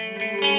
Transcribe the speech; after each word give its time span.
Radio 0.00 0.49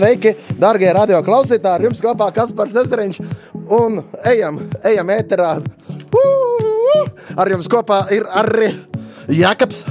Sveiki, 0.00 0.30
darbie 0.56 0.88
radio 0.96 1.18
klausītāji! 1.20 1.76
Ar 1.76 1.82
jums 1.84 1.98
kopā 2.00 2.30
Kaspars 2.32 2.72
Ezeriņš 2.80 3.18
un 3.76 3.98
ejam, 4.30 4.62
ejam 4.88 5.10
ēterā. 5.12 5.50
Ar 7.36 7.50
jums 7.52 7.68
kopā 7.68 7.98
ir 8.16 8.24
arī 8.40 8.70
Jakobs. 9.36 9.84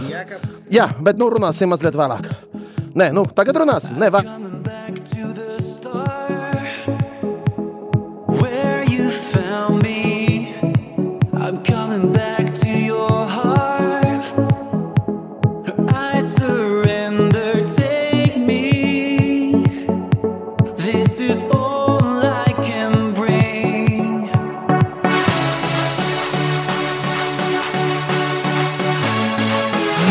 Jā, 0.74 0.88
bet 1.06 1.22
nu 1.22 1.28
runāsim 1.30 1.70
mazliet 1.70 1.94
vēlāk. 2.00 2.26
Nē, 2.98 3.12
nu 3.14 3.28
tagad 3.38 3.62
runāsim. 3.62 4.02
Nē, 4.02 4.10
va... 4.10 4.24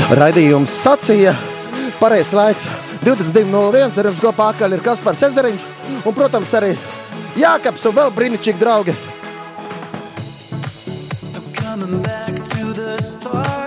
Raidījums 0.08 0.72
stacija. 0.80 1.34
Pareizais 1.98 2.32
laiks 2.32 2.62
22.01. 3.02 3.98
Ar 4.00 4.08
jums 4.08 4.22
kopā 4.22 4.46
atkal 4.54 4.72
ir 4.72 4.80
Kaspars 4.80 5.20
Ezeriņš 5.28 5.66
un, 5.98 6.16
protams, 6.16 6.54
arī 6.56 6.72
Jākaps 7.36 7.84
un 7.90 7.96
vēl 8.00 8.14
brīnišķīgi 8.16 8.62
draugi. 8.62 8.96
I'm 11.36 11.52
coming 11.60 12.02
back 12.02 12.34
to 12.56 12.72
the 12.72 12.96
start. 13.02 13.57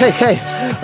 Hei, 0.00 0.12
hei! 0.16 0.36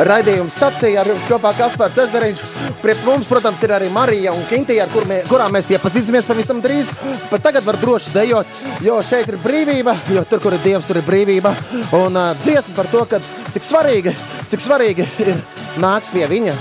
Raidījuma 0.04 0.52
stācijā 0.52 1.00
ar 1.00 1.08
jums 1.08 1.24
kopā 1.24 1.54
Kaspars 1.56 1.94
Ezeriņš. 2.02 2.40
Pie 2.82 2.92
mums, 3.06 3.24
protams, 3.30 3.62
ir 3.64 3.72
arī 3.72 3.86
Marija 3.88 4.34
un 4.36 4.42
Kintija, 4.50 4.84
ar 4.84 4.92
kur 4.92 5.06
mē, 5.08 5.22
kurām 5.24 5.56
mēs 5.56 5.70
iepazīsimies 5.72 6.28
pavisam 6.28 6.60
drīz. 6.60 6.90
Pat 7.30 7.46
tagad 7.46 7.64
var 7.64 7.78
droši 7.80 8.12
dejot, 8.12 8.60
jo 8.84 8.98
šeit 9.00 9.32
ir 9.32 9.40
brīvība, 9.40 9.96
jo 10.12 10.26
tur, 10.28 10.44
kur 10.44 10.58
ir 10.58 10.60
Dievs, 10.66 10.90
tur 10.90 11.00
ir 11.00 11.08
brīvība. 11.08 11.54
Un 11.96 12.12
uh, 12.12 12.34
dziesma 12.36 12.76
par 12.76 12.92
to, 12.92 13.06
ka 13.08 13.22
cik 13.56 13.64
svarīgi, 13.64 14.12
cik 14.52 14.66
svarīgi 14.66 15.08
ir 15.24 15.32
nākt 15.80 16.12
pie 16.12 16.28
viņa. 16.36 16.60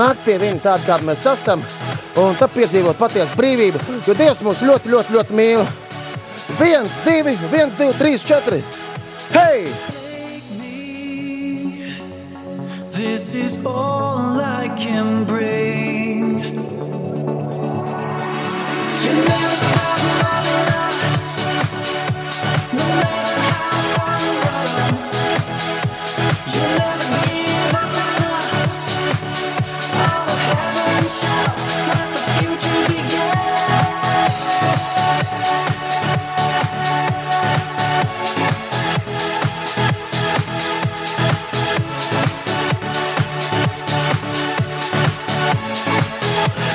Nākt 0.00 0.24
pie 0.24 0.40
viņa 0.40 0.64
tāda, 0.70 0.86
kāda 0.88 1.12
mēs 1.12 1.28
esam, 1.28 1.68
un 2.24 2.32
tad 2.40 2.56
piedzīvot 2.56 2.96
patiesu 2.96 3.36
brīvību, 3.44 3.84
jo 4.08 4.16
Dievs 4.16 4.40
mūs 4.48 4.64
ļoti, 4.64 4.96
ļoti, 4.96 5.18
ļoti 5.20 5.40
mīl. 5.44 5.68
Viens, 6.64 7.00
divi, 7.04 7.36
viens, 7.52 7.76
divi, 7.76 7.92
trīs, 8.00 8.24
četri. 8.24 8.64
Hei! 9.36 9.99
This 13.02 13.32
is 13.32 13.64
all 13.64 14.38
I 14.42 14.68
can 14.78 15.24
bring. 15.24 15.99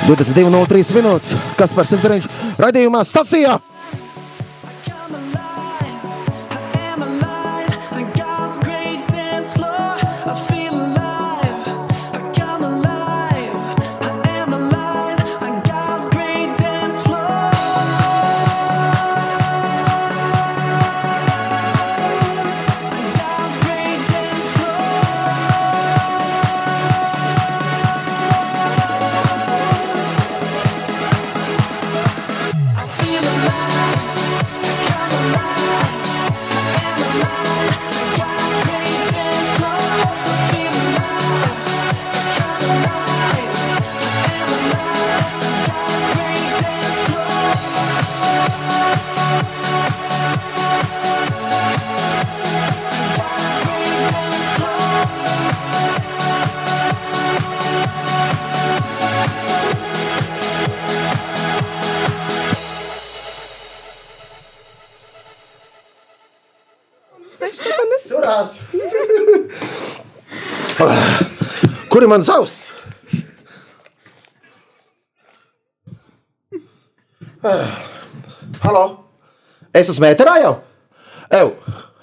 22.03 0.06 0.94
minūtes. 0.94 1.34
Kas 1.58 1.72
par 1.74 1.88
sezariņš? 1.88 2.28
Radījumā 2.62 3.02
stacijā! 3.02 3.56
Turās! 68.06 68.58
Kur 71.90 72.04
ir 72.04 72.10
mans 72.10 72.28
auss? 72.30 72.72
Halo! 78.62 78.84
Es 79.76 79.90
esmu 79.92 80.08
ēterā 80.08 80.36
jau? 80.42 80.54
Ew, 81.36 81.50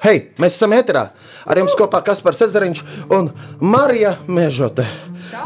hei, 0.06 0.18
mēs 0.42 0.58
esam 0.58 0.76
ēterā. 0.76 1.08
Ar 1.44 1.60
jums 1.60 1.76
kopā 1.80 2.00
Kaspars 2.06 2.42
Ezeriņš 2.46 2.84
un 3.12 3.32
Marija 3.60 4.16
Mežote. 4.28 4.86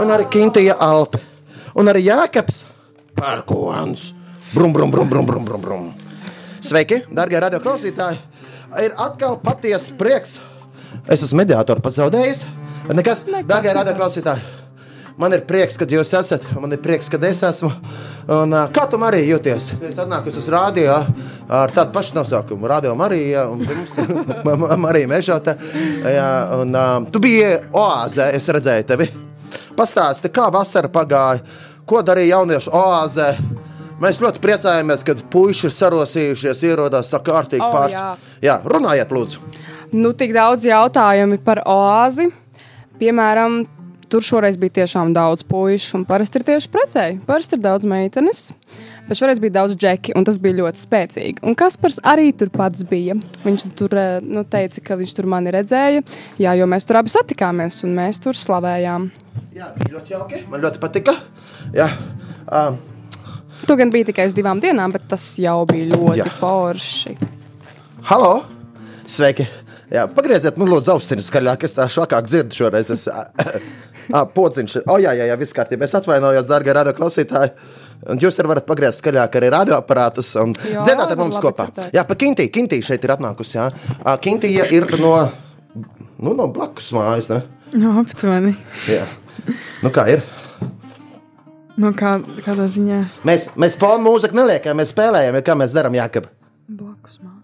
Un 0.01 0.11
arī 0.13 0.27
Kintija 0.33 0.75
Alpe. 0.83 1.21
Un 1.77 1.89
arī 1.89 2.05
Jākaps 2.07 2.63
Pērkons. 3.17 4.11
Brum, 4.53 4.73
brum, 4.73 4.91
brum, 4.93 5.09
brum, 5.09 5.25
brum, 5.25 5.45
brum, 5.45 5.61
brum. 5.61 5.87
Sveiki, 6.61 7.01
darbie 7.13 7.39
radioklausītāji! 7.41 8.36
Ir 8.83 8.93
atkal 8.99 9.37
patiesa 9.41 9.95
prieks. 9.97 10.37
Es 11.07 11.23
esmu 11.23 11.41
mediātors 11.43 11.81
pazaudējis. 11.83 12.43
Bet 12.87 12.97
nekas, 12.99 13.25
darbie 13.47 13.73
radioklausītāji! 13.75 14.53
Man 15.17 15.33
ir 15.33 15.41
prieks, 15.49 15.79
ka 15.81 15.85
jūs 15.89 16.11
esat, 16.13 16.43
man 16.61 16.75
ir 16.75 16.77
prieks, 16.83 17.07
ka 17.09 17.17
es 17.25 17.39
esmu. 17.41 17.71
Un, 18.29 18.51
kā 18.75 18.83
tu 18.91 18.99
arī 19.01 19.23
jūties? 19.25 19.71
Es 19.87 19.97
atnāku 19.97 20.29
uz 20.29 20.45
rādio 20.53 20.93
ar 21.49 21.73
tādu 21.73 21.89
pašu 21.95 22.13
nosaukumu, 22.19 22.67
Radio 22.69 22.93
Marija 22.95 23.47
un 23.49 23.63
pirms 23.65 23.95
Ma- 24.45 24.53
Ma- 24.61 24.77
Marija 24.77 25.09
Mežota. 25.09 25.55
Jā, 26.05 26.27
un, 26.59 26.75
uh, 26.77 27.07
tu 27.09 27.19
biji 27.23 27.49
oāzē, 27.73 28.29
es 28.37 28.45
redzēju 28.53 28.85
tevi. 28.91 29.09
Pastāsti, 29.79 30.29
kā 30.29 30.51
vasara 30.53 30.91
pagāja, 30.93 31.41
ko 31.89 32.03
darīja 32.05 32.35
jauniešu 32.37 32.75
oāzē. 32.77 33.31
Mēs 33.97 34.19
ļoti 34.21 34.41
priecājamies, 34.43 35.01
kad 35.05 35.23
puiši 35.33 35.69
ir 35.69 35.73
sarosījušies, 35.73 36.59
ierodās 36.69 37.09
tā 37.09 37.17
kārtīgi 37.25 37.63
O, 37.65 37.71
pāris. 37.73 37.95
jā. 37.97 38.11
jā, 38.45 38.57
runājiet, 38.61 39.09
lūdzu. 39.09 39.39
Nu, 39.97 40.11
tik 40.13 40.35
daudz 40.35 40.67
jautājumu 40.67 41.39
par 41.41 41.63
oāzi. 41.65 42.27
Piemēram, 42.99 43.63
tur 44.11 44.21
šoreiz 44.25 44.57
bija 44.59 44.75
tiešām 44.81 45.15
daudz 45.15 45.41
puikas, 45.47 45.87
un 45.97 46.03
parasti 46.05 46.37
ir 46.37 46.45
tieši 46.45 46.69
pretēji. 46.73 47.15
Parasti 47.25 47.57
ir 47.57 47.63
daudz 47.63 47.87
meitenes, 47.89 48.43
bet 49.07 49.17
šoreiz 49.17 49.41
bija 49.41 49.55
daudz 49.59 49.73
džeki, 49.79 50.13
un 50.19 50.27
tas 50.27 50.37
bija 50.43 50.59
ļoti 50.59 50.83
spēcīgi. 50.83 51.41
Un 51.47 51.57
Kaspars 51.57 51.97
arī 52.05 52.29
tur 52.37 52.51
pats 52.53 52.85
bija. 52.85 53.15
Viņš 53.45 53.65
tur 53.79 53.95
eh, 53.97 54.19
nu, 54.21 54.43
teica, 54.45 54.83
ka 54.91 54.99
viņš 54.99 55.15
tur 55.17 55.29
mani 55.33 55.53
redzēja, 55.55 56.03
jā, 56.41 56.53
jo 56.59 56.69
mēs 56.69 56.85
tur 56.85 57.01
abi 57.01 57.13
satikāmies, 57.15 57.79
un 57.87 57.97
mēs 57.97 58.21
tur 58.21 58.37
slavējām. 58.37 59.09
Jā, 59.57 59.71
bija 59.81 59.95
ļoti 59.97 60.13
jauki. 60.13 60.43
Man 60.51 60.61
ļoti 60.67 60.83
patika. 60.85 61.17
Jā, 61.73 61.89
uh, 62.45 62.77
Tu 63.65 63.75
gan 63.79 63.89
biji 63.93 64.09
tikai 64.11 64.27
uz 64.29 64.35
divām 64.37 64.61
dienām, 64.61 64.93
bet 64.93 65.07
tas 65.09 65.23
jau 65.41 65.63
bija 65.69 65.89
ļoti 65.95 66.21
Jā. 66.21 66.33
forši. 66.39 67.15
halo! 68.11 68.43
Sveiki! 69.07 69.47
Jā, 69.87 70.03
pagrieziet, 70.11 70.57
man 70.59 70.67
lūdzu, 70.67 70.91
austiņas 70.97 71.29
skaļāk. 71.31 71.61
Es 71.63 71.75
tā 71.77 71.85
švakāk 71.87 72.25
dzirdu 72.27 72.57
šoreiz. 72.57 72.89
Es, 72.91 73.05
ā, 74.17 74.23
pociņš. 74.35 74.81
O, 74.83 74.97
jā, 74.99 75.13
jā, 75.15 75.29
jā, 75.31 75.37
viss 75.39 75.55
kārtībā. 75.55 75.87
Es 75.87 75.95
atvainojos, 75.95 76.49
dārgie 76.49 76.75
radio 76.75 76.91
klausītāji. 76.97 77.53
Un 78.11 78.19
jūs 78.21 78.35
arī 78.37 78.51
varat 78.51 78.67
pagriezt 78.67 78.99
skaļāk 79.01 79.37
arī 79.39 79.49
radioaparātus 79.55 80.33
un 80.43 80.51
dzirdēt 80.59 81.05
ar 81.07 81.17
mums 81.21 81.39
kopā. 81.41 81.69
dzirdēt. 81.71 81.95
Jā, 81.95 82.03
pa 82.05 82.17
Kintī. 82.19 82.49
Kintī 82.53 82.81
šeit 82.85 83.07
ir 83.07 83.15
atnākusi. 83.15 83.55
Jā. 83.57 83.69
Kintija 84.21 84.67
ir 84.75 84.91
no, 84.99 85.13
nu, 86.19 86.35
no 86.35 86.49
blakus 86.51 86.91
mājas. 86.95 87.31
Ne? 87.31 87.39
No 87.79 87.95
aptuveni. 88.03 88.53
Jā. 88.91 89.07
Nu, 89.81 89.89
kā 89.95 90.03
ir? 90.11 90.21
No 91.77 91.91
kā, 91.93 92.15
kādā 92.45 92.65
ziņā? 92.73 92.99
Mēs, 93.27 93.51
mēs 93.61 93.75
fonu 93.77 94.01
mūziku 94.07 94.33
neliekam, 94.39 94.79
mēs 94.81 94.93
spēlējam, 94.95 95.35
ja 95.37 95.43
kā 95.45 95.53
mēs 95.59 95.75
darām, 95.77 95.93
Jākab. 95.97 96.25
Blakus 96.67 97.19
man. 97.21 97.35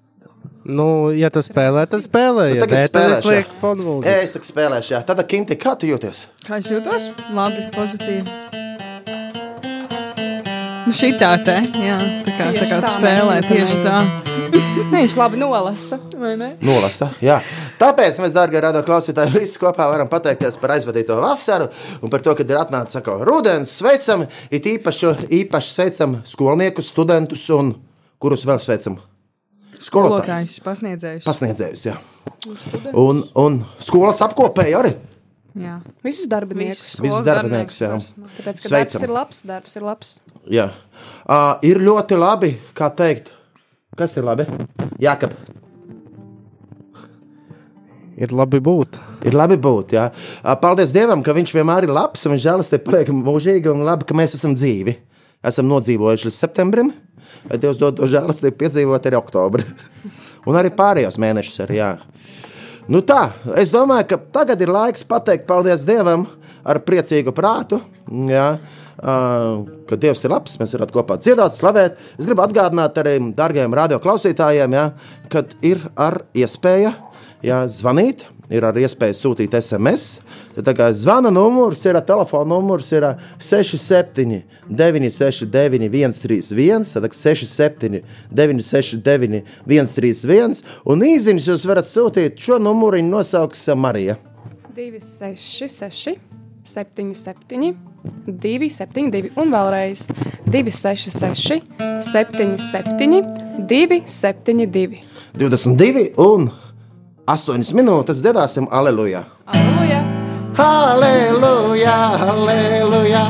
Nu, 0.63 1.11
ja 1.13 1.27
tu 1.33 1.41
spēlē, 1.43 1.83
tad 1.91 2.01
spēlē. 2.05 2.47
Nu, 2.49 2.55
Ja 2.57 2.63
tagad 2.63 2.77
nē, 2.79 2.85
tad 2.87 2.93
spēlēšu, 2.95 3.19
es 3.19 3.27
lieku 3.29 3.59
fonu 3.61 3.83
Jā, 3.83 3.89
mūziku. 3.91 4.23
es 4.23 4.33
tā 4.37 4.41
spēlēšu, 4.47 4.93
jā. 4.95 5.01
Tad, 5.09 5.21
Kinti, 5.29 5.57
kā 5.59 5.75
tu 5.77 5.89
jūties? 5.91 6.23
Kā 6.47 6.57
es 6.63 6.71
jūtos? 6.71 7.09
Labi, 7.35 7.67
pozitīvi. 7.75 8.42
Nu, 10.83 10.91
šī 10.91 11.13
tā 11.15 11.29
te, 11.39 11.53
jā, 11.79 11.95
tā 12.25 12.31
kā, 12.35 12.45
tā 12.57 12.65
kā 12.67 12.77
tā 12.83 12.89
spēlē, 12.97 13.35
tieši 13.45 13.77
tā. 13.85 13.99
Viņš 14.91 15.13
labi 15.15 15.39
nolasa. 15.39 15.97
Nolasa. 16.59 17.07
Jā. 17.23 17.37
Tāpēc 17.79 18.19
mēs, 18.19 18.33
dārgie 18.35 18.59
radio 18.63 18.81
klausītāji, 18.83 19.31
visi 19.37 19.61
kopā 19.61 19.87
varam 19.89 20.09
pateikties 20.11 20.59
par 20.59 20.75
aizvadīto 20.75 21.15
vasaru 21.23 21.69
un 22.03 22.11
par 22.11 22.25
to, 22.25 22.35
ka 22.35 22.43
ir 22.43 22.59
atnācis 22.59 22.99
atkal 22.99 23.23
rudens. 23.23 23.71
Sveicam, 23.79 24.25
it 24.51 24.67
īpaši, 24.73 25.13
īpaši 25.39 25.73
sveicam 25.77 26.19
skolniekus, 26.27 26.91
studentus 26.91 27.47
un 27.55 27.73
kurus 28.19 28.43
vēl 28.49 28.59
sveicam? 28.59 28.99
Skolotājus. 29.79 29.87
Skolotājs, 29.87 30.59
pasniedzējs. 30.67 31.25
Pasniedzējus, 31.27 31.87
jā. 31.87 31.97
Un, 32.91 33.23
un 33.39 33.63
skolas 33.83 34.19
apkopēji 34.27 34.79
arī. 34.83 34.95
Jā. 35.53 35.75
Visus 36.05 36.25
darbiniekus. 36.31 36.95
Visus 37.03 37.25
darbiniekus, 37.27 37.77
jā. 37.83 37.91
darbinieks. 37.93 38.13
Tāpēc, 38.17 38.37
ka 38.39 38.45
darbs 38.47 38.63
Sveicam. 38.69 39.03
ir 39.05 39.11
labs, 39.13 39.41
darbs 39.45 39.75
ir 39.77 39.83
labs. 39.85 40.13
Jā. 40.49 40.67
Uh, 41.27 41.51
ir 41.69 41.77
ļoti 41.83 42.17
labi, 42.17 42.55
kā 42.77 42.89
teikt. 42.97 43.29
Kas 43.97 44.15
ir 44.17 44.25
labi? 44.25 44.47
Jā, 45.03 45.13
ka 45.21 45.29
Ir 48.17 48.29
labi 48.29 48.59
būt. 48.61 48.99
ir 49.25 49.33
labi 49.33 49.55
būt. 49.57 49.93
Jā. 49.97 50.11
Ā, 50.45 50.53
Paldies 50.61 50.91
Dievam, 50.93 51.23
ka 51.25 51.33
Viņš 51.33 51.53
vienmēr 51.55 51.87
ir 51.87 51.93
labs 51.93 52.25
un 52.27 52.35
Viņš 52.35 52.43
žēlastība 52.45 52.85
paliek 52.85 53.09
mūžīgi 53.09 53.71
un 53.71 53.81
labi, 53.87 54.05
ka 54.05 54.13
mēs 54.17 54.35
esam 54.37 54.53
dzīvi. 54.53 54.93
Esam 55.43 55.65
nodzīvojuši 55.71 56.29
līdz 56.29 56.37
septembrim. 56.37 56.91
Vai 57.49 57.57
Dievs 57.59 57.79
dod 57.81 57.97
to 57.97 58.07
žēlastību 58.07 58.57
piedzīvot 58.61 59.09
arī 59.09 59.17
oktobrī. 59.17 59.65
Un 60.47 60.57
arī 60.59 60.69
pārējos 60.75 61.17
mēnešus. 61.23 61.61
Arī, 61.65 61.79
jā. 61.81 61.89
Nu 62.91 63.03
tā, 63.05 63.27
es 63.59 63.71
domāju, 63.73 64.07
ka 64.13 64.21
tagad 64.39 64.61
ir 64.63 64.71
laiks 64.73 65.05
pateikt 65.07 65.47
paldies 65.49 65.85
Dievam 65.87 66.25
ar 66.63 66.79
priecīgu 66.83 67.33
prātu. 67.35 67.81
Jā. 68.29 68.55
Uh, 69.03 69.63
ka 69.89 69.97
Dievs 69.99 70.21
ir 70.23 70.31
labs, 70.31 70.53
mēs 70.61 70.75
varam 70.77 70.91
kopā 70.93 71.17
dziedāt, 71.19 71.57
slavēt. 71.57 71.97
Es 72.15 72.27
gribu 72.27 72.43
atgādināt 72.45 72.99
arī 73.01 73.17
dārgajiem 73.35 73.73
radioklausītājiem, 73.75 74.75
ja, 74.77 74.85
ka 75.33 75.41
ir 75.65 75.81
ar 75.99 76.21
iespēju 76.37 76.93
ja, 77.43 77.63
zvanīt, 77.67 78.23
ir 78.51 78.65
ar 78.65 78.77
iespēju 78.79 79.15
sūtīt 79.17 79.55
SMS. 79.59 80.19
Tad 80.55 80.81
zvana 80.97 81.31
numurs 81.33 81.83
ir, 81.85 81.99
telefona 82.05 82.49
numurs 82.55 82.91
ir 82.93 83.07
67, 83.39 84.41
969, 84.69 85.89
131, 86.19 86.89
tad 86.93 87.07
67, 87.13 88.03
969, 88.31 89.43
131. 89.67 90.61
Un 90.89 91.07
īsiņš 91.07 91.49
jūs 91.53 91.65
varat 91.69 91.89
sūtīt 91.89 92.39
šo 92.41 92.59
numuru, 92.61 92.99
viņa 92.99 93.11
nosauks 93.15 93.65
Marija. 93.77 94.17
266, 94.73 96.17
77, 96.63 97.73
272 98.27 99.33
un 99.39 99.53
vēlreiz 99.53 100.07
266, 100.47 101.63
77, 102.11 103.23
272. 103.69 105.03
22 105.33 106.11
un 106.21 106.51
8 107.25 107.71
minūtes 107.71 108.19
dziedāsim! 108.19 108.65
Aleluja! 108.67 109.21
Aleluja, 109.47 110.01
aleluja, 110.59 111.93
aleluja, 112.19 113.23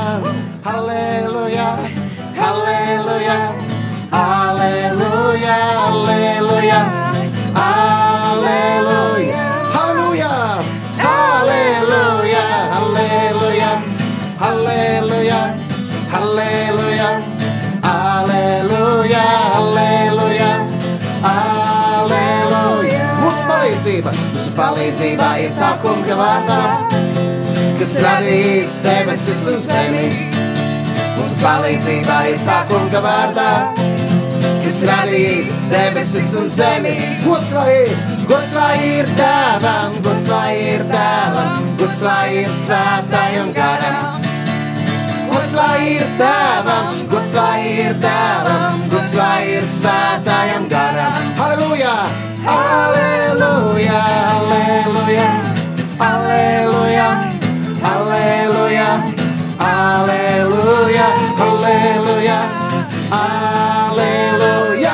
mūsu 24.54 24.62
palīdzība 24.62 25.28
ir 25.42 25.54
tā 25.58 25.70
kunga 25.82 26.14
vārdā 26.14 26.58
kas 27.80 27.94
radījis 28.04 28.74
debesis 28.86 29.40
un 29.50 29.60
zemi. 29.60 30.04
Mūsu 31.18 31.38
palīdzība 31.42 32.18
ir 32.30 32.42
tā 32.46 32.60
kunga 32.70 33.02
vārdā, 33.02 33.48
kas 34.62 34.78
radījis 34.86 35.50
debesis 35.72 36.30
un 36.38 36.46
zemi. 36.48 36.94
Gods 37.24 37.50
lai 37.56 37.72
ir, 37.80 37.96
gods 38.30 38.54
lai 38.54 38.78
ir 38.92 39.10
tēvam, 39.18 39.98
gods 40.06 40.28
lai 40.30 40.54
ir 40.76 40.86
dēlam, 40.92 41.72
gods 41.82 42.04
lai 42.06 42.28
ir 42.44 42.54
svētājam 42.62 43.50
garam. 43.58 44.22
Gods 45.34 45.56
lai 45.58 45.80
ir 45.96 46.06
tēvam, 46.22 47.02
gods 47.10 47.34
lai 47.34 47.58
ir 47.88 47.98
dēlam, 48.06 48.86
gods 48.94 49.18
lai 49.18 49.40
ir 49.58 49.66
svētājam 49.80 50.70
garam. 50.70 51.34
Halleluja! 51.42 51.98
Halleluja! 52.44 54.33
Halleluja! 57.04 57.84
Halleluja! 57.84 58.88
Halleluja! 59.60 61.08
Halleluja! 61.40 62.38
Halleluja! 63.12 64.94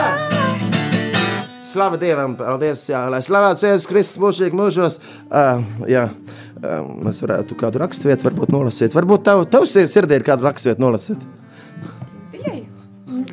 Slava 1.69 1.99
Dievam, 2.01 2.33
paldies, 2.39 2.81
jā, 2.89 3.03
lai 3.13 3.19
slavēts 3.21 3.61
Jēzus 3.67 3.85
Kristus 3.91 4.17
mūžīgi 4.23 4.57
mūžos. 4.57 4.97
Uh, 5.29 5.61
jā, 5.85 6.07
uh, 6.09 6.79
mēs 7.05 7.21
varētu 7.21 7.57
kādu 7.61 7.83
raksturvietu 7.83 8.25
varbūt 8.25 8.49
nolasīt. 8.55 8.95
Varbūt 8.97 9.27
tev, 9.29 9.43
tev 9.53 9.67
sir- 9.69 9.85
sirdī 9.91 10.17
ir 10.17 10.25
kāda 10.25 10.47
raksturvieta 10.49 10.81
nolasīt. 10.81 11.21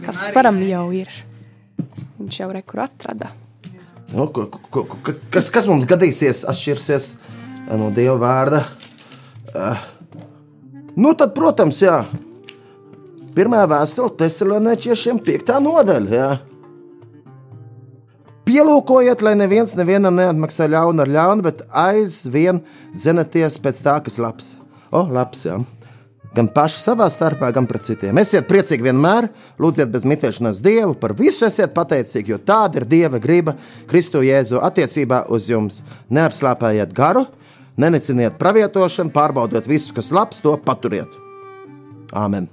Kas 0.04 0.20
param 0.36 0.60
jau 0.62 0.84
ir? 0.94 1.08
viņš 2.20 2.36
jau 2.42 2.50
rekur 2.52 2.84
atrada. 2.84 3.32
Nu, 4.12 4.28
ko- 4.30 4.46
ko- 4.52 4.68
ko- 4.70 4.98
ko- 5.02 5.16
kas, 5.34 5.48
kas 5.50 5.66
mums 5.66 5.86
gadīsies, 5.88 6.44
atšķirsies 6.46 7.08
no 7.74 7.90
Dieva 7.90 8.16
vārda? 8.22 8.62
Uh, 9.50 9.80
nu, 10.94 11.14
tad, 11.18 11.34
protams, 11.34 11.80
jā. 11.82 12.04
Pirmā 13.36 13.66
vēstule 13.68 14.14
Thessaloniečiem, 14.16 15.18
piekta 15.20 15.58
nodaļa. 15.60 16.12
Jā. 16.14 16.28
Pielūkojiet, 18.46 19.24
lai 19.26 19.34
neviens 19.34 19.74
nevienam 19.74 20.14
neatmaksā 20.14 20.68
ļaunu 20.70 21.02
ar 21.02 21.10
ļaunu, 21.10 21.42
bet 21.42 21.64
aizvien 21.74 22.62
dzenaties 22.94 23.58
pēc 23.58 23.80
tā, 23.82 23.96
kas 24.06 24.20
labs. 24.22 24.52
O, 24.94 25.02
labs, 25.02 25.42
jā. 25.48 25.58
Gan 26.36 26.50
paši 26.52 26.78
savā 26.78 27.08
starpā, 27.10 27.48
gan 27.56 27.66
pret 27.66 27.86
citiem. 27.86 28.18
Esiet 28.20 28.46
priecīgi 28.46 28.84
vienmēr, 28.86 29.30
lūdziet 29.58 29.90
bez 29.90 30.04
mitēšanās 30.06 30.60
Dievu, 30.62 30.92
par 31.00 31.16
visu 31.16 31.46
esiet 31.48 31.72
pateicīgi, 31.74 32.34
jo 32.34 32.38
tāda 32.38 32.82
ir 32.82 32.86
Dieva 32.86 33.18
griba 33.22 33.56
Kristu 33.88 34.20
Jēzu 34.22 34.60
attiecībā 34.62 35.24
uz 35.32 35.48
jums. 35.50 35.80
Neapslāpējiet 36.12 36.92
garu, 36.94 37.24
neniciniet 37.80 38.38
pravietošanu, 38.40 39.12
pārbaudiet 39.14 39.68
visu, 39.68 39.94
kas 39.96 40.12
labs, 40.14 40.42
to 40.44 40.56
paturiet. 40.64 41.12
Āmen! 42.16 42.48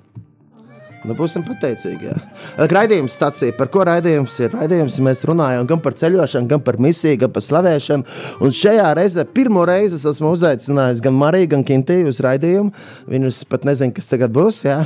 Nu, 1.04 1.16
būsim 1.18 1.44
pateicīgi. 1.44 2.08
jā. 2.08 2.68
Raidījums 2.72 3.16
stācija, 3.18 3.52
par 3.58 3.68
ko 3.74 3.84
raidījums 3.88 4.38
ir? 4.40 4.54
Raidījums 4.56 5.00
mēs 5.04 5.24
runājam 5.28 5.68
gan 5.68 5.82
par 5.84 5.98
ceļošanu, 6.00 6.48
gan 6.48 6.62
par 6.64 6.78
misiju, 6.80 7.18
gan 7.26 7.34
par 7.36 7.44
slavēšanu. 7.44 8.06
Un 8.44 8.56
šajā 8.56 8.86
reizē, 8.96 9.26
pirmo 9.28 9.66
reizi, 9.68 10.00
es 10.00 10.06
esmu 10.14 10.32
uzaicinājis 10.38 11.02
gan 11.04 11.18
Mariju, 11.20 11.50
gan 11.58 11.66
Kintiju 11.68 12.08
uz 12.14 12.22
raidījumu. 12.24 12.72
Viņus 13.12 13.42
pat 13.52 13.68
nezinu, 13.68 13.92
kas 13.98 14.08
tagad 14.12 14.32
būs. 14.36 14.62
Jā? 14.64 14.80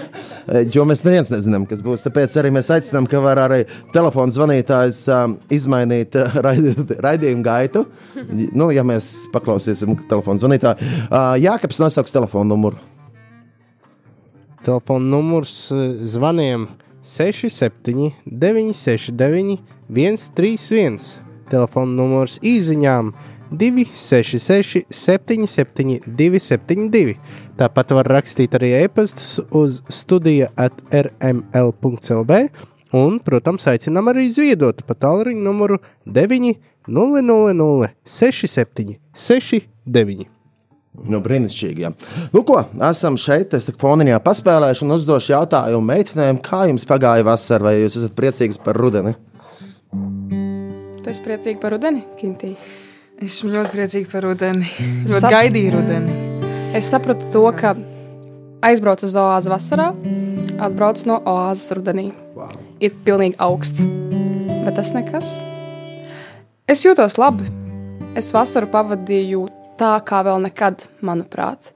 Jo 0.74 0.88
mēs 0.90 1.06
neviens 1.06 1.30
nezinām, 1.34 1.70
kas 1.70 1.86
būs. 1.86 2.08
Tāpēc 2.08 2.34
arī 2.42 2.54
mēs 2.58 2.72
aicinām, 2.74 3.06
ka 3.10 3.22
var 3.22 3.44
arī 3.46 3.62
telefona 3.94 4.34
zvanītājs 4.34 5.06
um, 5.14 5.38
izmainīt 5.54 6.18
uh, 6.22 6.42
raidījumu 6.42 7.46
gaitu. 7.46 7.86
Nu, 8.58 8.72
ja 8.74 8.82
mēs 8.88 9.28
paklausīsim 9.38 10.00
telefona 10.10 10.42
zvanītāju. 10.42 10.94
Uh, 11.08 11.36
Jākaps 11.46 11.86
nosauks 11.86 12.16
telefona 12.16 12.56
numuru. 12.56 12.82
Telefona 14.68 15.06
numurs 15.06 15.72
eh, 15.72 15.96
zvaniem 16.04 16.68
67, 17.04 18.12
969, 18.26 19.62
131. 19.88 20.98
Telefona 21.48 21.94
numurs 21.96 22.36
īsiņām 22.44 23.14
266, 23.48 24.84
77, 24.92 26.02
272. 26.20 27.16
Tāpat 27.56 27.96
var 27.96 28.12
rakstīt 28.18 28.60
arī 28.60 28.74
e-pastus 28.84 29.40
uz 29.56 29.80
studija 29.88 30.52
at 30.60 30.76
rml.clv. 30.92 32.44
Un, 32.92 33.20
protams, 33.24 33.72
aicinām 33.72 34.12
arī 34.12 34.28
zviedot 34.32 34.84
pa 34.84 35.00
tālruņa 35.00 35.48
numuru 35.48 35.80
900 36.04 36.60
67 38.04 39.00
69. 39.16 40.37
Nu, 41.06 41.20
brīnišķīgi. 41.22 41.84
Jā. 41.86 41.92
Nu, 42.34 42.42
ko, 42.48 42.64
esam 42.90 43.18
šeit. 43.22 43.54
Es 43.54 43.68
tam 43.70 43.78
foniņā 43.84 44.18
paspēlēšu 44.26 44.86
un 44.88 44.96
uzdošu 44.96 45.34
jautājumu 45.36 45.86
meitenēm, 45.92 46.40
kā 46.44 46.64
jums 46.72 46.88
pagāja 46.90 47.26
vasara, 47.28 47.70
vai 47.70 47.76
jūs 47.84 48.00
esat 48.02 48.16
priecīgs 48.18 48.58
par 48.64 48.80
rudeni? 48.82 49.14
Tu 49.94 51.12
esi 51.14 51.24
priecīgi 51.24 51.60
par 51.62 51.76
rudeni, 51.76 52.02
Kintī. 52.20 52.56
Esmu 53.24 53.54
ļoti 53.54 53.74
priecīga 53.74 54.12
par 54.12 54.26
rudeni. 54.28 54.68
Ļoti 55.08 55.22
Sap- 55.24 55.32
gaidīju 55.34 55.74
rudeni. 55.78 56.18
Es 56.78 56.90
sapratu 56.92 57.30
to, 57.34 57.46
ka 57.58 57.76
aizbraucu 58.68 59.08
uz 59.08 59.16
oāzi 59.18 59.50
vasarā, 59.54 59.92
atbraucu 60.62 61.08
no 61.10 61.22
oāzes 61.30 61.72
rudenī. 61.78 62.10
Wow. 62.38 62.52
Ir 62.84 62.94
pilnīgi 63.06 63.38
augsts, 63.42 63.86
bet 64.66 64.76
tas 64.78 64.92
nekas. 64.94 65.32
Es 66.70 66.84
jūtos 66.86 67.16
labi. 67.22 67.48
Es 68.18 68.30
vasaru 68.34 68.68
pavadīju 68.74 69.46
tā, 69.80 69.96
kā 70.06 70.22
vēl 70.26 70.42
nekad, 70.48 70.88
manuprāt. 71.06 71.74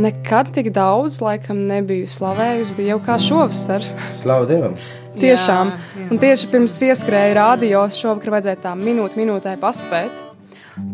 Nekad 0.00 0.52
tik 0.54 0.70
daudz, 0.74 1.20
laikam, 1.22 1.66
nebiju 1.68 2.08
slavējusi 2.08 2.78
Dievu 2.78 3.02
kā 3.04 3.18
šovasar. 3.20 3.84
Slavu 4.16 4.48
Dievam! 4.48 4.78
Tiešām. 5.20 5.70
Jā, 5.74 6.06
Un 6.10 6.18
tieši 6.22 6.48
pirms 6.52 6.76
ieskrēja 6.86 7.34
rādio, 7.38 7.82
šovakar 7.94 8.36
vajadzēja 8.36 8.60
tā 8.62 8.74
minūte 8.78 9.18
minūtē 9.18 9.56
paspēt. 9.62 10.14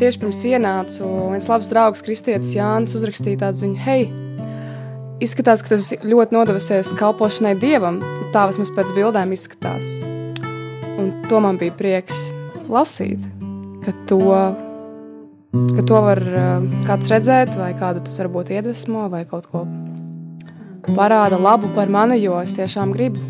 Tieši 0.00 0.21
pirms 0.23 0.40
ienācu, 0.49 1.09
viens 1.35 1.49
labs 1.52 1.69
draugs, 1.71 2.02
Kristietis 2.05 2.57
Jānis, 2.57 2.97
uzrakstīja 2.99 3.45
tādu 3.45 3.62
ziņu, 3.62 3.78
hei, 3.85 4.09
izskatās, 5.23 5.62
ka 5.62 5.73
tu 5.73 5.78
esi 5.78 6.00
ļoti 6.02 6.37
nodevusies 6.37 6.93
kalpošanai 6.99 7.55
dievam. 7.61 8.00
Tā 8.35 8.49
vismaz 8.50 8.73
pēc 8.76 8.93
bildēm 8.97 9.33
izskatās. 9.37 9.95
Un 10.97 11.12
to 11.28 11.40
man 11.45 11.61
bija 11.61 11.76
prieks 11.76 12.16
lasīt, 12.73 13.23
ka 13.85 13.95
to, 14.11 14.25
ka 15.52 15.86
to 15.86 16.02
var 16.08 16.22
uh, 16.26 16.66
kāds 16.88 17.12
redzēt, 17.12 17.56
vai 17.60 17.72
kādu 17.78 18.04
tas 18.06 18.18
varbūt 18.22 18.54
iedvesmo, 18.56 19.06
vai 19.12 19.24
kaut 19.28 19.48
ko 19.52 19.66
parāda 20.94 21.38
labu 21.40 21.70
par 21.74 21.90
mani, 21.90 22.18
jo 22.22 22.38
es 22.42 22.54
tiešām 22.56 22.92
gribu 22.94 23.22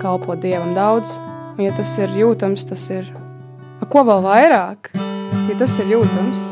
kalpot 0.00 0.40
dievam 0.40 0.72
daudz. 0.74 1.18
Un, 1.56 1.64
ja 1.66 1.72
tas 1.76 1.92
ir 2.00 2.12
jūtams, 2.16 2.64
tas 2.70 2.86
ir. 2.92 3.08
Ko 3.90 4.04
vēl 4.06 4.22
vairāk? 4.24 4.92
Ja 5.50 5.56
tas 5.58 5.74
ir 5.82 5.90
jūtams, 5.90 6.44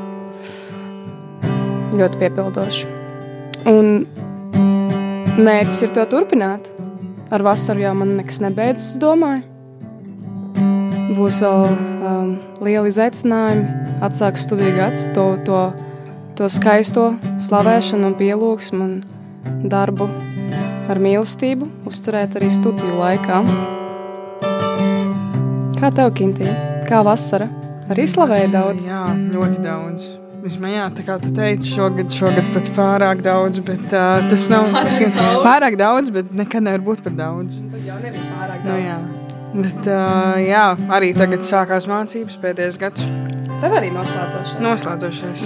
ļoti 1.96 2.20
piepildoši. 2.22 2.88
Un 3.70 4.02
mērķis 5.38 5.84
ir 5.86 5.94
to 5.96 6.06
turpināt. 6.10 6.72
Ar 7.32 7.44
vasaru 7.44 7.84
jau 7.84 7.94
man 8.00 8.16
nekas 8.18 8.40
nebeidzas, 8.42 8.96
domāju. 9.00 9.44
Būs 11.08 11.38
vēl 11.40 11.62
um, 11.68 12.32
lieli 12.60 12.90
izaicinājumi, 12.92 13.94
atsāks 14.04 14.44
studiju 14.44 14.74
gads, 14.76 15.06
to, 15.16 15.24
to, 15.46 15.60
to 16.36 16.48
skaisto 16.52 17.10
slavēšanu 17.40 18.10
un 18.10 18.16
pielūgsmu 18.18 18.84
un 18.84 18.98
darbu 19.72 20.08
ar 20.88 21.00
mīlestību 21.00 21.68
uzturēt 21.88 22.36
arī 22.36 22.50
studiju 22.52 23.00
laikā. 23.00 23.40
Kā 25.78 25.92
tev, 25.94 26.12
Kintī? 26.18 26.48
Kā 26.88 27.00
vasara? 27.06 27.48
Arī 27.88 28.04
slavēja 28.10 28.50
daudz. 28.52 28.88
Jā, 28.88 29.04
ļoti 29.32 29.62
daudz. 29.64 30.08
Vismaz, 30.42 30.72
jā, 30.74 30.84
tā 30.94 31.04
kā 31.06 31.16
tu 31.22 31.30
teici, 31.34 31.70
šogad, 31.72 32.12
šogad 32.14 32.46
pat 32.54 32.68
pārāk 32.76 33.22
daudz, 33.24 33.62
bet 33.64 33.88
uh, 33.90 34.20
tas 34.30 34.44
nav 34.52 34.68
tas 34.76 34.98
ir 35.02 35.10
pārāk 35.42 35.78
daudz, 35.80 36.12
bet 36.14 36.30
nekad 36.36 36.68
nevar 36.68 36.84
būt 36.84 37.02
par 37.06 37.16
daudz. 37.18 37.58
Tad 37.72 37.88
jau 37.88 37.96
nebija 38.04 38.28
pārāk 38.36 38.68
Nu, 38.68 38.76
jā. 38.78 39.00
Bet, 39.54 39.86
uh, 39.88 40.36
jā, 40.42 40.64
arī 40.92 41.12
tagad 41.16 41.42
sākās 41.46 41.86
mācības 41.88 42.36
pēdējais 42.42 42.76
gads. 42.82 43.04
Tev 43.62 43.72
arī 43.74 43.88
noslēdzošais. 43.94 44.58
Noslēdzošais. 44.62 45.44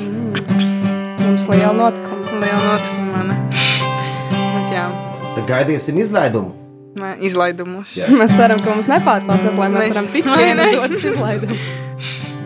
Mums 1.22 1.46
liela 1.48 1.70
notikuma. 1.76 2.40
Liela 2.42 2.64
notikuma 2.66 3.22
man. 3.22 3.46
Bet, 3.52 4.72
jā, 4.74 4.88
Tad 5.36 5.46
gaidīsim 5.48 6.00
izlaidumu. 6.02 6.50
mē- 6.98 7.14
izlaidumus. 7.24 7.94
Jā. 7.96 8.10
Mēs 8.20 8.34
ceram, 8.36 8.60
ka 8.60 8.74
mums 8.74 8.90
nepārklāsies, 8.90 9.56
lai 9.56 9.70
mēs 9.72 9.86
Mēs- 9.86 9.94
varam 9.94 10.10
tikt 10.12 10.28
ne? 10.28 10.36
vienu 10.42 10.82
otru 10.82 11.00
izlaidumu. 11.14 11.56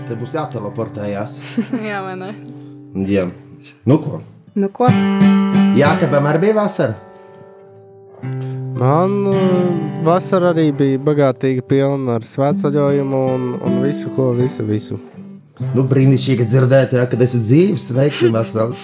Te 0.07 0.15
būs 0.21 0.37
jāteleportējās. 0.39 1.39
jā, 1.91 1.99
vai 2.05 2.15
ne? 2.21 2.31
Jā. 3.11 3.27
Nu, 3.89 3.99
ko? 3.99 4.21
Nu 4.55 4.69
ko? 4.73 4.87
Jākabam 5.77 6.29
arī 6.31 6.45
bija 6.47 6.61
vasara. 6.61 6.95
Man 8.77 9.27
uh, 9.31 9.37
vasara 10.05 10.51
arī 10.53 10.67
bija 10.77 11.01
bagātīga, 11.01 11.63
pilna 11.65 12.19
ar 12.19 12.27
svētceļojumu 12.29 13.21
un, 13.33 13.47
un 13.65 13.79
visu, 13.81 14.11
ko 14.13 14.35
visu, 14.37 14.67
visu. 14.69 14.99
Nu, 15.73 15.87
brīnišķīgi 15.89 16.45
dzirdēt, 16.45 16.93
ja, 16.99 17.07
kad 17.09 17.23
esi 17.25 17.41
dzīves, 17.41 17.87
veiksim 17.97 18.37
vesels. 18.37 18.83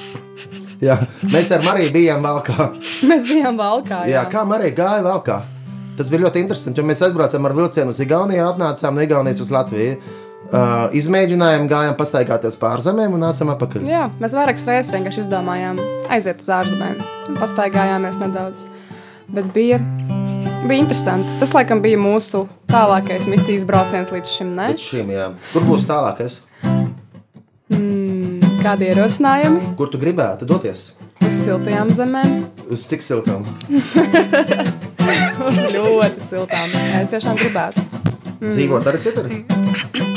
Jā, 0.83 0.97
mēs 1.29 1.53
ar 1.53 1.61
Mariju 1.67 1.93
bijām 1.93 2.25
valkā. 2.25 2.71
Mēs 3.11 3.29
bijām 3.29 3.61
valkā. 3.61 4.01
Jā, 4.09 4.25
kā 4.33 4.47
Marija 4.49 4.79
gāja 4.81 5.05
valkā? 5.05 5.39
Tas 5.99 6.09
bija 6.09 6.25
ļoti 6.25 6.41
interesanti, 6.41 6.81
jo 6.81 6.89
mēs 6.89 7.05
aizbraucām 7.05 7.45
ar 7.47 7.59
vilcienu 7.61 7.93
uz 7.93 8.01
Igauniju, 8.01 8.49
atnācām 8.49 8.97
no 8.97 9.05
Igaunijas 9.05 9.45
uz 9.45 9.53
Latviju. 9.53 10.01
Uh, 10.53 10.89
izmēģinājām, 10.97 11.69
gājām 11.69 11.95
pastaigāties 12.01 12.57
pār 12.61 12.81
zemēm 12.85 13.13
un 13.17 13.27
nācām 13.29 13.53
atpakaļ. 13.55 13.85
Jā, 13.89 14.09
mēs 14.21 14.35
vairākas 14.37 14.67
reizes 14.69 14.97
vienkārši 14.97 15.27
izdomājām 15.27 15.81
aiziet 16.13 16.41
uz 16.41 16.49
ārzemēm. 16.57 16.99
Pastaigājāmies 17.37 18.19
nedaudz. 18.25 18.67
Bet 19.29 19.45
bija, 19.55 19.79
bija 20.69 20.81
interesanti. 20.83 21.29
Tas, 21.41 21.53
laikam, 21.57 21.83
bija 21.85 21.99
mūsu 22.01 22.47
tālākais 22.71 23.27
misijas 23.31 23.65
brauciens 23.69 24.11
līdz 24.13 24.33
šim. 24.37 24.55
Ne? 24.59 24.71
Līdz 24.73 24.83
šim, 24.89 25.13
jā. 25.15 25.29
Kur 25.53 25.67
būs 25.69 25.87
tālākais? 25.89 26.41
Kādi 28.63 28.87
ierosinājumi 28.93 29.73
Kur 29.79 29.89
tu 29.91 29.99
gribētu 29.99 30.47
doties? 30.47 30.93
uz 31.27 31.35
siltajām 31.41 31.89
zemēm? 31.97 32.35
Uz 32.71 32.85
cik 32.91 33.03
siltām? 33.03 33.43
Uz 35.49 35.59
ļoti 35.75 36.23
siltām. 36.23 36.75
Es 37.01 37.11
tiešām 37.11 37.39
gribētu. 37.41 37.83
Mm. 38.43 38.51
Dzīvot 38.53 38.87
arī 38.91 39.01
citur? 39.03 39.29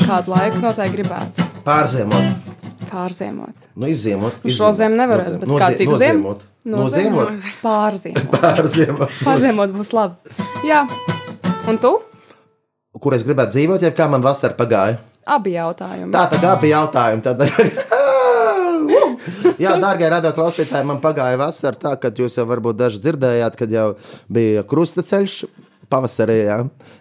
Kādu 0.05 0.33
laiku 0.33 0.61
noteikti 0.61 0.97
gribētu 0.99 1.45
Pārziemot, 1.65 2.51
pārziemot. 2.91 3.69
nu 3.77 3.89
izziemot. 3.89 4.37
Uz 4.45 4.53
šo 4.59 4.69
zemi 4.77 4.99
nevarēs, 4.99 5.39
bet 5.41 5.49
kā 5.49 5.71
cik 5.79 5.93
zem? 5.97 6.21
Noziemot. 6.65 7.29
Noziemot. 7.29 7.53
Pārziemot. 7.65 8.41
Pārziemot. 8.41 9.15
Pārziemot 9.21 9.77
būs 9.77 9.93
labi. 9.95 10.35
Jā. 10.67 10.83
Un 11.69 11.79
tu? 11.81 11.95
kur 13.01 13.15
es 13.15 13.23
gribētu 13.27 13.51
dzīvot, 13.55 13.83
ja 13.83 13.91
kā 13.95 14.07
man 14.11 14.23
vasara 14.23 14.55
pagāja. 14.57 14.97
Abi 15.25 15.55
jautājumi. 15.55 16.11
Tā 16.13 16.27
tā 16.31 16.37
kā 16.41 16.51
bija 16.61 16.83
jautājumi. 16.83 17.21
Tad... 17.25 17.37
Jā, 19.61 19.71
dārgie 19.81 20.09
radio 20.11 20.31
klausītāji, 20.35 20.85
man 20.85 20.99
pagāja 21.01 21.37
vasara 21.39 21.77
tā, 21.79 21.95
ka 21.97 22.11
jūs 22.13 22.37
jau 22.37 22.45
varbūt 22.49 22.77
daži 22.77 22.99
dzirdējāt, 23.01 23.55
kad 23.57 23.69
jau 23.73 23.87
bija 24.31 24.63
krustaceļš 24.69 25.33
pavasarī, 25.89 26.37
jā, 26.45 26.57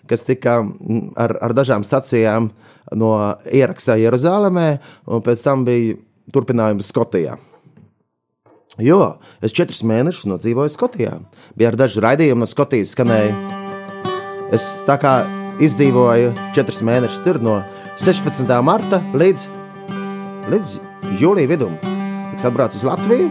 kas 0.08 0.24
tika 0.24 0.62
mm, 0.62 1.12
ar, 1.20 1.30
ar 1.44 1.52
dažām 1.56 1.82
stacijām 1.84 2.50
no 2.96 3.10
ierakstā 3.48 3.94
Jeruzalemē, 4.00 4.68
un 5.10 5.18
pēc 5.24 5.38
tam 5.44 5.64
bija 5.68 5.96
turpinājums 6.32 6.88
Skotijā. 6.92 7.34
Jo 8.82 9.16
es 9.44 9.54
četrus 9.54 9.84
mēnešus 9.86 10.26
nodzīvoju 10.26 10.72
Skotijā. 10.72 11.12
Bija 11.54 11.70
arī 11.70 11.78
daži 11.84 12.02
raidījumi 12.02 12.42
no 12.42 12.48
Skotijas 12.50 12.94
skanēja. 12.96 13.34
Es 14.54 14.66
tā 14.88 14.96
kā 14.98 15.20
izdzīvoju 15.62 16.32
četrus 16.56 16.82
mēnešus 16.82 17.22
tur 17.22 17.38
no 17.42 17.60
16. 18.00 18.50
marta 18.66 18.98
līdz, 19.14 19.46
līdz 20.50 20.74
jūlijā 21.20 21.52
vidum. 21.54 21.76
Tiks 22.32 22.48
atbraucu 22.48 22.80
uz 22.80 22.86
Latviju, 22.88 23.30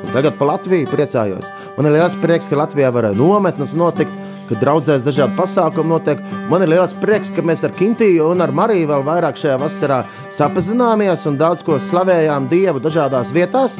un 0.00 0.14
tagad 0.14 0.38
pa 0.38 0.48
Latviju 0.54 0.88
priecājos. 0.88 1.52
Man 1.76 1.90
ir 1.90 1.98
liels 1.98 2.16
prieks, 2.22 2.48
ka 2.48 2.56
Latvijā 2.56 2.88
var 2.94 3.10
nometnes 3.16 3.76
notikt, 3.76 4.16
ka 4.48 4.56
draudzēs 4.60 5.04
dažādi 5.04 5.36
pasākumi 5.36 5.92
notiek. 5.92 6.24
Man 6.50 6.64
ir 6.64 6.72
liels 6.72 6.96
prieks, 7.02 7.30
ka 7.32 7.44
mēs 7.44 7.64
ar 7.68 7.76
Kintiju 7.76 8.32
un 8.32 8.40
ar 8.44 8.52
Mariju 8.56 8.88
vēl 8.90 9.04
vairāk 9.06 9.36
šajā 9.40 9.60
vasarā 9.60 10.02
sapazināmies 10.32 11.26
un 11.28 11.36
daudz 11.40 11.64
ko 11.66 11.76
slavējām 11.80 12.48
Dievu 12.48 12.80
dažādās 12.80 13.32
vietās. 13.36 13.78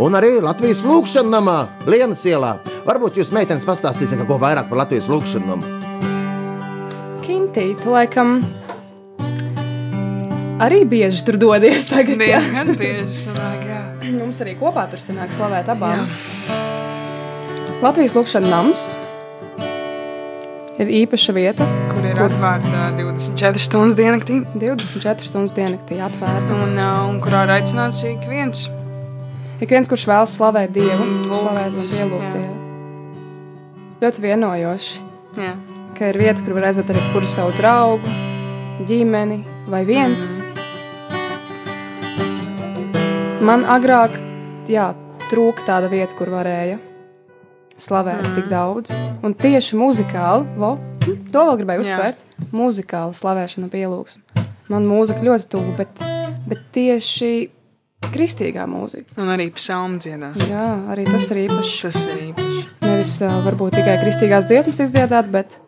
Un 0.00 0.16
arī 0.16 0.38
Latvijas 0.40 0.78
lūkšanā 0.80 1.28
namā, 1.28 1.54
Lienas 1.84 2.22
ielā. 2.24 2.54
Varbūt 2.86 3.18
jūs 3.20 3.28
meitenes 3.36 3.66
pastāstīsiet 3.68 4.22
ko 4.24 4.38
vairāk 4.40 4.70
par 4.70 4.80
Latvijas 4.80 5.10
lūkšanā 5.12 5.44
namu. 5.44 5.74
Kintī, 7.20 7.66
tu 7.82 7.92
laikam 7.92 8.38
arī 10.64 10.86
bieži 10.88 11.20
tur 11.26 11.36
dodies 11.42 11.90
tagad. 11.92 12.16
jā. 12.16 12.40
Diezgan 12.40 12.72
bieži 12.80 13.26
sanāk, 13.26 13.68
jā. 13.68 13.82
Mums 14.16 14.40
arī 14.40 14.56
kopā 14.62 14.86
tur 14.88 15.04
sanāk 15.04 15.36
slavēt 15.36 15.68
abām. 15.68 16.08
Latvijas 17.84 18.16
lukšana 18.16 18.48
nams 18.48 18.88
ir 20.80 20.96
īpaša 21.04 21.36
vieta, 21.36 21.68
Kur 21.92 22.08
ir 22.08 22.24
atvērta 22.24 22.88
24 22.96 23.60
stundas 23.68 24.00
diennaktī. 24.00 24.40
24 24.56 25.28
stundas 25.28 25.52
diennaktī 25.52 26.00
atvērta. 26.00 26.56
Un, 26.56 26.76
uh, 26.80 27.08
un 27.12 27.20
kurā 27.20 27.44
ir 27.44 27.58
aicināts 27.60 28.06
ik 28.08 28.24
viens. 28.32 28.70
Ik 29.60 29.68
viens, 29.68 29.88
kurš 29.90 30.06
vēlas 30.08 30.30
slavēt 30.38 30.70
Dievu, 30.72 31.04
Lūgt, 31.04 31.34
slavēt 31.36 31.74
un 31.76 31.88
pielūgt 31.90 32.24
jā. 32.24 32.30
Dievu. 32.32 32.54
Ļoti 34.00 34.22
vienojoši, 34.24 35.02
Jā. 35.36 35.50
ka 35.98 36.08
ir 36.08 36.18
vieta, 36.22 36.40
kur 36.46 36.56
var 36.56 36.64
redzēt 36.70 36.92
arī 36.94 37.02
kuru 37.12 37.28
savu 37.28 37.52
draugu, 37.58 38.14
ģimeni 38.88 39.42
vai 39.68 39.82
viens. 39.84 40.38
Man 43.44 43.68
agrāk, 43.68 44.16
jā, 44.72 44.94
trūka 45.28 45.68
tāda 45.68 45.92
vieta, 45.92 46.16
kur 46.16 46.32
varēja 46.32 46.80
slavēt 47.76 48.32
tik 48.38 48.48
daudz. 48.48 48.96
Un 49.20 49.36
tieši 49.36 49.76
muzikāli, 49.76 50.48
vo, 50.56 50.78
hm, 51.04 51.20
to 51.36 51.46
vēl 51.50 51.60
gribēju 51.60 51.84
Jā. 51.84 52.00
uzsvērt, 52.00 52.26
muzikāla 52.56 53.12
slavēšana 53.12 53.68
pielūgsme. 53.68 54.46
Man 54.72 54.88
mūzika 54.88 55.20
ļoti 55.20 55.52
tuvu, 55.52 55.76
bet, 55.76 56.04
bet 56.48 56.64
tieši 56.72 57.50
kristīgā 58.08 58.66
mūzika. 58.70 59.14
Un 59.20 59.30
arī 59.32 59.50
psalmu 59.54 60.00
dziedā. 60.02 60.32
Jā, 60.48 60.66
arī 60.92 61.04
tas 61.08 61.28
ir 61.32 61.44
īpašs. 61.46 61.74
Tas 61.86 61.98
ir 62.06 62.22
īpašs. 62.30 62.68
Nevis 62.86 63.16
uh, 63.24 63.34
varbūt 63.46 63.76
tikai 63.78 63.96
kristīgās 64.02 64.48
dziesmas 64.48 64.80
izdziedāt, 64.86 65.28
bet 65.32 65.58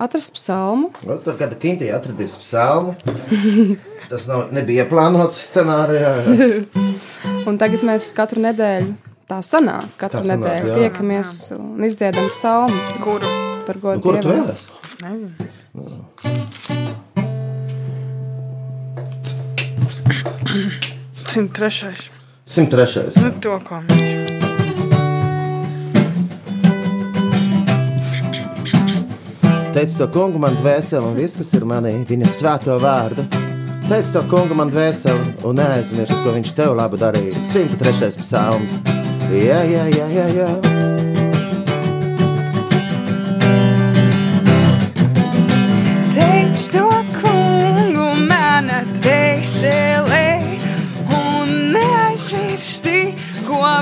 atrast 0.00 0.34
psalmu. 0.36 0.92
No, 1.08 1.16
tur, 1.24 1.36
kad 1.40 1.54
Kintī 1.60 1.90
atradīs 1.94 2.36
psalmu, 2.42 2.94
tas 4.12 4.28
nav, 4.30 4.40
nebija 4.56 4.86
plānots 4.90 5.40
scenārijā. 5.50 6.12
un 7.48 7.60
tagad 7.60 7.84
mēs 7.88 8.12
katru 8.16 8.44
nedēļu, 8.46 8.90
tā 9.30 9.40
sanāk, 9.44 9.96
katru 10.00 10.22
tā 10.22 10.26
sanāk, 10.30 10.44
nedēļu 10.44 10.68
jā. 10.72 10.76
tiekamies 10.84 11.36
un 11.58 11.88
izdziedam 11.88 12.26
psalmu. 12.32 12.82
Kuru? 13.04 13.28
Par 13.66 13.76
godu 13.82 13.98
nu, 13.98 14.02
kuru 14.04 14.18
tu 14.22 14.30
vēlies? 14.30 14.68
Es 14.86 14.94
nezinu. 15.02 15.30
No. 15.74 15.82
Nu. 20.56 20.84
103. 21.36 22.10
103. 22.44 23.00
Nu, 23.20 23.30
to 23.40 23.58
komēdiju. 23.60 24.22
Teic 29.76 29.92
to 30.00 30.06
kungu 30.08 30.40
man 30.40 30.56
dvēseli 30.56 31.04
un 31.04 31.18
viss, 31.18 31.36
kas 31.36 31.52
ir 31.58 31.68
manī, 31.68 31.92
viņa 32.08 32.32
svēto 32.32 32.78
vārdu. 32.80 33.26
Teic 33.90 34.14
to 34.16 34.24
kungu 34.32 34.56
man 34.56 34.72
dvēseli 34.72 35.36
un 35.44 35.60
neaizmirst, 35.60 36.16
ko 36.24 36.32
viņš 36.38 36.56
tev 36.56 36.72
labu 36.80 36.96
darīja. 37.04 37.44
103. 37.52 38.14
psalms. 38.24 38.80
Jā, 39.28 39.60
jā, 39.68 39.90
jā, 39.92 40.08
jā, 40.16 40.30
jā. 40.40 40.95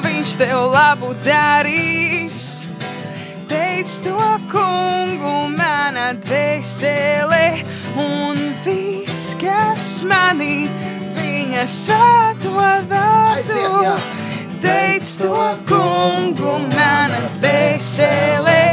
Viņš 0.04 0.36
tev 0.40 0.60
labu 0.72 1.12
darīs. 1.24 2.66
Teic 3.48 3.90
to 4.04 4.16
kungu 4.50 5.34
mana 5.54 6.12
dvēselē 6.24 7.46
un 8.00 8.40
viss, 8.64 9.34
kas 9.40 10.00
manī 10.08 10.66
viņa 11.18 11.66
svēto 11.70 12.54
vārdu. 12.90 13.94
Teic 14.64 15.10
to 15.20 15.44
kungu 15.68 16.56
mana 16.72 17.22
dvēselē 17.42 18.64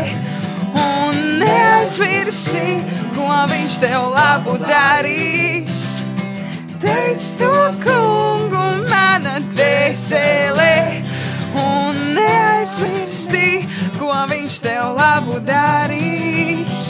un 0.86 1.22
neaizmirsti, 1.44 2.80
ko 3.18 3.30
viņš 3.52 3.82
tev 3.84 4.10
labu 4.16 4.58
darīs. 4.64 5.78
Teic 6.82 7.32
to 7.42 7.54
kungu 7.84 8.21
mana 9.22 9.38
dvēselē 9.54 11.04
un 11.62 11.98
neaizmirsti, 12.16 13.68
ko 14.00 14.10
viņš 14.32 14.56
tev 14.66 14.96
labu 14.98 15.38
darīs. 15.46 16.88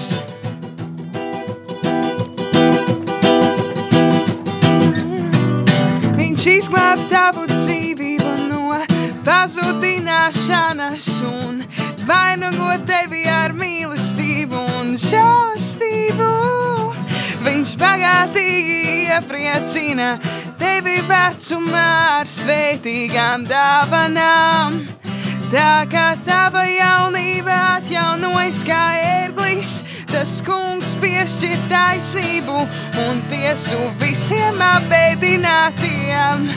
Viņš 6.16 6.48
izglāb 6.54 7.04
tavu 7.12 7.44
dzīvību 7.52 8.32
no 8.48 8.80
pazudināšanas 9.28 11.10
un 11.28 11.66
vainago 12.08 12.78
tevi 12.88 13.26
ar 13.28 13.52
mīlestību 13.60 14.64
un 14.80 14.96
žēlastību. 14.96 16.32
Viņš 17.44 17.76
bagātīgi 17.82 18.80
iepriecina 19.10 20.14
tevi 20.72 21.02
vecumā 21.04 22.22
ar 22.22 22.30
svētīgām 22.30 23.44
dāvanām. 23.50 24.78
Tā 25.52 25.84
kā 25.92 26.06
tava 26.24 26.62
jaunība 26.64 27.58
atjaunojas 27.74 28.62
kā 28.64 28.80
ērglis, 29.02 29.82
tas 30.08 30.38
kungs 30.48 30.94
piešķir 31.02 31.66
taisnību 31.72 32.56
un 33.04 33.20
tiesu 33.34 33.80
visiem 34.00 34.64
apbēdinātiem. 34.64 36.48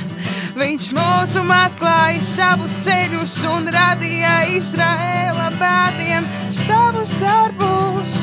Viņš 0.54 0.92
mūzum 0.94 1.50
atklāja 1.50 2.22
savus 2.22 2.78
ceļus 2.86 3.40
un 3.50 3.66
radīja 3.74 4.36
Izraēla 4.54 5.50
bērniem 5.58 6.30
savus 6.54 7.18
darbus. 7.18 8.22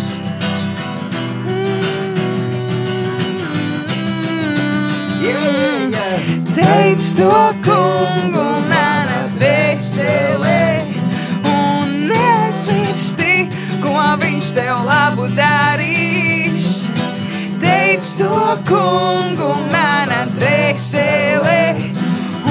Jā, 5.22 5.38
jā, 5.38 5.60
jā. 5.60 5.81
Teic 6.12 7.00
to 7.16 7.32
kungu 7.64 8.44
manā 8.68 9.22
dvēselē 9.32 10.64
un 11.48 11.94
neaizmirsti, 12.10 13.36
ko 13.80 13.94
viņš 14.20 14.50
tev 14.58 14.82
labu 14.90 15.30
darīs. 15.38 16.68
Teic 17.64 18.04
to 18.20 18.42
kungu 18.68 19.54
manā 19.72 20.26
dvēselē 20.36 21.64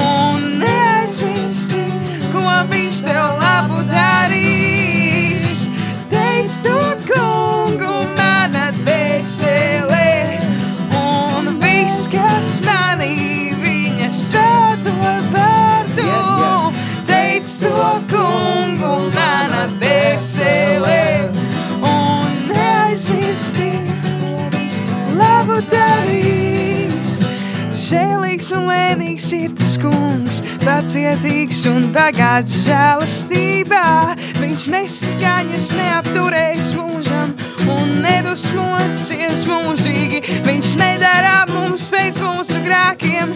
un 0.07 0.49
neaizmirsti, 0.63 1.85
ko 2.33 2.47
viņš 2.73 3.05
tev 3.11 3.29
labu 3.45 3.85
darīs. 3.93 5.67
Teic 6.09 6.61
to 6.65 6.79
kungu 7.13 7.93
manā 8.17 8.71
dvēselē 8.81 10.00
dvēselē 19.75 21.03
un 21.81 22.37
neaizmirsti, 22.49 23.71
darīs. 25.69 27.21
Žēlīgs 27.75 28.51
un 28.55 28.67
lēnīgs 28.69 29.27
ir 29.35 29.53
tas 29.57 29.75
kungs, 29.81 30.41
pacietīgs 30.63 31.65
un 31.71 31.89
bagāts 31.95 32.61
žēlastībā. 32.65 33.85
Viņš 34.39 34.67
nesaskaņas 34.73 35.71
neapturēs 35.77 36.71
mūžam 36.79 37.33
un 37.71 37.95
nedusmosies 38.05 39.45
mūžīgi. 39.49 40.21
Viņš 40.47 40.75
nedara 40.81 41.41
mums 41.51 41.87
pēc 41.91 42.21
mūsu 42.23 42.61
grēkiem 42.65 43.33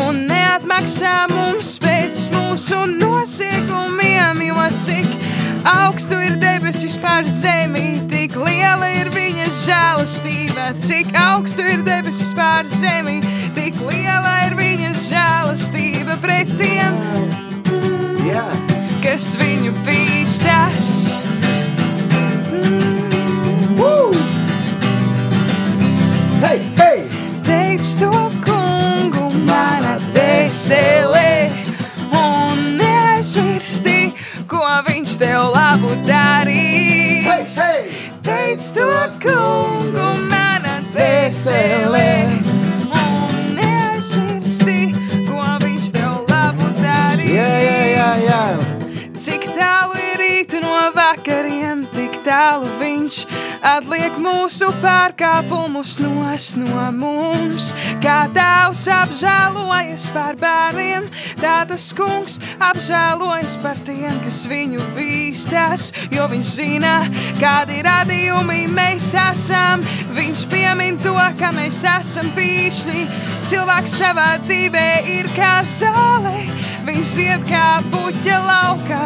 un 0.00 0.24
neatmaksā 0.30 1.26
mums 1.34 1.76
pēc 1.82 2.28
mūsu 2.34 2.84
nosiekumiem, 2.96 4.46
jo 4.50 4.70
cik 4.86 5.29
augstu 5.64 6.20
ir 6.24 6.36
debesis 6.40 6.96
pār 7.00 7.24
zemi, 7.24 8.00
tik 8.10 8.36
liela 8.36 8.88
ir 9.00 9.10
viņa 9.14 9.48
žēlastība. 9.62 10.70
Cik 10.80 11.14
augstu 11.18 11.66
ir 11.66 11.84
debesis 11.86 12.34
pār 12.36 12.68
zemi, 12.70 13.20
tik 13.56 13.80
liela 13.84 14.36
ir 14.48 14.58
viņa 14.58 14.92
žēlastība 15.06 16.20
pret 16.22 16.50
tiem, 16.60 17.00
kas 19.04 19.34
viņu 19.40 19.74
bīstas. 19.86 21.20
hei, 26.50 26.60
hei! 26.78 27.00
Teic 27.46 27.86
to 28.00 28.10
kungu 28.44 29.28
manā 29.46 29.96
dvēselē, 30.10 31.19
tev 35.20 35.50
labu 35.52 35.92
darīs. 36.08 37.26
Hei, 37.28 37.44
hei! 37.56 38.08
Teic 38.24 38.64
to 38.76 38.88
kungu 39.20 40.06
manā 40.30 40.78
dvēselē, 40.92 42.08
un 42.88 43.36
neaizmirsti, 43.56 44.78
ko 45.28 45.44
viņš 45.64 45.92
tev 45.96 46.16
labu 46.30 46.68
darīs. 46.80 47.32
Jā, 47.36 47.50
jā, 47.66 47.78
jā, 47.94 48.10
jā. 48.24 48.42
Cik 49.20 49.48
tālu 49.56 50.00
ir 50.00 50.20
rīta 50.24 50.62
no 50.64 50.76
vakariem, 50.96 51.84
tik 51.96 52.20
tālu 52.24 52.68
viņš 52.80 53.24
atliek 53.66 54.16
mūsu 54.20 54.70
pārkāpumus 54.82 55.98
nos 56.02 56.50
no 56.60 56.84
mums. 56.96 57.70
Kā 58.02 58.24
tēvs 58.34 58.86
apžēlojas 58.94 60.08
par 60.14 60.38
bērniem, 60.40 61.08
tā 61.40 61.60
tas 61.68 61.90
kungs 61.96 62.38
apžēlojas 62.70 63.56
par 63.62 63.78
tiem, 63.86 64.16
kas 64.24 64.42
viņu 64.50 64.84
bīstas. 64.96 65.90
Jo 66.14 66.28
viņš 66.30 66.54
zina, 66.56 66.94
kādi 67.40 67.82
radījumi 67.86 68.64
mēs 68.72 69.12
esam. 69.26 69.84
Viņš 70.16 70.46
piemin 70.52 70.98
to, 71.02 71.16
ka 71.38 71.52
mēs 71.56 71.82
esam 71.96 72.32
pīšļi. 72.36 73.04
Cilvēks 73.50 74.00
savā 74.00 74.30
dzīvē 74.44 74.88
ir 75.18 75.30
kā 75.36 75.60
zāle. 75.68 76.48
Viņš 76.86 77.10
iet 77.22 77.44
kā 77.46 77.66
puķa 77.92 78.38
laukā, 78.40 79.04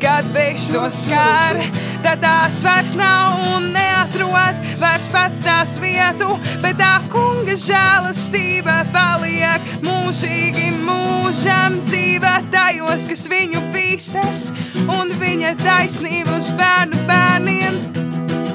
kad 0.00 0.26
vējš 0.34 0.66
to 0.74 0.82
skar. 0.94 1.60
Tad 2.04 2.22
tās 2.22 2.62
vairs 2.64 2.94
nav 2.96 3.40
un 3.54 3.70
neatrod 3.74 4.60
vairs 4.80 5.08
pats 5.12 5.42
tās 5.44 5.76
vietu, 5.82 6.32
bet 6.62 6.78
tā 6.80 6.96
kunga 7.12 7.56
žēlastība 7.60 8.80
paliek 8.94 9.66
mūžīgi 9.84 10.70
mūžam 10.80 11.80
dzīvē 11.84 12.34
tajos, 12.54 13.04
kas 13.10 13.26
viņu 13.30 13.62
bīstas, 13.74 14.48
un 14.88 15.12
viņa 15.20 15.54
taisnība 15.60 16.38
uz 16.40 16.48
bērnu 16.56 17.04
bērniem 17.10 17.80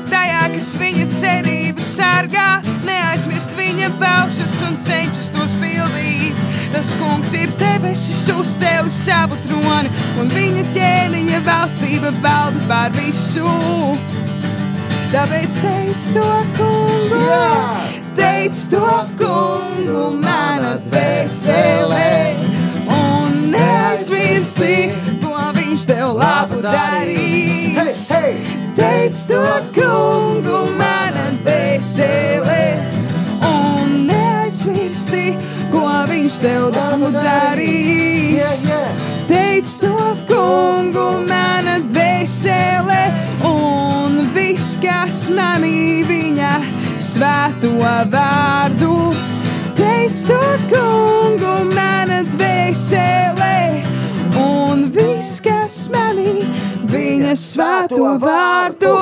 tajā, 0.09 0.43
kas 0.57 0.73
viņa 0.81 1.07
cerību 1.21 1.85
sargā, 1.85 2.49
neaizmirst 2.87 3.53
viņa 3.57 3.93
baušus 4.01 4.61
un 4.65 4.79
cenšas 4.81 5.33
tos 5.35 5.57
pildīt. 5.61 6.54
Tas 6.73 6.93
kungs 6.99 7.33
ir 7.37 7.51
debesis 7.59 8.25
uzcēlis 8.33 8.97
savu 9.05 9.37
troni, 9.45 9.91
un 10.19 10.29
viņa 10.33 10.65
ķēniņa 10.75 11.41
valstība 11.45 12.11
balda 12.23 12.61
pār 12.69 12.95
visu. 12.97 13.45
Tāpēc 15.13 15.59
teic 15.61 16.07
to 16.15 16.29
kungu, 16.57 17.19
Jā! 17.23 17.51
teic 18.17 18.57
to 18.71 18.87
kungu 19.19 20.01
manā 20.19 20.73
dvēselē, 20.89 22.09
un 22.91 23.37
neaizmirsti, 23.53 24.75
ko 25.23 25.37
viņš 25.55 25.87
tev 25.93 26.17
labu 26.19 26.59
darīs. 26.65 28.03
hei! 28.11 28.35
Teic 28.75 29.15
to 29.29 29.45
kungu 29.77 30.65
manā 30.73 30.73
dvēselē, 30.73 30.84
kas 45.25 45.33
manī 45.33 46.03
viņa 46.05 46.49
svēto 47.01 47.71
vārdu. 48.13 48.91
Teic 49.73 50.19
to 50.27 50.37
kungu 50.69 51.53
manā 51.73 52.19
dvēselē, 52.29 53.81
un 54.37 54.85
viss, 54.93 55.41
kas 55.41 55.87
manī 55.89 56.45
viņa 56.85 57.33
svēto 57.41 58.13
vārdu. 58.21 58.93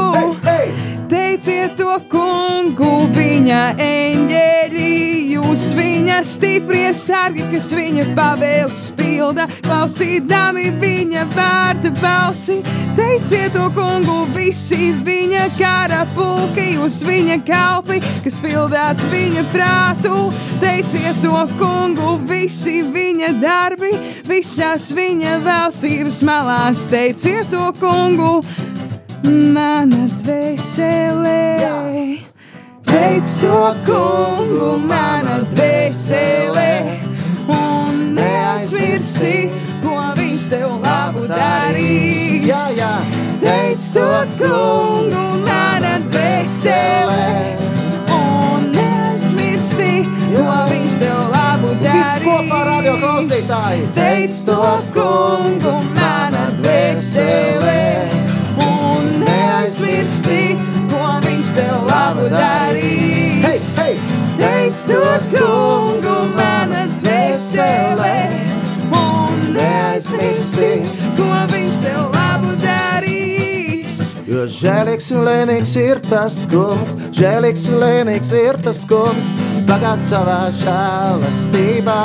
Teiciet 1.11 1.75
to 1.75 1.99
kungu, 2.07 3.09
viņa 3.11 3.75
eņģeļi, 3.83 4.91
jūs 5.35 5.73
viņa 5.75 6.23
stiprie 6.23 6.93
sargi, 6.95 7.51
kas 7.51 7.73
viņa 7.75 8.13
pavēles 8.15 8.87
pilda, 9.13 9.45
klausīdami 9.65 10.69
viņa 10.81 11.25
vārda 11.33 11.91
balsi. 12.01 12.59
Teiciet 12.97 13.53
to 13.55 13.67
kungu, 13.75 14.23
visi 14.33 14.91
viņa 15.05 15.47
kara 15.57 16.03
pulki, 16.15 16.73
jūs 16.77 17.01
viņa 17.07 17.39
kalpi, 17.47 17.99
kas 18.25 18.39
pildāt 18.41 19.01
viņa 19.11 19.45
prātu. 19.53 20.27
Teiciet 20.63 21.21
to 21.23 21.45
kungu, 21.59 22.17
visi 22.29 22.81
viņa 22.85 23.33
darbi, 23.41 23.93
visās 24.29 24.89
viņa 24.93 25.39
valstības 25.45 26.23
malās. 26.25 26.85
Teiciet 26.89 27.53
to 27.53 27.69
kungu, 27.81 28.39
mana 29.25 30.07
dvēselē. 30.23 31.41
Teic 32.93 33.25
to 33.41 33.61
kungu, 33.87 34.67
mana 34.85 35.39
dvēselē, 35.55 36.69
un 37.49 37.82
neaizmirsti, 38.17 39.35
ko 39.83 39.97
viņš 40.17 40.47
tev 40.51 40.69
labu 40.83 41.25
darīs. 41.29 42.45
Jā, 42.47 42.63
jā. 42.77 42.93
Teic 43.43 43.89
to 43.95 44.07
kungu, 44.39 45.23
mana 45.43 45.97
dvēselē, 46.07 47.25
un 48.15 48.69
neaizmirsti, 48.75 49.91
ko 50.31 50.45
viņš 50.71 50.99
tev 51.01 51.19
labu 51.33 51.73
darīs. 51.81 51.97
Visi 51.97 52.23
kopā 52.27 52.61
radio 52.69 52.95
klausītāji! 53.01 53.89
Teic 53.97 54.39
to 54.47 54.59
kungu, 54.95 55.75
mana 55.97 56.45
dvēselē, 56.61 57.81
un 58.69 59.11
neaizmirsti, 59.25 60.41
ko 60.93 61.03
viņš 61.27 61.53
tev 61.59 61.83
labu 61.91 62.31
darīs. 62.31 63.69
hei! 63.83 63.99
Teic 64.39 64.87
to 64.87 65.03
kungu, 65.35 66.17
mana 66.31 66.39
dvēselē, 66.39 66.52
un 68.93 69.41
neaizmirsti, 69.55 70.71
ko 71.17 71.29
viņš 71.51 71.81
tev 71.83 71.99
labu 72.13 72.55
darīs. 72.63 73.99
Jo 74.29 74.45
žēlīgs 74.49 75.11
un 75.15 75.25
lēnīgs 75.27 75.75
ir 75.81 76.01
tas 76.07 76.39
kungs, 76.51 76.97
žēlīgs 77.15 77.67
un 77.71 77.81
lēnīgs 77.83 78.33
ir 78.37 78.59
tas 78.65 78.83
kungs, 78.89 79.35
bagāts 79.69 80.09
savā 80.13 80.39
žēlastībā. 80.61 82.01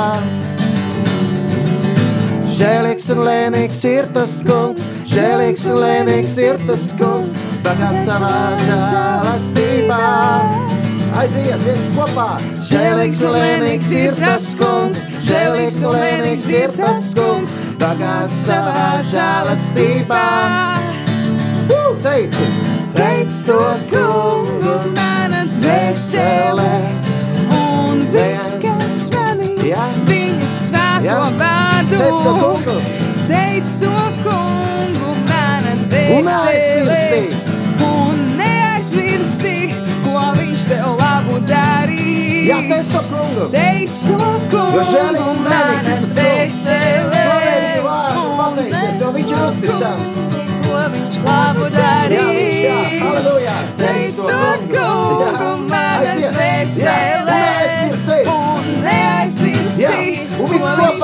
Žēlīgs 2.59 3.05
un 3.13 3.23
lēnīgs 3.23 3.79
ir 3.87 4.09
tas 4.11 4.33
kungs, 4.43 4.89
žēlīgs 5.07 5.63
un 5.71 5.79
lēnīgs 5.85 6.35
ir 6.43 6.59
tas 6.67 6.89
kungs, 6.99 7.31
bagāts 7.63 8.03
savā 8.09 8.35
žēlastībā. 8.65 10.03
Aiziet, 11.19 11.59
viens 11.65 11.87
kopā! 11.97 12.37
Žēlīgs 12.63 13.17
un 13.27 13.33
lēnīgs 13.35 13.89
ir 13.91 14.15
tas 14.15 14.45
kungs, 14.55 15.01
žēlīgs 15.27 15.81
un 15.83 15.97
lēnīgs 15.97 16.47
ir 16.53 16.71
tas 16.77 17.09
kungs, 17.17 17.57
bagāts 17.81 18.37
savā 18.45 19.01
žēlastībā. 19.09 20.21
Uh, 21.67 21.91
Teici, 22.05 22.47
teic 22.95 23.35
to 23.49 23.59
kungu, 23.91 24.77
mana 24.95 25.43
dvēselē. 25.57 26.71
un 27.59 28.05
viss, 28.15 28.55
kas 28.63 29.03
manī 29.11 29.51
Jā. 29.73 29.89
viņa 30.07 30.49
svēto 30.55 31.03
Jā. 31.09 31.19
vārdu. 31.41 31.99
Teic 31.99 32.23
to 32.23 32.33
kungu. 32.39 32.77
Teic 33.27 33.75
to 33.83 33.95
kungu, 34.23 35.11
mana 35.27 35.75
neaizmirsti. 35.83 36.15
Un 36.15 36.31
neaizmirsti, 36.31 37.58
darīs. 41.47 42.47
Jā, 42.49 42.57
teic 42.69 42.87
to 42.93 43.01
kungu. 43.13 43.45
Teic 43.53 43.91
to 44.03 44.17
kungu. 44.51 44.75
Jo 44.75 44.83
žēlīgs 44.89 45.29
un 45.33 45.39
lēnīgs 45.49 45.85
ir 45.85 45.99
tas 46.03 46.13
kungs. 46.15 46.15
dvēselē. 46.15 46.81
Slavē 47.19 47.53
viņu 47.63 47.81
vārdu, 47.85 48.23
pateicies, 48.39 48.95
jo 49.01 49.07
viņš 49.17 49.31
ir 49.35 49.41
uzticams. 49.47 50.13
Ko 50.69 50.81
viņš 50.95 51.15
labu 51.25 51.65
Jā, 51.65 51.73
viņš, 51.73 52.57
jā, 52.59 52.77
darīs. 52.79 53.01
halleluja. 53.03 53.57
Teic 53.79 54.15
to 54.15 54.25
kungu, 54.73 55.49
mana 55.69 56.11
dvēselē. 56.35 57.43
Un 58.33 58.63
neaizmirsti. 58.85 59.93
Ko 60.37 60.43
viņš 60.51 60.65
tev 60.79 60.95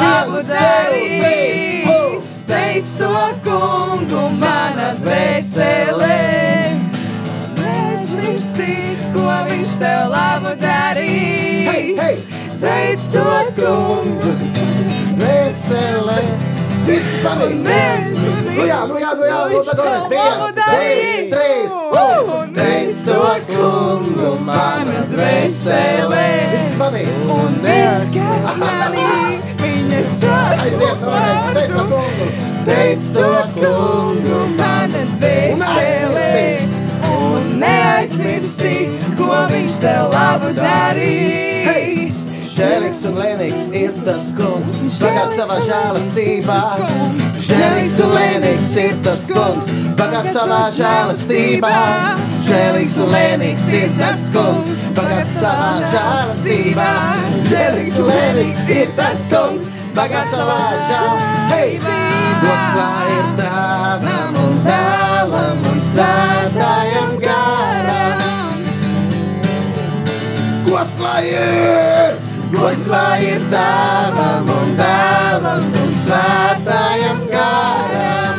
labu 0.00 0.38
darīs. 0.48 2.30
Teic 2.48 2.86
to 3.00 3.12
kungu, 3.46 4.22
mana 4.40 4.88
dvēselē. 5.00 6.18
Neaizmirsti, 8.64 9.12
ko 9.14 9.28
viņš 9.48 9.76
tev 9.80 10.08
labu 10.12 10.54
darīs. 10.60 11.68
Hei, 11.68 11.96
hei. 11.98 12.16
Teic 12.60 13.04
to 13.12 13.24
kungu. 13.58 14.32
Veselē. 15.20 16.18
Svanīgi. 16.84 17.56
Neaizmirsti. 17.64 18.54
Nu 18.54 18.64
jā, 18.68 18.80
nu 18.86 18.98
jā, 19.00 19.10
nu 19.16 19.24
jā, 19.24 19.38
nu 19.50 19.60
tagad 19.64 19.86
mēs 19.88 20.04
Labu 20.14 20.48
viens, 20.52 20.58
divi, 20.68 21.30
trīs. 21.32 21.72
Teic 22.54 23.00
to 23.08 23.20
kungu, 23.48 24.32
mana 24.44 25.04
dvēselē. 25.12 26.24
Visi 26.52 26.68
svanīgi. 26.76 27.16
Un 27.34 27.58
viss, 27.64 28.12
kas 28.14 28.52
manī 28.62 29.08
viņa 29.64 30.04
saka, 30.12 30.60
Aiziet 30.68 31.04
vēlreiz, 31.04 31.50
teic 31.56 31.74
to 31.74 31.84
kungu. 31.90 32.30
Teic 32.68 33.10
to 33.16 33.34
kungu, 33.58 34.40
mana 34.60 35.04
dvēselē. 35.16 36.83
Neaizmirsti, 37.64 38.76
ko 39.16 39.32
viņš 39.50 39.80
tev 39.80 40.12
labu 40.12 40.52
darīs. 40.56 42.24
Žēlīgs 42.54 43.00
un 43.08 43.16
lēnīgs 43.18 43.62
ir 43.74 43.94
tas 44.06 44.28
kungs, 44.38 44.74
bagāts 45.00 45.32
savā 45.34 45.56
žēlastībā. 45.66 46.58
Žēlīgs 47.42 47.94
un 48.04 48.12
lēnīgs 48.14 48.68
ir 48.78 48.94
tas 49.02 49.24
kungs, 49.26 49.66
bagāts 49.98 50.30
savā 50.36 50.60
žēlastībā. 50.76 51.72
Žēlīgs 52.46 52.98
un 53.02 53.10
lēnīgs 53.10 53.66
ir 53.80 53.96
tas 53.98 54.22
kungs, 54.36 54.70
bagāts 54.94 55.34
savā 55.40 55.72
žēlastībā. 55.96 56.92
Žēlīgs 57.50 57.98
un 58.04 58.08
lēnīgs 58.12 58.70
ir 58.76 58.94
tas 59.00 59.26
kungs, 59.34 59.74
bagāts 59.98 60.36
savā 60.36 60.60
žēlastībā. 60.92 61.98
Gods 62.44 62.70
lai 62.78 63.10
ir 63.16 63.34
tavam 63.42 64.40
un 64.44 64.56
dēlam 64.68 65.68
un 65.72 65.84
svētājam 65.90 67.13
Gods 70.94 71.02
lai 71.02 71.26
ir! 71.26 72.18
Gods 72.52 72.84
lai 72.86 73.22
ir 73.26 73.40
tēvam 73.50 74.46
un 74.46 74.68
dēlam 74.78 75.64
un 75.80 75.88
svētājam 75.90 77.24
garam. 77.32 78.36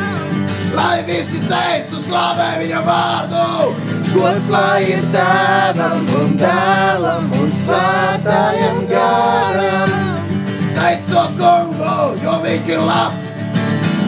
Lai 0.72 1.02
visi 1.04 1.42
teicu 1.50 2.00
slavē 2.06 2.46
viņa 2.62 2.80
vārdu. 2.86 3.74
Gods 4.14 4.48
lai 4.48 4.86
ir 4.88 5.04
tēvam 5.12 6.08
un 6.16 6.32
dēlam 6.40 7.28
un 7.36 7.52
svētājam 7.58 8.80
garam. 8.88 9.92
Teic 10.78 11.04
to 11.10 11.26
kungu, 11.36 11.98
jo 12.24 12.38
viņš 12.46 12.72
ir 12.72 12.82
labs. 12.88 13.34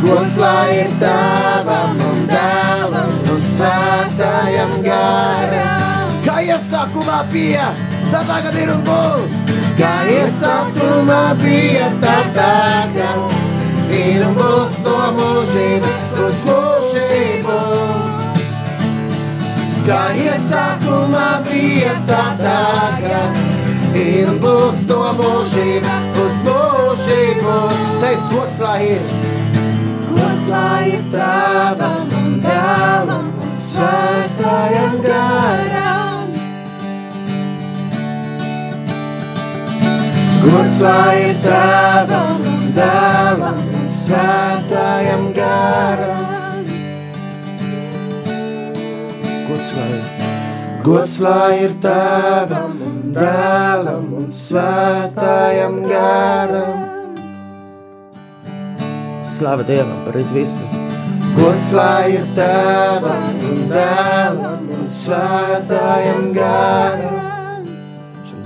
Gods 0.06 0.38
lai 0.40 0.86
ir 0.86 0.96
tēvam 1.04 2.00
un 2.00 2.24
dēlam 2.32 3.12
un 3.28 3.44
svētājam 3.52 4.74
garam. 4.88 6.16
Kā 6.24 6.40
iesākumā 6.48 7.22
bija, 7.28 7.68
tā 8.12 8.22
tagad 8.28 8.56
ir 8.58 8.70
un 8.72 8.82
būs. 8.86 9.42
Kā 9.78 9.92
iesākumā 10.12 11.22
bija, 11.42 11.88
tā 12.02 12.16
tagad 12.36 13.36
ir 13.94 14.24
un 14.26 14.34
būs 14.38 14.78
no 14.86 14.96
mūžības 15.18 15.98
uz 16.26 16.40
mūžību. 16.48 17.58
Kā 19.88 20.00
iesākumā 20.24 21.28
bija, 21.48 21.94
tā 22.08 22.24
tagad 22.40 23.38
ir 23.98 24.32
un 24.34 24.40
būs 24.42 24.84
no 24.90 25.00
mūžības 25.20 26.20
uz 26.24 26.42
mūžību. 26.48 27.56
Teic, 28.02 28.28
gods 28.34 28.58
lai 28.64 28.80
ir, 28.96 29.14
gods 30.10 30.44
lai 30.52 30.82
ir 30.96 31.08
tavam 31.14 32.12
un 32.20 32.36
dēlam 32.44 33.32
un 33.46 33.56
svētājam 33.70 35.00
garam. 35.06 36.07
Gods 40.48 40.78
lai 40.80 41.16
ir 41.28 41.34
tavam 41.44 42.38
un 42.48 42.70
dēlam 42.72 43.58
un 43.80 43.88
svētājam 43.92 45.26
garam. 45.36 46.62
Gods 49.50 49.68
lai 49.76 49.90
ir, 49.98 50.24
gods 50.86 51.14
lai 51.20 51.52
ir 51.66 51.76
tavam 51.84 52.80
un 52.88 53.12
dēlam 53.18 54.08
un 54.22 54.26
svētājam 54.40 55.78
garam. 55.92 56.82
Slava 59.36 59.68
Dievam 59.68 60.00
par 60.08 60.16
it 60.16 60.32
visu. 60.32 60.64
Gods 61.36 61.70
lai 61.76 62.16
ir 62.16 62.28
tavam 62.40 63.48
un 63.52 63.64
dēlam 63.76 64.76
un 64.80 64.92
svētājam 65.00 66.30
garam. 66.40 67.27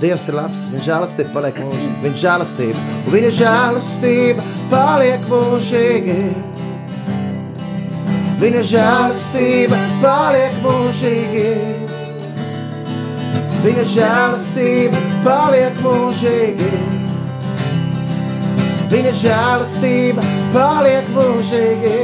Dievs 0.03 0.25
ir 0.27 0.35
labs, 0.35 0.65
viņa 0.67 0.83
žēlastība 0.83 1.31
paliek 1.31 1.59
mūžīgi. 1.63 1.99
Viņa 2.03 2.17
žēlastība, 2.19 2.81
un 3.07 3.13
viņa 3.15 3.29
žēlastība 3.39 4.47
paliek 4.73 5.29
mūžīgi. 5.31 6.17
Viņa 8.43 8.63
žēlastība 8.73 9.79
paliek 10.03 10.57
mūžīgi. 10.65 11.45
Viņa 13.63 13.85
žēlastība 13.93 15.05
paliek 15.23 15.79
mūžīgi. 15.85 16.73
Viņa 18.91 19.13
žēlastība 19.23 20.27
paliek 20.51 21.15
mūžīgi. 21.15 21.95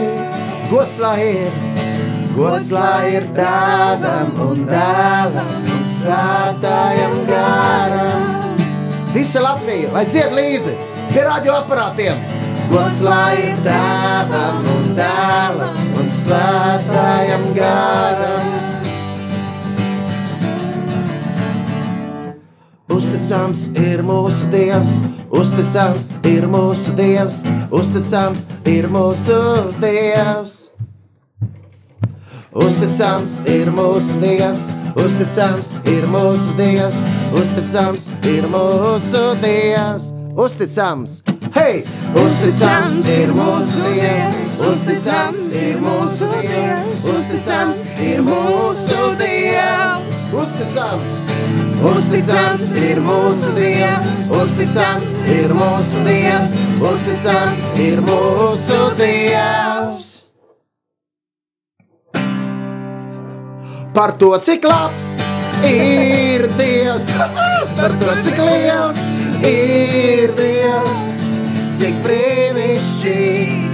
Gods 0.71 1.01
lai 1.03 1.19
ir, 1.33 1.59
gods 2.39 2.69
lai 2.71 3.17
ir 3.17 3.25
tēvam 3.35 4.37
un 4.45 4.61
dēlam 4.69 5.49
un 5.75 5.81
svētājam 5.87 7.17
garam. 7.27 8.27
Visa 9.15 9.43
Latvija, 9.43 9.91
lai 9.95 10.05
dzied 10.07 10.37
līdzi 10.37 10.77
pie 11.11 11.25
radioaparātiem. 11.27 12.21
Gods 12.69 13.01
lai 13.03 13.33
ir 13.43 13.59
tēvam 13.67 14.63
un 14.75 14.87
dēlam 14.99 15.99
un 15.99 16.11
svētājam 16.13 17.51
garam. 17.59 18.55
Uzticams 22.99 23.69
ir 23.79 24.03
mūsu 24.07 24.49
Dievs, 24.55 24.97
uzticams 25.35 26.11
ir 26.27 26.49
mūsu 26.51 26.97
Dievs, 26.99 27.45
uzticams 27.75 28.49
ir 28.67 28.91
mūsu 28.95 29.39
Dievs. 29.83 30.68
Uzticams 32.57 33.35
ir 33.45 33.69
mūsu 33.77 34.17
Dievs, 34.23 34.71
uzticams 34.97 35.75
ir 35.85 36.07
mūsu 36.09 36.55
Dievs, 36.57 37.03
uzticams 37.37 38.07
ir 38.25 38.47
mūsu 38.49 39.21
Dievs, 39.43 40.15
uzticams. 40.33 41.19
Hei! 41.53 41.83
Uzticams 42.17 43.03
ir 43.13 43.35
mūsu 43.37 43.85
Dievs, 43.85 44.33
uzticams 44.65 45.43
ir 45.61 45.77
mūsu 45.85 46.31
Dievs, 46.33 47.05
uzticams 47.13 47.83
ir 48.01 48.25
mūsu 48.25 49.11
Dievs. 49.21 50.07
Uzticams, 50.29 51.19
uzticams 51.89 52.65
ir 52.81 53.03
mūsu 53.05 53.53
Dievs, 53.57 54.29
uzticams 54.41 55.13
ir 55.37 55.53
mūsu 55.57 56.05
Dievs, 56.09 56.57
uzticams 56.93 57.61
ir 57.85 58.01
mūsu 58.09 58.81
Dievs. 58.97 60.18
Par 63.99 64.13
to, 64.15 64.31
cik 64.39 64.63
labs 64.69 65.07
ir 65.67 66.45
Dievs, 66.55 67.09
par 67.75 67.91
to, 67.99 68.13
cik 68.23 68.37
liels 68.39 69.01
ir 69.49 70.31
Dievs, 70.39 71.07
cik 71.81 71.97
brīnišķīgs 72.05 73.65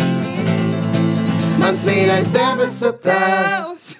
mans 1.60 1.84
mīļais 1.88 2.30
debesu 2.32 2.94
tēvs. 3.04 3.90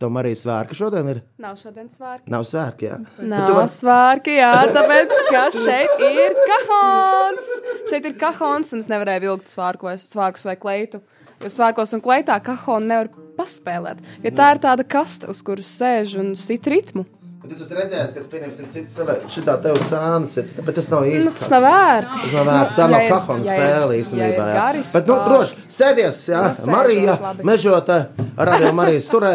Tomēr 0.00 0.26
arī 0.30 0.32
svārka 0.40 0.76
šodien 0.76 1.06
ir. 1.12 1.20
Nav 1.40 1.58
šodien 1.60 1.90
svārki. 1.92 2.32
Nav 2.32 2.46
svārki, 2.48 2.88
jā. 2.88 2.96
Nav 3.20 3.44
Tu 3.48 3.54
vari- 3.56 3.72
svārki, 3.72 4.38
jā, 4.40 4.50
tāpēc, 4.74 5.12
ka 5.30 5.44
šeit 5.54 6.02
ir 6.08 6.32
kahons. 6.48 7.52
Šeit 7.92 8.08
ir 8.08 8.16
kahons, 8.24 8.72
un 8.72 8.80
es 8.80 8.88
nevarēju 8.92 9.24
vilkt 9.28 9.52
svārku 9.52 9.88
vai, 9.88 9.94
svārkus 10.00 10.48
vai 10.48 10.56
kleitu. 10.56 11.00
Jo 11.44 11.52
svārkos 11.52 11.92
un 11.96 12.00
kleitā 12.04 12.40
kahonu 12.44 12.88
nevar 12.88 13.08
paspēlēt. 13.38 13.98
Jo 14.24 14.30
tā 14.38 14.52
ir 14.54 14.62
tāda 14.64 14.84
kasta, 14.86 15.28
uz 15.32 15.42
kuras 15.42 15.68
sēž 15.80 16.16
un 16.20 16.34
sit 16.38 16.66
ritmu. 16.70 17.04
Es 17.44 17.58
esmu 17.60 17.76
redzējis, 17.76 18.12
ka, 18.16 18.20
pieņemsim, 18.32 18.68
cits 18.72 18.94
cilvēks 18.96 19.34
šitā 19.34 19.58
tev 19.60 19.76
sānas 19.84 20.32
ir, 20.40 20.46
bet 20.64 20.78
tas 20.78 20.86
nav 20.88 21.02
Nu, 21.04 21.10
īsti. 21.12 21.34
tas 21.36 21.50
nav 21.52 21.60
vērts. 21.66 22.14
Tas 22.22 22.32
nav 22.38 22.46
vērts. 22.48 22.76
Tā 22.78 22.86
nav 22.88 23.02
kahona 23.10 23.44
spēle 23.44 23.98
īstenībā. 24.00 24.46
jā. 24.48 24.54
garis, 24.56 24.92
Bet, 24.96 25.06
nu, 25.10 25.14
tā- 25.18 25.26
droši, 25.28 25.58
sēdies, 25.68 26.22
jā, 26.32 26.42
Nu, 26.64 26.72
Marija, 26.72 27.18
mežota, 27.44 27.98
radio 28.38 28.72
Marijas 28.72 29.10
turē, 29.12 29.34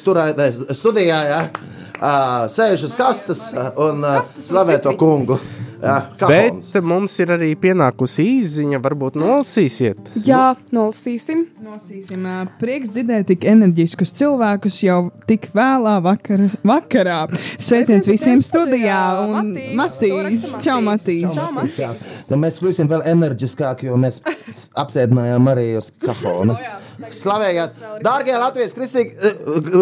sturē, 0.00 0.24
studijā, 0.72 1.20
jā, 1.28 1.42
ā, 2.00 2.14
sēž 2.56 2.84
uz 2.88 2.96
kastas 2.96 3.52
ā, 3.52 3.68
un 3.84 4.00
slavē 4.40 4.80
to 4.82 4.96
kungu. 4.96 5.36
Jā, 5.86 5.96
kahons. 6.20 6.70
Bet 6.74 6.86
mums 6.86 7.14
ir 7.22 7.32
arī 7.36 7.50
pienākusi 7.60 8.24
īziņa, 8.36 8.80
varbūt 8.84 9.18
nolasīsiet. 9.20 10.10
Jā, 10.26 10.54
nolasīsim. 10.74 11.44
Nosīsim, 11.66 12.26
ā, 12.28 12.38
prieks 12.60 12.92
dzirdēt 12.94 13.28
tik 13.30 13.46
enerģiskus 13.48 14.14
cilvēkus 14.18 14.80
jau 14.84 14.98
tik 15.28 15.48
vēlā 15.56 15.96
vakar, 16.04 16.46
vakarā. 16.66 17.20
Sveiciens 17.62 18.08
visiem 18.10 18.42
studijā! 18.44 19.00
Un 19.26 19.52
Matīs! 19.78 20.56
Čau, 20.64 20.80
Matīs! 20.84 21.38
Tad 22.26 22.36
mēs 22.40 22.60
kļūsim 22.62 22.90
vēl 22.90 23.06
enerģiskāki, 23.14 23.90
jo 23.90 24.00
mēs 24.00 24.22
apsēdinājām 24.78 25.46
Mariju 25.46 25.84
uz 25.84 25.92
kahona. 26.02 26.58
Slavējāt, 26.96 27.74
dārgie 28.04 28.36
Latvijas 28.40 28.72
kristīgi, 28.76 29.12
eh, 29.20 29.32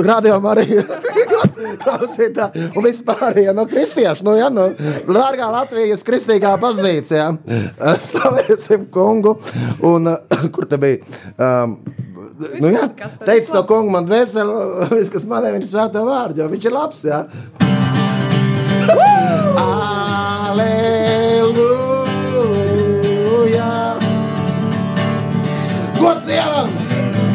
radio 0.06 0.40
Mariju. 0.42 0.82
Klausītāji, 1.84 2.70
un 2.74 2.84
vispārējie 2.84 3.54
no 3.54 3.66
kristiešu, 3.70 4.26
nu 4.26 4.34
jā, 4.38 4.48
nu, 4.52 4.66
dārgā 5.06 5.50
Latvijas 5.52 6.02
kristīgā 6.06 6.56
baznīca, 6.62 7.14
jā. 7.20 7.28
Eh, 7.46 8.00
Slavēsim 8.08 8.88
kungu. 8.94 9.36
Un, 9.86 10.10
eh, 10.10 10.48
kur 10.54 10.64
te 10.70 10.80
bija? 10.80 10.98
Um, 11.38 11.78
Nu, 12.34 12.66
jā, 12.66 12.88
teicu 13.22 13.52
to 13.54 13.60
kungu, 13.68 13.92
man 13.94 14.08
veseli, 14.10 14.50
viss, 14.96 15.12
kas 15.12 15.22
man 15.30 15.44
ir, 15.46 15.54
ir 15.60 15.66
svēto 15.70 16.02
vārdu, 16.02 16.42
jo 16.42 16.48
viņš 16.50 16.64
ir 16.66 16.74
labs, 16.74 17.04
jā. 17.06 17.20
Aleluja! 20.44 21.54
Gods 26.00 26.26
Dievam! 26.26 26.83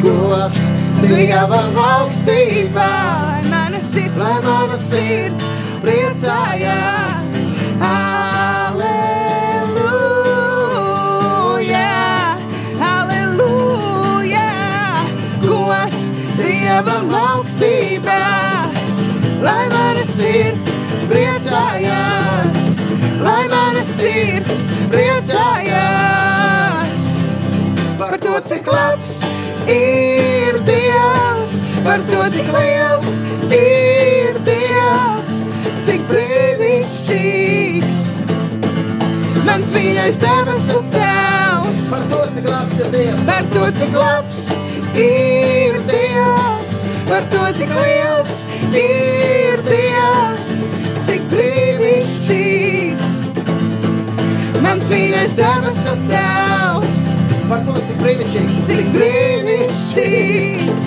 Gods 0.02 0.56
Dievam 1.04 1.76
augstībā! 1.76 2.88
Lai 3.20 3.42
mana 3.50 3.80
sirds, 3.84 4.16
Lai 4.16 4.40
mana 4.44 4.76
sirds 4.80 5.44
priecājās! 5.82 7.28
Aleluja! 7.84 8.80
Aleluja! 12.90 14.48
Gods 15.44 16.08
Dievam 16.40 17.14
augstībā! 17.20 18.20
Lai 19.44 19.64
mana 19.76 20.04
sirds 20.04 20.72
priecājās! 21.12 22.60
Lai 23.20 23.44
mana 23.52 23.82
sirds 23.84 24.62
priecājās! 24.92 25.99
To, 28.40 28.46
cik 28.48 28.66
labs 28.72 29.20
ir 29.68 30.56
Dievs, 30.64 31.60
par 31.84 32.00
to, 32.08 32.20
cik 32.32 32.46
liels 32.54 33.20
ir 33.52 34.38
Dievs, 34.46 35.34
cik 35.84 36.06
brīnišķīgs. 36.08 37.98
Mans 39.44 39.68
mīļais 39.74 40.22
debesu 40.22 40.80
tēvs, 40.94 41.82
par 41.90 42.06
to, 42.14 42.22
cik 42.32 42.48
labs 42.48 42.80
ir 42.80 42.88
Dievs, 42.94 43.26
par 43.28 43.44
to, 43.52 43.66
cik 43.76 43.98
labs 44.00 44.40
ir 44.96 45.76
Dievs, 45.90 46.78
par 47.10 47.28
to, 47.34 47.44
cik 47.58 47.76
liels 47.76 48.38
ir 48.72 49.60
Dievs, 49.68 50.48
cik 51.10 51.28
brīnišķīgs. 51.34 53.12
Mans 54.64 54.88
mīļais 54.88 55.36
debesu 55.36 55.98
tēvs, 56.08 56.99
par 57.50 57.64
to, 57.66 57.72
cik 57.82 57.96
brīnišķīgs, 57.98 58.58
cik 58.68 58.90
brīnišķīgs. 58.94 60.84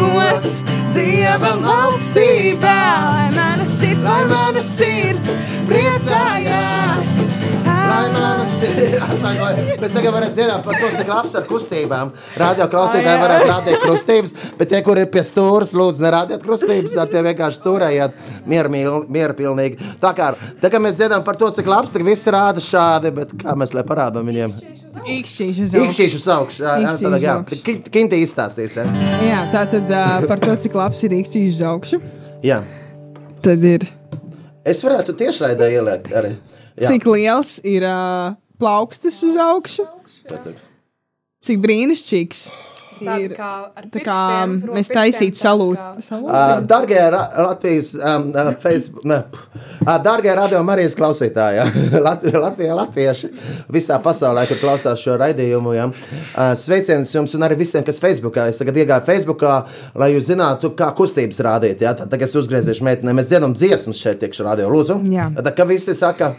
Gods 0.00 0.54
Dievam 0.96 1.62
augstībā, 1.76 2.80
Lai 3.06 3.30
mana 3.38 3.66
sirds, 3.70 4.02
lai 4.02 4.24
mana 4.34 4.62
sirds 4.66 5.28
priecājās. 5.70 6.05
Lai 8.16 8.22
mana 8.22 8.44
sirds, 8.48 8.94
atvainojiet, 9.04 9.80
mēs 9.82 9.92
tagad 9.92 10.14
varam 10.14 10.30
dziedāt 10.32 10.62
par 10.64 10.78
to, 10.80 10.88
cik 10.96 11.10
labs 11.10 11.34
ar 11.36 11.44
kustībām. 11.50 12.12
Radio 12.40 12.66
klausītāji 12.72 13.20
varētu 13.22 13.48
rādīt 13.50 13.82
krustības, 13.82 14.32
bet 14.56 14.70
tie, 14.72 14.80
kur 14.86 15.00
ir 15.00 15.10
pie 15.12 15.20
stūras, 15.26 15.74
lūdzu, 15.76 16.04
nerādiet 16.06 16.44
krustības, 16.44 16.94
tad 16.96 17.12
tie 17.12 17.22
vienkārši 17.26 17.60
turējiet 17.66 18.16
mierpilnīgi. 18.48 19.90
Tā 20.00 20.14
kā, 20.16 20.30
kā 20.64 20.80
mēs 20.82 20.96
dziedām 21.00 21.26
par 21.26 21.36
to, 21.40 21.50
cik 21.58 21.68
labs, 21.68 21.92
tad 21.92 22.06
visi 22.06 22.32
rāda 22.32 22.64
šādi, 22.64 23.12
bet 23.18 23.36
kā 23.42 23.56
mēs 23.58 23.76
lai 23.76 23.84
parādām 23.88 24.32
viņiem? 24.32 24.56
īkšķīši 25.76 26.16
uz 26.16 26.26
augšu. 26.32 26.64
Tad, 26.64 27.20
jā, 27.20 27.36
Kinti 27.92 28.22
izstāstīs, 28.24 28.78
jā. 28.80 28.86
Jā, 29.26 29.44
tā 29.52 29.66
tad 29.76 29.92
uh, 29.92 30.24
par 30.30 30.40
to, 30.40 30.56
cik 30.64 30.78
labs 30.78 31.04
ir 31.04 31.18
īkšķīši 31.20 31.52
uz 31.58 31.62
augšu. 31.74 32.00
jā. 32.46 32.62
Tad 33.44 33.62
ir 33.62 33.84
Es 34.66 34.80
varētu 34.82 35.14
tiešraidē 35.14 35.68
ieliekt 35.76 36.10
arī. 36.16 36.32
Jā. 36.76 36.90
cik 36.92 37.06
liels 37.08 37.56
ir 37.64 37.86
uh, 37.88 38.34
plaukstas 38.60 39.22
uz 39.24 39.36
augšu, 39.40 39.86
cik 41.46 41.60
brīnišķīgs 41.62 42.46
ir. 42.96 43.34
kā, 43.36 43.48
ar 43.76 43.86
Tā 43.92 44.00
kā 44.00 44.18
mēs 44.48 44.88
taisītu 44.88 45.36
tā 45.36 45.42
salūt. 45.42 45.76
kā- 45.76 46.16
Uh, 46.16 46.60
Darbie 46.64 47.00
Latvijas 47.12 47.90
um, 48.00 48.30
uh, 48.32 48.54
Facebook, 48.62 49.36
uh, 49.86 49.98
darbie 50.02 50.32
radio 50.34 50.62
Marijas 50.64 50.96
klausītāji, 50.96 51.58
ja? 51.60 51.66
Lat 52.06 52.24
Latvijā, 52.24 52.72
Latvieši 52.78 53.28
visā 53.72 53.98
pasaulē, 54.02 54.46
kur 54.48 54.56
klausās 54.62 54.98
šo 55.04 55.18
raidījumu. 55.20 55.74
Ja? 55.76 55.86
Uh, 55.92 56.54
sveiciens 56.56 57.12
jums 57.14 57.36
un 57.36 57.44
arī 57.44 57.58
visiem, 57.60 57.84
kas 57.84 58.00
Facebookā. 58.00 58.48
Es 58.48 58.58
tagad 58.62 58.80
iegāju 58.80 59.04
Facebookā, 59.06 59.58
lai 59.94 60.14
jūs 60.14 60.30
zinātu, 60.32 60.72
kā 60.78 60.88
kustības 60.96 61.40
rādīt. 61.44 61.84
Ja? 61.84 61.92
Tad 62.00 62.08
tagad 62.12 62.28
es 62.30 62.34
uzgriezīšu 62.40 62.84
meitenei, 62.88 63.12
mēs 63.20 63.28
dziedam 63.28 63.52
dziesmas 63.56 64.00
šeit, 64.00 64.22
tiekšu 64.24 64.48
radio. 64.48 64.72
Lūdzu, 64.72 65.02
Jā. 65.12 65.28
Tad, 65.36 65.52
ka 65.56 65.68
visi 65.68 65.92
saka 65.94 66.32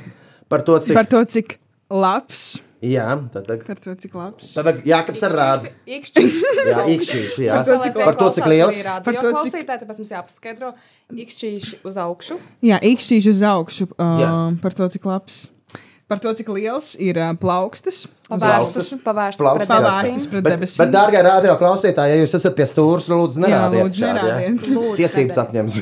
par 0.51 0.63
to, 0.67 0.79
cik. 0.83 0.95
Par 0.97 1.09
to, 1.09 1.23
cik 1.27 1.59
labs. 1.91 2.47
Jā, 2.77 3.07
tad, 3.33 3.47
Par 3.65 3.79
to, 3.81 3.95
cik 3.97 4.13
labs. 4.13 4.51
tad 4.53 4.83
Jākaps 4.85 5.23
ar 5.25 5.33
rādu. 5.33 5.71
Jā, 5.89 6.83
īkšķīši, 6.93 7.47
jā. 7.47 7.57
Par 7.57 7.65
to, 7.65 7.77
cik 7.81 7.97
Par 7.97 8.17
to, 8.19 8.29
cik 8.35 8.49
liels. 8.51 8.81
Par 8.85 9.17
to, 9.17 9.17
cik 9.17 9.33
klausītāji, 9.33 9.81
tāpēc 9.81 10.01
mums 10.03 10.13
jāpaskaidro. 10.13 10.71
Īkšķīši 11.25 11.79
uz 11.89 11.97
augšu. 12.05 12.37
Jā, 12.69 12.77
īkšķīši 12.85 13.33
uz 13.33 13.41
augšu. 13.49 13.89
Uh, 13.97 14.19
Jā. 14.21 14.33
par 14.61 14.77
to, 14.77 14.89
cik 14.93 15.09
labs. 15.09 15.47
Par 16.07 16.21
to, 16.23 16.31
cik 16.37 16.47
liels 16.53 16.93
ir 17.01 17.17
uh, 17.19 17.33
plaukstas. 17.35 18.05
Plaukstas. 18.29 18.93
Pavērstas, 19.01 19.01
pavērstas 19.03 19.41
Plaukstas, 19.41 20.27
pret 20.29 20.45
jā. 20.45 20.53
Debesīm. 20.53 20.77
Bet, 20.77 20.85
bet 20.85 20.93
dārgie 20.93 21.23
radio 21.25 21.57
klausītāji, 21.59 22.13
ja 22.13 22.21
jūs 22.21 22.37
esat 22.37 22.55
pie 22.55 22.67
stūra, 22.69 23.01
lūdzu, 23.09 23.41
nerādiet 23.43 23.87
lūdzu, 23.89 24.03
šādi, 24.03 24.07
ja? 24.07 24.37
nerādiet. 24.37 24.69
Lūdzu, 24.77 24.95
Tiesības 25.01 25.41
atņems. 25.43 25.81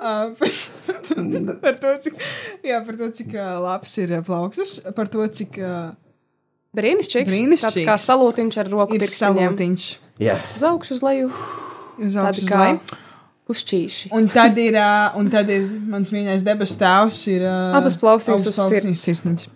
Uh, 0.00 0.30
par 1.64 1.76
to, 1.82 1.94
cik, 2.06 2.20
jā, 2.66 2.78
par 2.86 2.96
to, 3.00 3.10
cik 3.16 3.34
uh, 3.36 3.58
labs 3.64 3.96
ir 4.02 4.14
plaukstas. 4.26 4.76
Par 4.96 5.10
to, 5.12 5.26
cik 5.36 5.58
uh, 5.60 5.90
Brīnišķīgs. 6.76 7.26
Brīnišķīgs. 7.30 7.64
Tāds 7.66 7.86
kā 7.88 7.96
salūtiņš 7.98 8.58
ar 8.62 8.68
roku 8.70 8.94
ir 8.98 9.06
salūtiņš. 9.10 9.86
Jā, 10.22 10.36
Uz 10.56 10.62
augšu, 10.68 10.98
uz 10.98 11.00
leju. 11.06 11.30
Uz 12.00 12.16
augšu 12.20 12.44
uz 12.44 12.50
kā 12.50 12.60
leju. 12.62 13.00
pušķīši. 13.50 14.12
Un 14.14 14.28
tad 14.30 14.58
ir, 14.62 14.76
uh, 14.78 15.16
un 15.18 15.30
tad 15.32 15.50
ir 15.50 15.66
mans 15.90 16.12
mīļākais 16.14 16.44
debesu 16.46 16.78
tēvs. 16.80 17.18
Ir, 17.34 17.42
uh, 17.48 17.74
Abas 17.80 17.98
plaukstītes 17.98 18.46
abas 18.46 18.60
uz 18.62 18.70
sirds. 18.70 19.02
sirsniņš. 19.08 19.48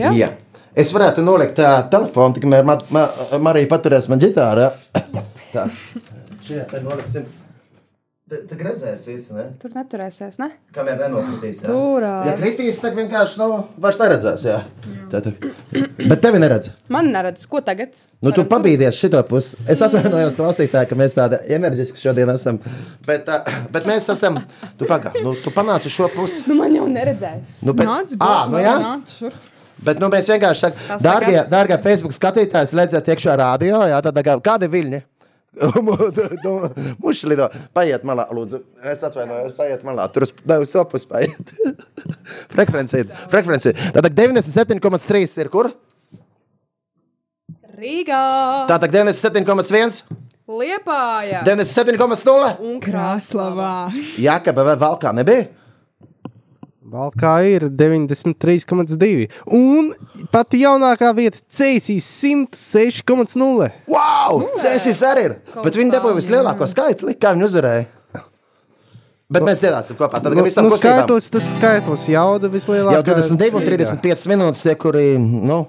Jā, 0.00 0.14
jā. 0.16 0.30
Es 0.74 0.90
varētu 0.90 1.22
nolikt 1.22 1.58
tā 1.60 1.74
telefonu, 1.92 2.34
tikmēr 2.34 2.64
ma, 2.66 2.74
ma, 2.90 3.04
Marija 3.38 3.68
paturēs 3.70 4.08
man 4.10 4.18
ģitāru. 4.24 4.64
ja? 4.64 5.04
Tā. 5.52 5.68
Šajā 6.48 6.64
te 6.72 6.80
noliksim. 6.82 7.28
Te 8.50 8.56
redzēs 8.58 9.02
visi, 9.08 9.34
ne? 9.36 9.44
tur 9.62 9.70
neturēsies, 9.76 10.38
ne? 10.40 10.48
Kamēr 10.74 10.96
nenokritīs. 11.04 11.60
jā. 11.62 11.68
Turās. 11.70 12.26
Ja 12.28 12.34
kritīs, 12.38 12.80
tad 12.82 12.96
vienkārši, 12.98 13.38
nu, 13.42 13.48
vairs 13.84 13.98
neredzēs, 14.00 14.44
jā. 14.48 14.56
Tā, 15.12 15.20
tā. 15.26 15.32
Bet 16.08 16.22
tevi 16.24 16.40
neredz. 16.42 16.70
Man 16.92 17.10
neredz, 17.14 17.44
ko 17.50 17.60
tagad. 17.64 17.94
Nu, 18.24 18.32
tu 18.34 18.42
pabīdies 18.50 18.96
šito 18.98 19.20
pusi. 19.28 19.58
Es 19.70 19.82
atvainojos 19.84 20.38
klausītāji, 20.40 20.88
ka 20.90 20.98
mēs 20.98 21.14
tādi 21.18 21.38
enerģiski 21.54 22.00
šodien 22.02 22.32
esam. 22.34 22.58
Bet, 23.06 23.28
uh, 23.30 23.56
bet 23.74 23.86
mēs 23.88 24.08
esam. 24.14 24.40
Tu 24.80 24.88
pagaidi, 24.90 25.22
nu, 25.24 25.36
tu 25.44 25.52
panāc 25.54 25.86
uz 25.86 25.94
šo 25.94 26.08
pusi. 26.16 26.42
Nu, 26.50 26.58
man 26.58 26.74
jau 26.74 26.86
neredzēs. 26.90 27.60
Nu, 27.62 27.76
bet, 27.76 27.86
Nāc, 27.86 28.16
à, 28.18 28.34
nu, 28.50 28.58
jā. 28.64 28.76
nāc 28.82 29.18
šur. 29.20 29.36
Bet 29.84 29.98
nu, 30.00 30.06
mēs 30.08 30.28
vienkārši 30.30 30.62
sakām, 30.64 31.00
dārgie, 31.02 31.40
dārgie 31.50 31.76
Facebook 31.82 32.14
skatītāji, 32.16 32.76
redziet, 32.78 33.08
iekšā 33.14 33.34
rādio. 33.40 33.80
Jā, 33.90 33.98
tad, 34.06 34.20
kā- 34.24 34.38
kādi 34.40 34.68
ir 34.70 34.72
viļņi? 34.78 35.00
Muši 37.02 37.30
lido. 37.30 37.48
Paiet 37.76 38.04
malā, 38.06 38.26
lūdzu. 38.34 38.60
Es 38.92 39.02
atvainojos, 39.06 39.54
paiet 39.58 39.84
malā. 39.86 40.06
Tur 40.12 40.26
uz, 40.26 40.34
ne, 40.44 40.58
uz 40.64 40.72
to 40.74 40.84
pusi 40.90 41.08
paiet. 41.10 41.54
Frekvencija. 42.54 43.06
Frekvencija. 43.32 43.74
Tātad 43.96 44.14
97,3 44.18 45.38
ir 45.44 45.50
kur? 45.52 45.70
Rīgā, 47.74 48.20
Tātad 48.70 48.92
97,1, 48.94 50.04
Liepāja 50.46 51.40
97,0. 51.46 52.50
un 52.62 52.76
Kraslavā. 52.82 53.72
Jākaba 54.20 54.62
vai 54.68 54.76
Valkā 54.78 55.10
nebija? 55.16 55.48
Valkā 56.94 57.32
ir 57.50 57.64
93,2. 57.74 59.26
Un 59.50 59.88
pati 60.30 60.60
jaunākā 60.62 61.08
vieta- 61.16 61.40
Cēsīs 61.56 62.06
106,0. 62.06 63.70
Wow! 63.90 64.44
Cēsīs 64.62 65.02
arī 65.02 65.24
ir. 65.26 65.34
Bet 65.56 65.74
viņi 65.74 65.90
dabūja 65.96 66.14
vislielāko 66.20 66.68
skaitli. 66.70 67.16
Kā 67.18 67.34
viņi 67.34 67.44
uzvarēja? 67.48 67.84
Bet 69.34 69.42
mēs 69.42 69.58
dziedāsim 69.64 69.96
kopā. 69.98 70.20
Tad, 70.22 70.36
kad 70.36 70.44
visam 70.46 70.68
nu, 70.68 70.76
skaitlis, 70.78 71.30
tas 71.32 71.42
skaitlis 71.48 72.06
jauda 72.12 72.46
vislielākā. 72.52 73.00
Jau 73.00 73.02
22 73.08 73.58
un 73.58 73.62
35 73.66 74.26
minūtes, 74.30 74.62
tie, 74.62 74.74
kuri, 74.78 75.18
nu, 75.18 75.66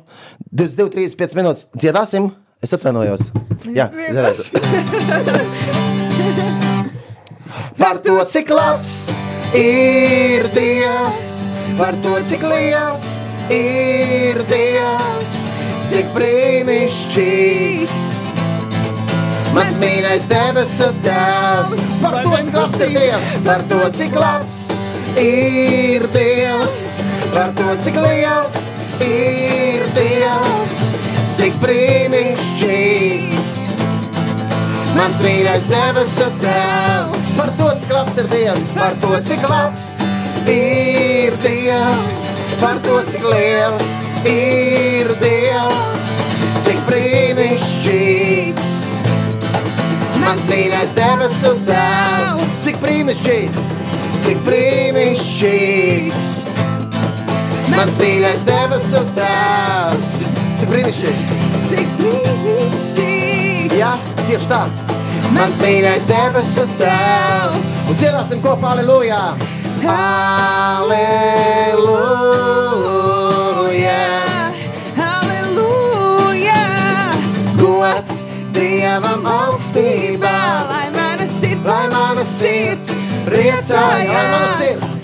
22, 0.52 0.90
35 0.94 1.34
minūtes 1.40 1.66
dziedāsim. 1.74 2.30
Es 2.62 2.74
atvainojos. 2.76 3.32
Jā, 3.74 3.90
dziedāsim. 3.90 4.54
Par 7.82 7.98
to, 8.04 8.20
cik 8.30 8.50
labs 8.54 9.10
ir 9.56 10.48
Dievs, 10.54 11.22
par 11.78 11.96
to, 12.04 12.16
cik 12.24 12.44
liels 12.44 13.06
ir 13.52 14.42
Dievs, 14.50 15.38
cik 15.90 16.12
brīnišķīgs. 16.16 17.94
Mans 19.56 19.78
mīļais 19.80 20.28
debesu 20.28 20.90
Tēvs, 21.06 21.76
par 22.02 22.20
to, 22.26 22.34
cik 22.36 22.58
labs 22.60 22.82
ir 22.84 22.92
Dievs, 22.98 23.32
par 23.46 23.64
to, 23.72 23.80
cik 23.96 24.20
labs 24.20 24.60
ir 25.22 26.10
Dievs, 26.16 26.76
par 27.32 27.56
to, 27.56 27.70
cik 27.86 28.02
liels 28.04 28.60
ir 29.06 29.88
Dievs, 29.96 30.76
cik 31.38 31.56
brīnišķīgs. 31.64 33.35
Mans 34.96 35.18
mīļais 35.20 35.66
debesu 35.68 36.26
Tēvs, 36.40 37.16
par 37.36 37.50
to, 37.60 37.66
cik 37.82 37.90
labs 37.92 38.16
ir 38.22 38.30
Dievs, 38.32 38.62
par 38.78 38.94
to, 39.04 39.10
cik 39.28 39.42
labs 39.52 39.90
ir 40.48 41.36
Dievs, 41.44 42.08
par 42.62 42.80
to, 42.86 43.02
cik 43.10 43.26
liels 43.28 43.90
ir 44.32 45.12
Dievs, 45.20 45.98
cik 46.64 46.80
brīnišķīgs. 46.88 48.70
Mans 50.24 50.48
mīļais 50.54 50.96
debesu 50.96 51.52
Tēvs, 51.68 52.64
cik 52.64 52.80
brīnišķīgs, 52.86 53.70
cik 54.24 54.42
brīnišķīgs. 54.48 56.24
Mans 57.76 58.00
mīļais 58.00 58.48
debesu 58.48 59.04
Tēvs, 59.20 60.16
cik 60.56 60.72
brīnišķīgs. 60.72 61.30
Cik 61.68 61.94
brīnišķīgs! 62.00 63.76
Jā, 63.76 63.92
tieši 64.24 64.52
tā. 64.56 64.64
Mans 65.34 65.58
mīļais 65.62 66.06
debesu 66.10 66.66
tēvs. 66.80 67.62
Un 67.90 67.96
dziedāsim 67.98 68.42
kopā, 68.44 68.76
aleluja! 68.76 69.22
Aleluja! 69.86 71.16
Halleluja! 75.00 76.62
Gods 77.58 78.22
Dievam 78.56 79.26
augstībā! 79.30 80.38
Lai 80.70 80.88
mana 80.96 81.28
sirds, 81.30 81.66
Lai 81.66 81.86
mana 81.94 82.24
sirds 82.26 82.94
priecājās, 83.26 83.72
lai 83.74 84.06
mana 84.14 84.50
sirds, 84.60 85.00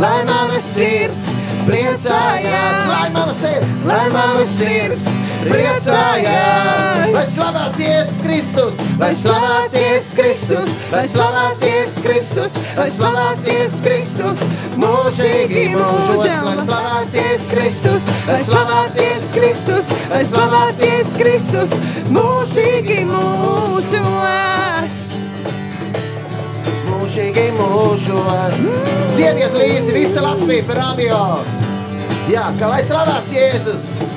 lai 0.00 0.20
mana 0.30 0.58
sirds 0.62 1.24
priecājās, 1.66 2.82
lai 2.90 3.06
mana 3.14 3.34
sirds, 3.36 3.78
lai 3.86 4.04
mana 4.14 4.44
sirds 4.48 5.10
priecājās. 5.46 6.84
Lai 7.14 7.22
slavēts 7.24 7.80
Jēzus 7.80 8.20
Kristus, 8.24 8.80
lai 9.00 9.10
slavēts 9.16 9.76
Jēzus 9.76 10.14
Kristus, 10.18 10.70
lai 10.92 11.02
slavēts 11.10 11.64
Jēzus 11.66 12.04
Kristus, 12.06 12.58
lai 12.76 12.88
slavēts 12.96 13.46
Jēzus 13.50 13.80
Kristus, 13.86 14.44
mūžīgi 14.82 15.66
mūžos, 15.74 16.30
lai 16.46 16.56
slavēts 16.62 17.16
Jēzus 17.20 17.50
Kristus, 17.54 18.08
lai 18.28 18.38
slavēts 18.48 19.00
Jēzus 19.02 19.34
Kristus, 19.38 19.92
lai 20.12 20.22
slavēts 20.32 20.86
Jēzus 20.86 21.18
Kristus, 21.22 21.78
mūžīgi 22.12 23.02
mūžos 23.12 25.05
mūžīgi 27.16 27.44
mūžos. 27.56 28.58
Dziediet 29.14 29.54
līdzi 29.56 29.94
visi 29.96 30.20
Latviju 30.20 30.66
par 30.68 30.82
radio. 30.82 31.20
Jā, 32.28 32.50
ka 32.60 32.68
lai 32.68 32.82
slavēts 32.84 33.32
Jēzus. 33.32 34.15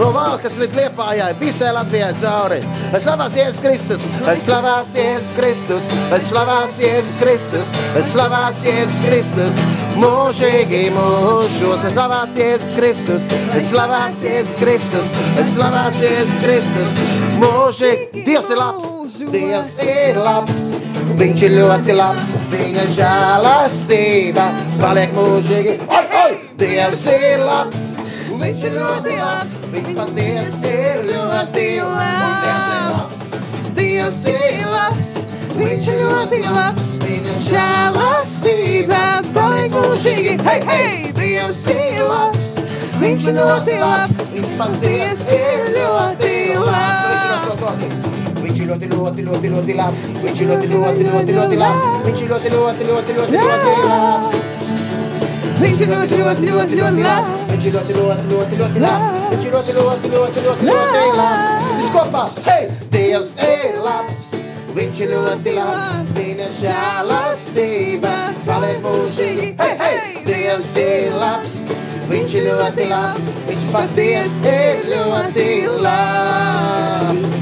No 0.00 0.06
Valkas 0.14 0.54
līdz 0.56 0.76
Liepājai, 0.78 1.34
visai 1.36 1.74
Latvijai 1.76 2.14
cauri. 2.16 2.56
Lai 2.88 3.00
slavēts 3.04 3.34
Jēzus 3.36 3.58
Kristus, 3.60 4.06
lai 4.24 4.32
slavēts 4.40 4.94
Jēzus 4.96 5.34
Kristus, 5.36 5.88
lai 6.08 6.20
slavēts 6.24 6.78
Jēzus 6.80 7.18
Kristus, 7.20 7.72
lai 7.92 8.04
slavēts 8.08 8.62
Jēzus 8.64 9.02
Kristus. 9.04 9.60
Mūžīgi 10.00 10.80
mūžos, 10.96 11.84
lai 11.84 11.92
slavēts 11.92 12.38
Jēzus 12.40 12.72
Kristus, 12.78 13.28
lai 13.52 13.62
slavēts 13.68 14.24
Jēzus 14.24 14.56
Kristus, 14.62 15.12
lai 15.36 15.46
slavēts 15.52 16.02
Jēzus 16.06 16.42
Kristus. 16.46 16.98
Mūžīgi, 17.44 18.24
Dievs 18.24 18.48
ir 18.48 18.64
labs, 18.64 18.92
Dievs 19.36 19.78
ir 19.84 20.24
labs. 20.24 20.66
Viņš 21.20 21.42
ir 21.44 21.58
ļoti 21.58 22.00
labs, 22.00 22.32
viņa 22.56 22.88
žēlastība 22.96 24.48
paliek 24.80 25.12
mūžīgi. 25.12 25.82
Oi, 25.92 26.06
oi! 26.24 26.30
Dievs 26.60 27.04
ir 27.12 27.44
labs, 27.44 27.90
viņš 28.40 28.64
ir 28.66 28.76
ļoti 28.78 29.16
labs, 29.20 29.56
viņš 29.72 29.90
patiesi 29.98 30.70
ir 30.72 31.02
ļoti 31.10 31.66
labs. 31.84 33.18
Dievs 33.76 34.22
ir 34.32 34.64
labs, 34.70 35.12
viņš 35.58 35.90
ir 35.92 36.00
ļoti 36.04 36.42
labs, 36.48 36.90
Viņa 37.10 37.32
žēlastība 37.42 39.00
paliek 39.34 39.72
mūžīgi. 39.74 40.36
Hei, 40.46 40.60
hei, 40.68 41.12
Dievs 41.16 41.64
ir 41.72 42.04
labs, 42.06 42.52
viņš 43.00 43.28
ir 43.32 43.38
ļoti 43.40 43.78
labs, 43.80 44.24
viņš 44.30 44.52
patiesi 44.60 45.38
ir 45.40 45.72
ļoti 45.74 46.34
labs. 46.60 47.10
Viņš 48.40 48.62
ir 48.62 48.70
ļoti, 48.70 48.90
ļoti, 48.94 49.26
ļoti, 49.26 49.52
ļoti 49.56 49.78
labs. 49.82 50.06
Viņš 50.22 50.44
ir 50.44 50.52
ļoti, 50.52 50.72
ļoti, 50.74 51.08
ļoti, 51.10 51.38
ļoti 51.40 51.60
labs. 51.60 51.88
Viņš 52.06 52.24
ir 52.24 52.34
ļoti, 52.34 52.54
ļoti, 52.56 52.90
ļoti, 52.92 53.18
ļoti, 53.20 53.78
labs. 53.90 54.69
Viņš 55.60 55.82
ir 55.84 55.90
ļoti, 55.92 56.18
ļoti, 56.22 56.46
ļoti, 56.48 56.76
ļoti 56.78 57.02
labs. 57.04 57.32
Viņš 57.50 57.64
ir 57.68 57.74
ļoti, 57.74 57.96
ļoti, 57.98 58.28
ļoti, 58.30 58.58
ļoti 58.60 58.80
labs. 58.80 59.10
Viņš 59.28 59.42
ir 59.44 59.52
ļoti, 59.54 59.74
ļoti, 59.76 60.12
ļoti, 60.14 60.44
ļoti, 60.46 60.68
ļoti 60.70 61.02
labs. 61.18 61.48
Viss 61.74 61.90
kopā, 61.92 62.22
hei! 62.46 62.70
Dievs 62.94 63.34
ir 63.44 63.76
labs. 63.84 64.22
Viņš 64.78 65.02
ir 65.04 65.12
ļoti 65.12 65.54
labs. 65.58 65.90
Viņa 66.16 66.48
žēlastība 66.62 68.14
paliek 68.48 68.80
mūžīgi. 68.86 69.50
Hei, 69.60 69.74
hei! 69.84 69.96
Dievs 70.24 70.70
ir 70.80 71.18
labs. 71.20 71.58
Viņš 72.08 72.38
ir 72.40 72.48
ļoti 72.48 72.88
labs. 72.94 73.26
Viņš 73.50 73.66
patiesi 73.74 74.54
ir 74.54 74.88
ļoti 74.94 75.50
labs. 75.84 77.36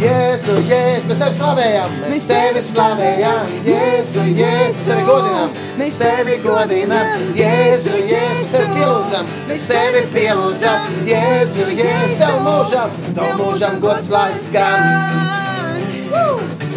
Jēzu, 0.00 0.54
Jēzu, 0.64 1.10
mēs 1.10 1.18
tevi 1.20 1.34
slavējam, 1.36 1.96
mēs 2.00 2.22
tevi 2.24 2.60
slavējam, 2.64 3.50
Jēzu, 3.66 4.22
Jēzu, 4.32 4.78
mēs 4.78 4.86
tevi 4.86 5.02
godinām, 5.04 5.50
mēs 5.76 5.96
tevi 6.00 6.36
godinām, 6.44 7.10
Jēzu, 7.36 7.98
Jēzu, 8.08 8.38
mēs 8.40 8.54
tevi 8.54 8.70
pielūdzam, 8.78 9.28
mēs 9.50 9.64
tevi 9.68 10.02
pielūdzam, 10.14 10.88
Jēzu, 11.10 11.66
Jēzu, 11.82 12.16
tev 12.22 12.38
mūžam, 12.46 12.96
tev 13.18 13.34
mūžam 13.42 13.76
gods 13.84 14.08
lai 14.14 14.30
skan, 14.40 14.88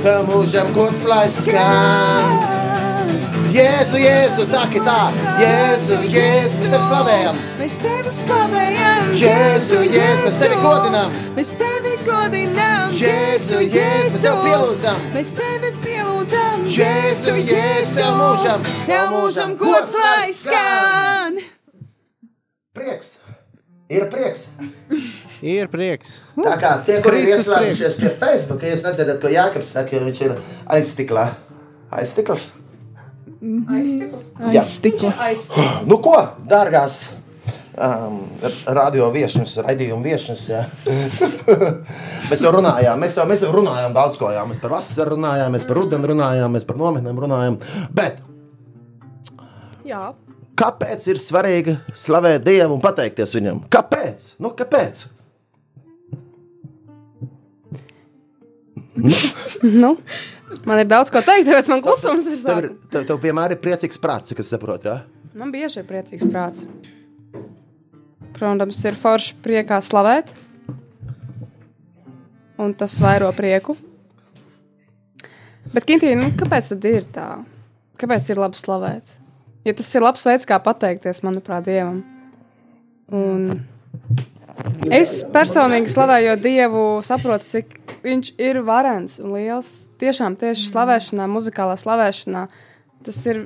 tev 0.02 0.28
mūžam 0.28 0.76
gods 0.76 1.06
lai 1.08 1.24
skan. 1.32 2.52
Jēzu, 3.54 4.00
Jēzu, 4.02 4.48
tā 4.50 4.66
ir 4.74 4.84
tā, 4.84 5.00
Jēzu, 5.40 6.02
Jēzu, 6.10 6.60
mēs 6.60 6.72
tevi 6.74 6.88
slavējam, 6.90 7.42
Mēs 7.62 7.80
tevi 7.84 8.14
slavējam, 8.20 9.12
Jēzu, 9.24 9.84
Jēzu, 9.94 10.28
mēs 10.28 10.40
tevi 10.42 10.58
godinām, 10.64 11.20
Mēs 11.38 11.54
tevi 11.62 11.94
godinām, 12.08 12.73
Jēzu, 12.94 13.58
Jēzu, 13.66 14.20
tevi 14.22 14.41
pielūdzam. 14.46 15.00
Mēs 15.16 15.32
tevi 15.34 15.72
pielūdzam, 15.82 16.66
Jēzu, 16.70 17.34
Jēzu, 17.41 17.96
tev 17.98 18.12
mūžam, 18.20 18.66
Tev 18.86 19.08
mūžam 19.16 19.56
gods 19.58 19.96
lai 19.98 20.28
skan. 20.38 21.39
Prieks, 22.78 23.10
ir 23.89 24.06
prieks. 24.14 24.44
Ir 25.41 25.72
prieks. 25.74 26.20
Tā 26.38 26.54
kā 26.62 26.76
tie, 26.86 27.00
kur 27.04 27.18
ir 27.18 27.32
ieslēgušies 27.34 27.98
pie 27.98 28.14
Facebook, 28.22 28.62
ja 28.62 28.76
jūs 28.76 28.86
nedzirdat, 28.86 29.18
ko 29.24 29.34
Jākaps 29.34 29.74
saka, 29.74 29.98
jo 29.98 30.06
viņš 30.06 30.22
ir 30.28 30.38
aizstiklā. 30.78 31.26
Aizstikls? 31.94 32.52
Jā. 34.54 34.62
Stikla. 34.70 35.12
Nu 35.89 35.98
ko, 36.04 36.16
dārgās 36.48 37.02
um, 37.78 38.18
radio 38.78 39.08
viesņus, 39.14 39.56
raidījumu 39.66 40.04
viesņus. 40.06 40.44
jā. 40.50 40.62
mēs 42.30 42.44
jau 42.44 42.52
runājām, 42.56 43.00
mēs 43.02 43.18
jau, 43.20 43.26
mēs 43.30 43.46
jau 43.46 43.54
runājām 43.56 43.96
daudz 43.96 44.20
ko. 44.22 44.32
Jā. 44.34 44.44
Mēs 44.50 44.62
par 44.64 44.76
vasaru 44.78 45.16
runājām, 45.18 45.56
mēs 45.56 45.66
par 45.70 45.80
rudeni 45.82 46.12
runājām, 46.14 46.54
mēs 46.58 46.68
par 46.70 46.80
nometnēm 46.82 47.24
runājām. 47.26 47.58
Bet 47.94 48.22
Jā. 49.88 50.12
kāpēc 50.60 51.08
ir 51.12 51.20
svarīgi 51.24 51.78
slavēt 51.98 52.46
Dievu 52.46 52.78
un 52.78 52.84
pateikties 52.84 53.36
Viņam? 53.40 53.66
Kāpēc? 53.74 54.30
Nu, 54.44 54.54
kāpēc? 54.58 55.08
Nu, 59.64 59.96
man 60.70 60.80
ir 60.84 60.86
daudz 60.86 61.10
ko 61.10 61.24
teikt, 61.26 61.48
tāpēc 61.50 61.70
man 61.72 61.82
klusums 61.82 62.28
ir 62.30 62.36
Tev, 62.38 62.44
sākums. 62.44 62.90
tev, 62.94 63.06
tev 63.10 63.22
vienmēr 63.24 63.56
ir 63.56 63.62
priecīgs 63.64 63.98
prāts, 64.02 64.30
cik 64.30 64.44
es 64.44 64.52
saprotu. 64.54 64.92
Ja? 64.92 65.00
Man 65.34 65.50
bieži 65.54 65.82
ir 65.82 65.88
priecīgs 65.90 66.28
prāts. 66.30 66.68
Protams, 68.44 68.82
ir 68.84 68.98
forši 69.00 69.38
priekā 69.39 69.78
slavēt, 69.80 70.34
un 72.60 72.74
tas 72.76 72.98
vairo 73.00 73.30
prieku. 73.32 73.78
Bet, 75.72 75.86
Kintīna, 75.88 76.18
nu, 76.26 76.34
kāpēc 76.36 76.74
tad 76.74 76.88
ir 76.89 77.08
tā? 77.16 77.28
Kāpēc 78.04 78.34
ir 78.34 78.41
labi 78.44 78.60
slavēt? 78.60 79.14
Jo 79.64 79.78
tas 79.80 79.94
ir 79.96 80.04
labs 80.04 80.28
veids, 80.28 80.50
kā 80.50 80.60
pateikties, 80.60 81.24
manuprāt, 81.24 81.64
Dievam. 81.70 82.04
Un 83.16 83.64
es 84.91 85.22
personīgi 85.32 85.96
slavējot 85.96 86.44
Dievu, 86.44 86.86
saprotu, 87.08 87.48
cik 87.48 87.78
viņš 88.04 88.36
ir 88.44 88.60
varens 88.68 89.22
un 89.24 89.38
liels. 89.38 89.86
Tiešām 90.04 90.36
tieši 90.44 90.68
slavēšanā, 90.68 91.32
muzikālā 91.32 91.80
slavēšanā, 91.80 92.50
tas 93.08 93.24
ir 93.32 93.46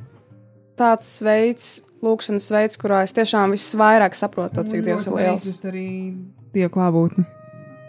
tāds 0.74 1.20
veids, 1.22 1.76
lūkšanas 2.06 2.50
veids, 2.54 2.78
kurā 2.82 3.02
es 3.06 3.16
tiešām 3.18 3.54
visvairāk 3.56 4.18
saprotu, 4.18 4.60
to, 4.60 4.66
cik 4.70 4.84
Dievs 4.86 5.08
ir 5.10 5.16
liels. 5.18 5.48
Tas 5.48 5.70
arī 5.72 5.88
Dieva 6.54 6.70
klātbūtni. 6.74 7.26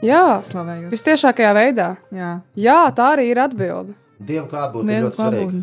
Jā, 0.04 0.38
Slavējot. 0.46 0.92
visciešākajā 0.94 1.50
veidā. 1.56 1.88
Jā, 2.14 2.30
Jā, 2.54 2.78
tā 2.94 3.12
arī 3.16 3.30
ir 3.32 3.40
atbilde. 3.42 3.96
Dieva 4.18 4.46
klātbūtne 4.50 4.94
ir 4.94 5.04
ļoti 5.08 5.18
svarīga. 5.18 5.62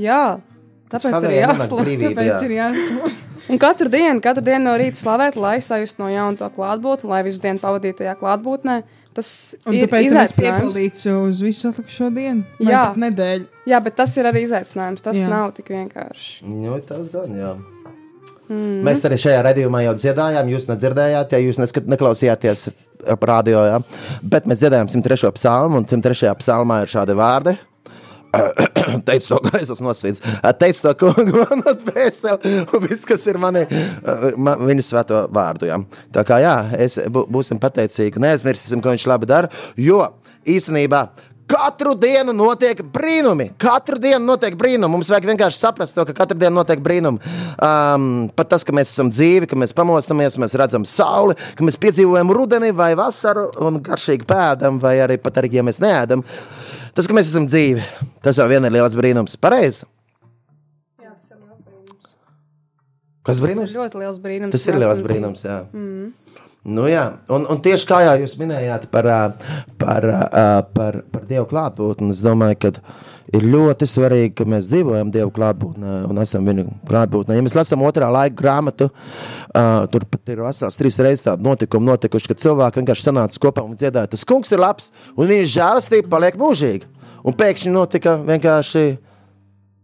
Jā, 0.00 0.22
tāpēc 0.92 1.10
arī 1.10 1.20
Slavējam 1.20 1.54
un 1.54 1.60
jāslavē. 1.60 1.96
Tāpēc 2.08 2.48
ir 2.48 2.56
jāslavē. 2.58 3.14
Un 3.44 3.58
katru 3.60 3.90
dienu, 3.92 4.22
katru 4.24 4.40
dienu 4.46 4.64
no 4.64 4.74
rīta 4.80 4.96
slavēt, 4.96 5.34
lai 5.36 5.58
sajustu 5.60 6.00
no 6.00 6.08
jauna 6.08 6.38
to 6.38 6.46
klātbūtni, 6.54 7.10
lai 7.12 7.20
visu 7.26 7.42
dienu 7.44 7.60
pavadītu 7.60 8.00
tajā 8.00 8.14
klātbūtnē. 8.16 8.78
Tas 9.14 9.28
Un 9.66 9.76
ir 9.78 9.86
izaicinājums. 9.86 11.04
uz 11.28 11.42
visu 11.44 11.68
atlikušo 11.70 12.08
dienu. 12.14 12.42
vai 12.58 12.72
Jā. 12.72 12.80
pat 12.88 12.98
Nedēļu. 13.04 13.46
Jā, 13.70 13.78
bet 13.84 13.94
tas 13.96 14.16
ir 14.18 14.26
arī 14.30 14.42
izaicinājums. 14.46 15.04
Tas 15.06 15.16
Jā. 15.16 15.28
Nav 15.30 15.52
tik 15.54 15.70
vienkārši. 15.70 16.42
Nu, 16.50 16.80
tas 16.88 17.06
gan, 17.12 17.36
jā. 17.38 17.52
Mm. 18.48 18.82
Mēs 18.84 19.04
arī 19.08 19.16
šajā 19.22 19.44
redzējumā 19.46 19.84
jau 19.86 19.94
dziedājām, 19.96 20.50
jūs 20.52 20.66
nedzirdējāt, 20.68 21.30
ja 21.32 21.38
jūs 21.40 21.60
neskat, 21.62 21.86
neklausījāties 21.88 22.66
radio, 23.24 23.62
jā. 23.70 23.78
bet 24.20 24.44
mēs 24.50 24.60
dziedājām 24.60 24.90
103. 24.92 25.30
psalmu, 25.38 25.80
un 25.80 25.86
103. 25.88 26.34
psalmā 26.42 26.82
ir 26.84 26.92
šādi 26.92 27.16
vārdi. 27.16 27.56
Teicu 29.08 29.34
to, 29.34 29.40
esmu 29.60 29.88
nosvīts. 29.88 30.22
Teicu 30.60 30.86
to, 30.86 30.94
kungu, 31.02 31.44
man 31.44 31.64
atvēseli, 31.74 32.54
un 32.64 32.86
viss, 32.86 33.06
kas 33.08 33.26
ir 33.30 33.40
mani, 33.42 33.66
ma, 34.36 34.56
viņa 34.60 34.86
svēto 34.86 35.26
vārdu. 35.34 35.70
Jā. 35.70 35.80
Tā 36.14 36.26
kā 36.28 36.40
jā, 36.44 36.56
es 36.86 36.98
bū- 37.12 37.26
būsim 37.32 37.60
pateicīgi, 37.62 38.22
neaizmirsīsim, 38.22 38.82
ko 38.84 38.94
viņš 38.94 39.06
labi 39.10 39.30
dara, 39.30 39.52
jo 39.80 40.02
īstenībā 40.44 41.06
Katru 41.44 41.92
dienu 42.00 42.32
notiek 42.32 42.78
brīnumi. 42.88 43.50
Katru 43.60 43.98
dienu 44.00 44.24
notiek 44.24 44.54
brīnumi. 44.56 44.88
Mums 44.94 45.10
vajag 45.12 45.26
vienkārši 45.28 45.60
saprast, 45.60 45.92
to, 45.96 46.06
ka 46.08 46.14
katru 46.16 46.38
dienu 46.40 46.56
notiek 46.56 46.80
brīnumi. 46.80 47.20
Um, 47.60 48.06
pat 48.32 48.48
tas, 48.54 48.64
ka 48.64 48.72
mēs 48.72 48.94
esam 48.94 49.10
dzīvi, 49.12 49.50
ka 49.50 49.58
mēs 49.60 49.76
pamostamies, 49.76 50.38
mēs 50.40 50.56
redzam 50.56 50.86
sauli, 50.88 51.36
ka 51.58 51.66
mēs 51.66 51.76
piedzīvojam 51.82 52.32
rudeni 52.32 52.72
vai 52.72 52.94
vasaru 52.96 53.50
un 53.60 53.76
garšīgi 53.84 54.24
pēdam, 54.28 54.80
vai 54.80 54.96
arī 55.04 55.18
pat 55.20 55.42
arī, 55.42 55.52
ja 55.58 55.66
mēs 55.66 55.82
neēdam. 55.84 56.24
Tas, 56.94 57.08
ka 57.10 57.16
mēs 57.16 57.30
esam 57.32 57.48
dzīvi, 57.50 57.82
tas 58.22 58.38
jau 58.38 58.46
vien 58.50 58.64
ir 58.68 58.74
liels 58.76 58.94
brīnums. 58.98 59.34
Pareizi. 59.40 59.88
Kas 63.24 63.38
Tas 63.38 63.40
brīnums? 63.40 63.72
ir 63.72 63.80
ļoti 63.80 64.00
liels 64.02 64.18
brīnums. 64.20 64.52
Tas 64.52 64.66
ir 64.68 64.76
liels 64.76 65.00
brīnums. 65.04 65.44
Jā. 65.46 65.62
Mm. 65.72 66.10
Nu, 66.76 66.84
jā. 66.88 67.04
Un, 67.32 67.46
un 67.52 67.60
tieši 67.64 67.88
kā 67.88 68.02
jau 68.04 68.14
jūs 68.20 68.36
minējāt 68.40 68.86
par, 68.92 69.08
par, 69.80 70.06
ā, 70.28 70.44
par, 70.76 70.98
par 71.12 71.24
Dievu 71.28 71.46
klātbūtni, 71.48 72.12
es 72.12 72.20
domāju, 72.24 72.58
ka 72.60 72.72
ir 73.32 73.46
ļoti 73.48 73.88
svarīgi, 73.88 74.34
ka 74.38 74.46
mēs 74.48 74.68
dzīvojam 74.72 75.12
Dievu 75.14 75.32
klātbūtnē 75.34 75.94
un 76.10 76.20
esam 76.22 76.44
viņa 76.48 76.66
klātbūtnē. 76.88 77.38
Ja 77.38 77.44
mēs 77.46 77.56
lasām 77.56 77.84
otrā 77.86 78.10
laika 78.12 78.36
grāmatu, 78.38 78.90
uh, 78.90 79.86
tur 79.92 80.04
pat 80.10 80.34
ir 80.34 80.42
vesels 80.44 80.78
trīs 80.80 80.98
reizes 81.00 81.24
tādu 81.24 81.46
notikumu 81.46 81.92
notikuši, 81.92 82.32
kad 82.32 82.42
cilvēki 82.44 82.82
vienkārši 82.82 83.08
sanāca 83.08 83.42
kopā 83.46 83.64
un 83.64 83.78
dziedāja, 83.80 84.12
tas 84.12 84.26
kungs 84.28 84.52
ir 84.52 84.62
labs 84.62 84.92
un 85.16 85.30
viņa 85.30 85.48
žēlastība 85.56 86.12
paliek 86.12 86.38
mūžīga. 86.40 86.90
Un 87.24 87.32
pēkšņi 87.32 87.72
notika 87.72 88.18
vienkārši 88.20 88.84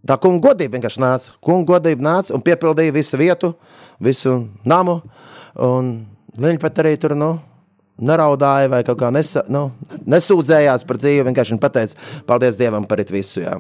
Tā 0.07 0.17
kunga 0.17 0.49
godība 0.49 0.79
vienkārši 0.79 1.01
nāca. 1.03 1.33
Kunga 1.45 1.75
godība 1.75 2.05
nāca 2.07 2.33
un 2.33 2.41
piepildīja 2.45 2.95
visu 2.97 3.19
vietu, 3.21 3.53
visu 4.01 4.33
namu. 4.65 5.01
Un 5.61 5.91
viņi 6.41 6.61
pat 6.63 6.81
arī 6.81 6.95
tur 7.01 7.13
nu, 7.19 7.35
neraudāja 8.01 8.71
vai 8.73 8.81
kaut 8.87 9.01
kā 9.01 9.11
nesa, 9.15 9.45
nu, 9.53 9.69
nesūdzējās 10.11 10.87
par 10.89 11.01
dzīvi. 11.01 11.27
Vienkārši 11.29 11.55
viņi 11.55 11.63
pateica, 11.63 12.09
paldies 12.29 12.59
Dievam 12.61 12.89
par 12.89 13.03
it 13.03 13.13
visu. 13.15 13.45
Jā. 13.45 13.59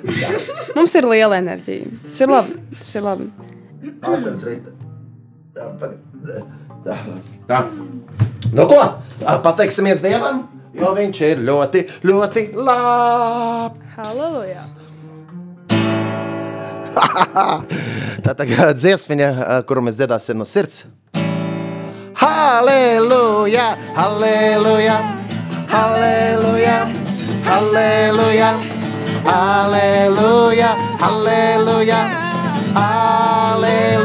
Mums 0.76 0.94
ir 0.96 1.08
liela 1.08 1.38
enerģija. 1.42 1.90
Tas 2.06 2.20
ir 2.24 2.32
labi. 2.32 2.56
Tas 2.78 2.94
ir 2.96 3.04
labi. 3.04 3.28
Asins 4.10 4.44
rita. 4.48 4.72
Tā. 6.84 7.60
Nu, 8.52 8.64
ko? 8.68 8.78
Pateiksimies 9.44 10.00
Dievam, 10.00 10.46
jo 10.72 10.92
viņš 10.96 11.18
ir 11.26 11.42
ļoti, 11.44 11.82
ļoti 12.08 12.44
labs. 12.56 13.76
Halleluja! 13.98 14.62
Tā 18.24 18.46
kā 18.48 18.70
dziesmiņa, 18.72 19.28
kuru 19.68 19.84
mēs 19.84 20.00
dziedāsim 20.00 20.40
no 20.40 20.46
sirds. 20.48 20.86
Halleluja, 22.20 23.66
halleluja, 23.96 24.96
halleluja, 25.68 26.76
halleluja, 27.44 28.50
halleluja, 29.28 30.74
halleluja, 31.00 32.00
halleluja. 32.76 33.99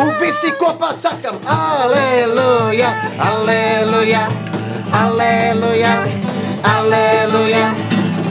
Un 0.00 0.14
visi 0.16 0.48
kopā 0.56 0.88
sakam, 0.96 1.36
halleluja, 1.44 2.88
halleluja, 3.18 4.22
halleluja, 4.94 5.90
halleluja, 6.64 7.64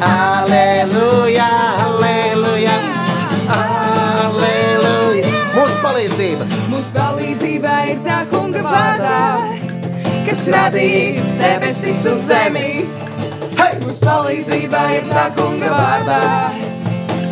halleluja, 0.02 1.50
halleluja, 1.82 2.78
halleluja. 3.52 5.30
Mūsu 5.54 5.78
palīdzība! 5.84 6.48
Mūsu 6.72 6.90
palīdzība 6.96 7.76
ir 7.92 8.02
tā 8.08 8.18
kunga 8.34 8.66
vārdā, 8.66 9.20
kas 10.26 10.48
radījis 10.56 11.22
debesis 11.38 12.02
un 12.10 12.18
zemi. 12.32 12.68
Hei! 13.60 13.78
Mūsu 13.84 14.10
palīdzība 14.10 14.88
ir 14.98 15.06
tā 15.14 15.30
kunga 15.38 15.70
vārdā, 15.78 16.22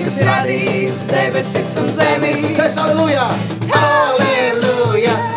kas 0.08 0.22
radīs 0.24 1.02
debesis 1.12 1.74
un 1.82 1.90
zemi. 1.92 2.32
Tas 2.56 2.80
aleluja! 2.80 3.28
Aleluja! 3.76 5.37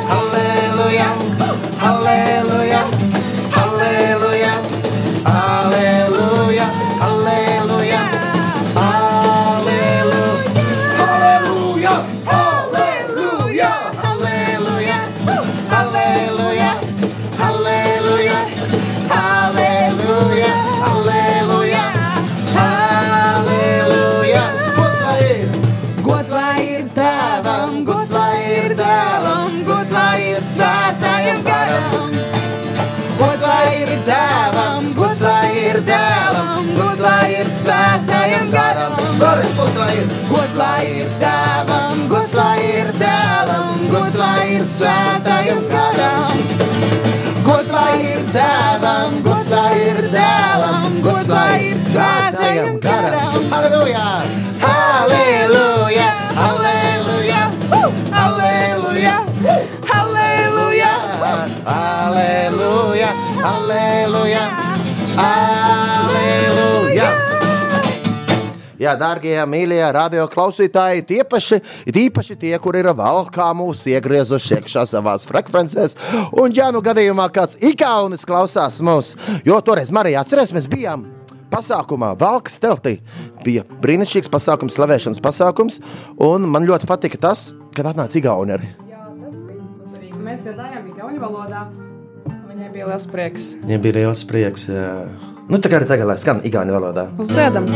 Svētājam 37.61 38.51
garam. 38.55 38.97
Vēlreiz 39.21 39.55
gods 39.59 39.77
lai 39.81 39.93
ir, 40.01 40.17
gods 40.31 40.57
lai 40.59 40.81
ir 41.03 41.15
dēlam, 41.23 42.07
gods 42.11 42.35
lai 42.39 42.57
ir 42.73 42.95
dēlam, 43.01 43.77
gods 43.93 44.19
lai 44.21 44.57
ir 44.57 44.67
svētājam 44.77 45.67
garam. 45.71 46.41
dēlam, 48.33 49.15
gods 49.25 49.49
lai 49.51 49.71
ir 49.79 50.01
dēlam, 50.13 51.01
gods 51.05 51.27
lai 51.31 51.71
ir 51.71 51.81
svētajam 51.83 52.79
garam. 52.85 53.35
Halleluja! 53.51 54.07
Halleluja! 54.63 56.09
Halleluja! 56.39 57.43
Halleluja! 58.15 59.17
Halleluja! 59.91 60.95
Halleluja! 61.25 62.00
Jā, 68.91 68.97
darbie, 68.99 69.37
mīļie 69.47 69.85
radio 69.95 70.25
klausītāji, 70.27 71.05
tie 71.07 71.21
paši, 71.23 71.61
īpaši 71.87 72.35
tie, 72.41 72.51
kur 72.59 72.75
ir 72.75 72.89
valkā 72.99 73.45
mūsu 73.55 73.93
iegriezuši 73.93 74.57
iekšā 74.57 74.83
savās 74.91 75.29
frekvencēs. 75.31 75.95
Un, 76.35 76.51
ja 76.57 76.73
nu 76.75 76.81
gadījumā 76.83 77.29
kāds 77.31 77.55
ikaunis 77.63 78.27
klausās 78.27 78.81
mūs, 78.83 79.13
jo 79.47 79.61
toreiz 79.63 79.93
Marija 79.95 80.25
atcerēs, 80.25 80.51
mēs 80.57 80.67
bijām 80.73 81.05
pasākumā 81.55 82.17
Valkas 82.19 82.59
teltī. 82.59 82.97
Bija 83.45 83.63
brīnišķīgs 83.85 84.33
pasākums, 84.33 84.75
slavēšanas 84.75 85.23
pasākums, 85.23 85.79
un 86.19 86.49
man 86.51 86.67
ļoti 86.67 86.91
patika 86.91 87.21
tas, 87.29 87.53
kad 87.77 87.93
atnāca 87.93 88.19
Igauni 88.19 88.57
arī. 88.57 88.73
Jā, 88.91 89.05
tas 89.07 89.37
bija 89.37 89.69
superīgi. 89.77 90.19
Mēs 90.25 90.43
dziedājām 90.49 90.91
Igaunijas 90.91 91.29
valodā. 91.29 91.63
Viņai 92.51 92.73
bija 92.75 92.91
liels 92.91 93.07
prieks. 93.15 93.47
Viņam 93.63 93.87
bija 93.87 93.99
liels 94.01 94.25
prieks. 94.27 94.67
Jā. 94.67 94.91
Nu, 95.47 95.63
tā 95.63 95.71
kā 95.71 95.79
arī 95.79 95.87
tagad, 95.95 96.11
lai 96.11 96.19
skan 96.23 96.43
Igauni 96.43 96.75
valodā. 96.75 97.07
Uz 97.23 97.31
dziedam! 97.31 97.71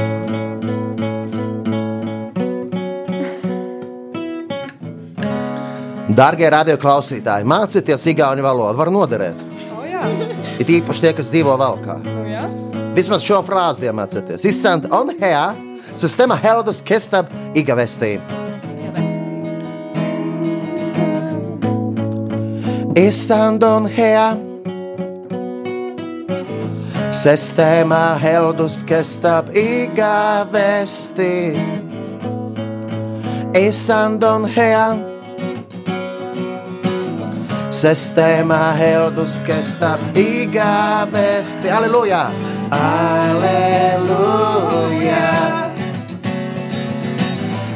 Darbie 6.14 6.46
radioklausītāji, 6.46 7.46
mācieties 7.48 8.04
īstenībā 8.06 8.44
valodu, 8.46 8.78
var 8.78 8.90
noderēt. 8.94 9.40
Oh, 9.74 9.82
Ir 10.62 10.68
īpaši 10.76 11.02
tie, 11.02 11.10
kas 11.18 11.30
dzīvo 11.32 11.56
valkā. 11.58 11.96
Oh, 12.06 12.20
Vismaz 12.94 13.24
šo 13.26 13.40
frāzi 13.42 13.88
iemācieties. 13.88 14.44
Izsanta 14.46 14.92
on 14.94 15.10
hea, 15.18 15.48
sistēma 15.98 16.36
Heldas 16.38 16.78
Kestab 16.86 17.32
Igavestī. 17.58 18.20
Isandon 22.94 23.88
hea, 23.90 24.28
sistēma 27.10 28.04
Heldas 28.22 28.84
Kestab 28.86 29.50
Igavestī. 29.50 31.34
Isandon 33.58 34.46
hea. 34.54 35.13
Sistema 37.75 38.72
Helduskä 38.72 39.62
stab 39.62 40.16
igabesti. 40.16 41.70
Aleluia! 41.70 42.31
Aleluia! 42.70 44.05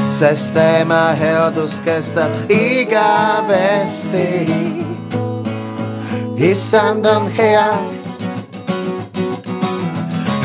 Sistema 0.10 1.14
Herduskästa 1.14 2.28
iga 2.50 3.44
västi 3.48 4.48
Hissanden 6.38 7.28
här 7.38 7.78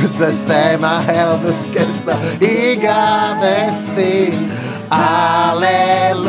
Sistema 0.06 1.00
Herduskästa 1.00 2.16
iga 2.40 3.36
västi 3.40 4.34
Alleluja 4.88 6.22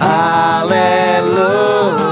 Alleluja 0.00 2.03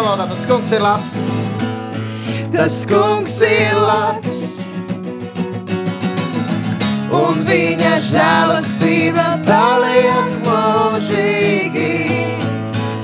valodā 0.00 0.26
tas 0.30 0.46
kungs 0.48 0.72
ir 0.72 0.82
labs. 0.84 1.14
Tas 2.52 2.76
kungs 2.88 3.36
ir 3.44 3.76
labs. 3.76 4.36
Un 7.20 7.42
viņa 7.44 7.92
žēlastība 8.06 9.26
paliek 9.48 10.30
mūžīgi. 10.46 11.90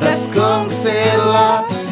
Tas 0.00 0.28
kungs 0.36 0.84
ir 0.92 1.24
labs. 1.24 1.84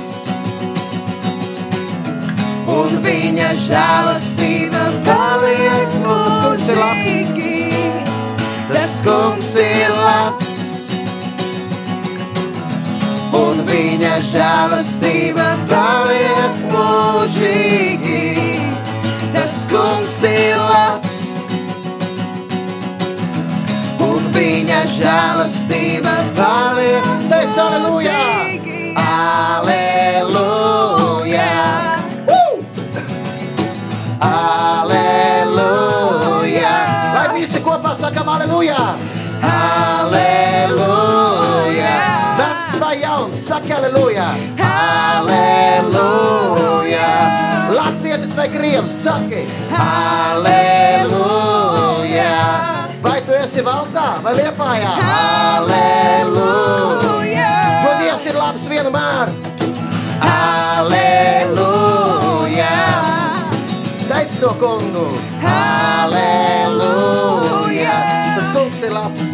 Un 2.75 2.97
viņa 3.05 3.51
žēlastība 3.67 4.87
paliek 5.05 5.99
mūžīgi. 6.07 7.53
Tas 8.73 9.01
kungs 9.05 9.53
ir 9.61 9.93
labs. 10.01 10.34
Un 13.35 13.65
viņa 13.67 14.13
žēlastība 14.29 15.47
paliek 15.71 16.61
mūžīgi. 16.71 18.21
Tas 19.35 19.57
kungs 19.71 20.21
ir 20.29 20.61
labs. 20.61 21.25
Un 24.05 24.31
viņa 24.39 24.81
žēlastība 25.01 26.17
paliek. 26.39 27.13
Teic, 27.33 27.61
aleluja! 27.67 28.19
Aleluja! 29.05 30.44
Saki 49.05 49.45
aleluja! 49.77 51.05
Vai 53.05 53.21
tu 53.27 53.33
esi 53.37 53.61
valdā 53.61 54.17
vai 54.25 54.33
liepājā? 54.39 54.93
Aleluja! 55.61 56.65
To 57.85 57.91
Dievs 58.01 58.25
ir 58.31 58.37
labs 58.41 58.65
vienmēr! 58.73 59.29
Aleluja! 60.25 61.67
Teic 64.09 64.31
to 64.41 64.51
kungu! 64.63 65.09
Aleluja! 65.53 66.97
Tas 68.39 68.49
kungs 68.57 68.81
ir 68.89 68.93
labs! 68.97 69.25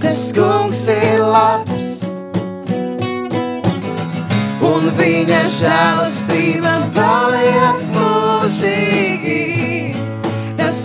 Tas 0.00 0.20
kungs 0.32 0.82
ir 0.96 1.20
labs! 1.20 1.76
Un 4.64 4.88
viņa 4.96 5.42
žēlastība 5.60 6.73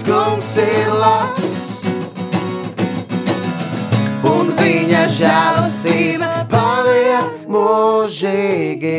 kungs 0.09 0.55
ir 0.57 0.89
labs. 0.89 1.49
Un 4.25 4.53
viņa 4.57 5.05
žēlastība 5.13 6.31
paliek 6.49 7.45
mūžīgi. 7.49 8.97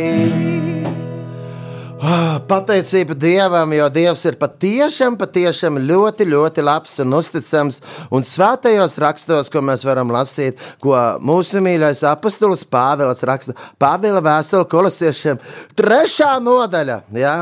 Ah, 2.00 2.38
Pateicība 2.48 3.12
Dievam, 3.12 3.74
jo 3.76 3.86
Dievs 3.92 4.22
ir 4.24 4.38
patiešām, 4.40 5.18
patiešām 5.20 5.76
ļoti, 5.84 6.24
ļoti 6.30 6.64
labs 6.64 6.96
un 7.04 7.12
uzticams. 7.18 7.82
Un 8.08 8.24
svētajos 8.24 8.96
rakstos, 9.02 9.52
ko 9.52 9.60
mēs 9.66 9.84
varam 9.84 10.10
lasīt, 10.14 10.62
ko 10.80 10.96
mūsu 11.20 11.60
mīļais 11.60 12.00
apustulis 12.08 12.64
Pāvils 12.64 13.20
raksta, 13.28 13.56
Pāvila 13.82 14.24
vēstule 14.24 14.64
kolosiešiem, 14.72 15.42
trešā 15.76 16.38
nodaļa. 16.40 17.02
Jā, 17.20 17.40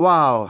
wow! 0.00 0.48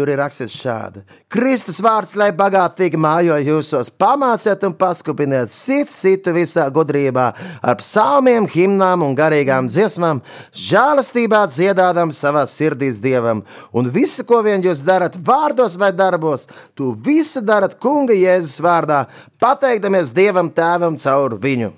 Tur 0.00 0.08
ir 0.08 0.16
rakstīts 0.16 0.54
šādi: 0.56 1.02
Kristus 1.28 1.76
vārds, 1.84 2.14
lai 2.16 2.30
bagātīgi 2.32 2.96
mājo 2.96 3.34
jūsos, 3.44 3.90
pamāciet 4.00 4.62
un 4.64 4.72
paskupiniet, 4.80 5.52
sit 5.52 5.92
citu 5.92 6.32
visā 6.32 6.64
gudrībā, 6.72 7.26
ar 7.60 7.76
psalmiem, 7.82 8.46
himnām 8.48 9.04
un 9.04 9.12
garīgām 9.18 9.68
dziesmām, 9.68 10.22
žēlastībā 10.56 11.42
dziedādam 11.52 12.14
savā 12.16 12.46
sirdīs 12.48 12.96
dievam. 13.04 13.42
Un 13.76 13.92
visu, 13.92 14.24
ko 14.24 14.40
vien 14.46 14.64
jūs 14.64 14.80
darat, 14.88 15.20
vārdos 15.20 15.76
vai 15.76 15.92
darbos, 15.92 16.46
to 16.72 16.94
visu 16.96 17.44
darat 17.44 17.76
Kunga 17.76 18.16
Jēzus 18.16 18.56
vārdā, 18.64 19.02
pateikdamies 19.36 20.16
Dievam 20.16 20.48
Tēvam 20.48 20.96
caur 20.96 21.36
viņu. 21.44 21.74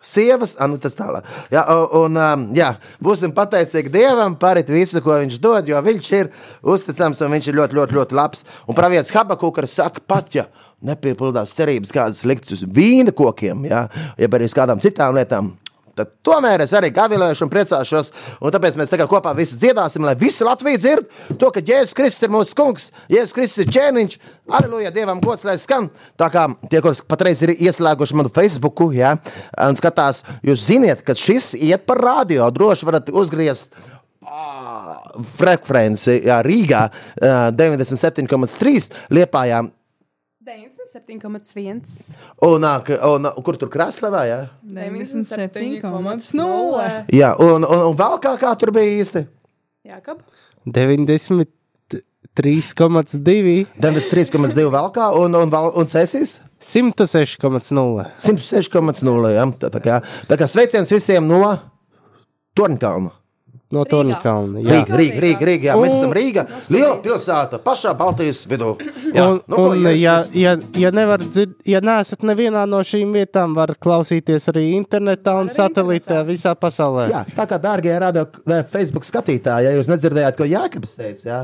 Sievas, 0.00 0.54
ah, 0.56 0.68
nu 0.70 0.78
tas 0.80 0.96
tālāk. 0.96 1.26
Jā, 1.52 1.60
un, 1.98 2.16
um, 2.16 2.46
jā, 2.56 2.70
būsim 3.04 3.34
pateicīgi 3.36 3.92
Dievam 3.92 4.32
par 4.40 4.56
visu, 4.64 5.02
ko 5.04 5.18
Viņš 5.20 5.36
dod, 5.44 5.68
jo 5.68 5.82
Viņš 5.84 6.10
ir 6.16 6.30
uzticams 6.64 7.20
un 7.20 7.34
Viņš 7.36 7.50
ir 7.50 7.58
ļoti, 7.60 7.76
ļoti, 7.76 7.98
ļoti 7.98 8.16
labs. 8.16 8.46
Un 8.64 8.78
pravietis 8.78 9.12
Habakūkars 9.12 9.76
saka, 9.76 10.00
pat 10.00 10.32
ja 10.38 10.46
nepiepildās 10.80 11.52
cerības, 11.52 11.92
kādas 11.92 12.24
liktas 12.24 12.56
uz 12.56 12.64
vīna 12.64 13.12
kokiem, 13.12 13.66
jā, 13.68 13.84
jeb 14.16 14.36
arī 14.36 14.48
uz 14.48 14.56
kādām 14.56 14.80
citām 14.80 15.12
lietām. 15.18 15.52
Tad 16.00 16.14
tomēr 16.24 16.62
es 16.64 16.72
arī 16.76 16.88
gavilēšu 16.96 17.44
un 17.44 17.50
priecāšos. 17.52 18.10
Un 18.40 18.54
tāpēc 18.54 18.78
mēs 18.80 18.92
tagad 18.92 19.10
kopā 19.10 19.34
visi 19.36 19.58
dziedāsim, 19.60 20.06
lai 20.06 20.14
visi 20.16 20.46
Latvijas 20.46 20.80
dzird 20.80 21.10
to, 21.36 21.50
ka 21.52 21.60
Jēzus 21.60 21.96
Kristus 21.98 22.24
ir 22.24 22.32
mūsu 22.32 22.56
kungs, 22.56 22.88
Jēzus 23.12 23.36
Kristus 23.36 23.66
ir 23.66 23.74
ķēniņš. 23.76 24.16
Aleluja, 24.56 24.92
Dievam 24.94 25.20
gods, 25.20 25.44
lai 25.44 25.58
skan. 25.60 25.90
Tā 26.18 26.30
kā 26.32 26.46
tie, 26.70 26.80
kurus 26.80 27.04
patreiz 27.04 27.42
ir 27.44 27.52
ieslēguši 27.58 28.16
manu 28.16 28.32
Facebook, 28.32 28.80
ja, 28.96 29.12
un 29.60 29.76
skatās, 29.76 30.24
jūs 30.46 30.64
ziniet, 30.70 31.04
ka 31.04 31.16
šis 31.18 31.52
iet 31.60 31.84
par 31.88 32.00
radio. 32.00 32.48
Droši 32.54 32.88
varat 32.88 33.12
uzgriezt 33.12 33.76
frekvenci 35.36 36.20
jā, 36.24 36.40
Rīgā 36.46 36.86
ā, 36.88 37.34
97,3 37.56 38.88
liepājā. 39.12 39.60
97,1. 40.90 42.16
Un, 42.42 42.64
un, 42.64 43.26
un 43.30 43.42
kur 43.46 43.54
tur 43.60 43.68
krāslevā? 43.70 44.24
Jā, 44.26 44.40
97,0. 44.66 45.86
jā 47.14 47.30
un, 47.38 47.62
un, 47.62 47.82
un 47.92 47.96
vēl 47.98 48.18
kā, 48.24 48.32
kā 48.40 48.50
tur 48.58 48.72
bija 48.74 48.98
īsti? 49.04 49.22
Jākab. 49.86 50.18
93,2. 50.66 51.46
93,2 53.78 54.66
vēl 54.74 54.88
kā, 54.96 55.06
un, 55.20 55.30
un, 55.38 55.48
un, 55.70 55.86
cēsīs 55.90 56.40
106,0. 56.58 57.38
106,0. 58.18 59.30
Ja? 59.36 59.44
Tā, 59.62 59.68
tā, 59.70 59.80
kā, 59.84 60.02
tā 60.26 60.34
kā 60.40 60.46
sveiciens 60.50 60.90
visiem 60.90 61.22
no 61.30 61.54
Tornkalna. 62.58 63.19
No. 63.70 63.84
Tornkalna. 63.86 64.58
jā. 64.64 64.70
Rīga, 64.80 64.96
Rīga, 64.98 65.20
Rīga, 65.22 65.46
Rīga, 65.46 65.64
jā, 65.68 65.74
mēs 65.78 65.92
Un- 65.92 65.98
esam 66.00 66.14
Rīga. 66.16 66.42
Liela 66.74 66.96
pilsēta, 67.04 67.58
pašā 67.62 67.92
Baltijas 67.96 68.40
vidū. 68.50 68.72
Jā, 69.14 69.26
Un, 69.28 69.40
nu, 69.46 69.56
un 69.56 69.84
ja, 69.94 70.24
ja, 70.34 70.56
ja, 70.74 70.90
nevar 70.90 71.18
dzird, 71.22 71.54
ja 71.64 71.78
neesat 71.80 72.24
nevienā 72.26 72.64
no 72.66 72.80
šīm 72.82 73.12
vietām, 73.14 73.54
var 73.54 73.76
klausīties 73.78 74.48
arī 74.50 74.64
internetā 74.74 75.36
un 75.40 75.48
satelītā 75.54 76.24
visā 76.26 76.56
pasaulē. 76.58 77.08
Jā, 77.12 77.22
tā 77.36 77.46
kā 77.46 77.60
dārgie 77.62 77.94
radio 78.02 78.26
Facebook 78.72 79.06
skatītāji, 79.06 79.68
ja 79.70 79.76
jūs 79.78 79.90
nedzirdējāt, 79.92 80.36
ko 80.36 80.50
Jānis 80.50 80.96
teica, 80.98 81.22
jā, 81.30 81.40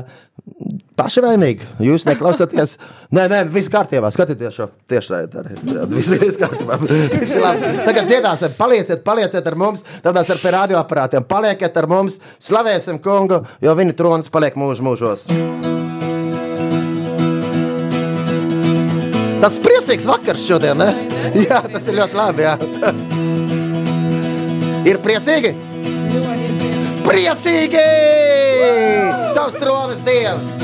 paši 0.97 1.23
vainīgi. 1.23 1.67
Jūs 1.83 2.07
neklausāties. 2.09 2.77
Nē, 3.13 3.27
nē, 3.31 3.41
viss 3.53 3.71
kārtībā. 3.71 4.09
Skatieties 4.13 4.57
šo 4.57 4.67
tiešraidi. 4.89 5.41
arī. 5.41 5.57
Viss 5.93 6.11
ir 6.15 6.25
kārtībā. 6.41 6.79
Viss 7.13 7.35
ir 7.35 7.43
labi. 7.43 7.71
Tagad 7.85 8.09
dziedāsim, 8.09 8.55
palieciet, 8.57 9.03
palieciet 9.05 9.47
ar 9.47 9.57
mums, 9.59 9.85
tādās 10.03 10.31
ar 10.33 10.41
radioaparātiem. 10.57 11.27
Palieciet 11.29 11.77
ar 11.77 11.87
mums, 11.91 12.19
slavēsim 12.41 12.99
kungu, 13.03 13.43
jo 13.61 13.77
viņa 13.77 13.97
trons 13.97 14.31
paliek 14.33 14.57
mūžu 14.59 14.87
mūžos. 14.87 15.27
Tas 19.37 19.59
priecīgs 19.61 20.07
vakars 20.09 20.47
šodien, 20.49 20.81
ne? 20.81 20.89
Jā, 21.45 21.61
tas 21.69 21.85
ir 21.87 21.99
ļoti 21.99 22.17
labi. 22.17 22.47
Jā. 22.47 22.57
Ir 24.87 24.99
priecīgi? 25.03 25.53
Priecīgi! 27.07 27.85
Tavs 29.37 29.61
tronis 29.61 30.03
dievs! 30.07 30.55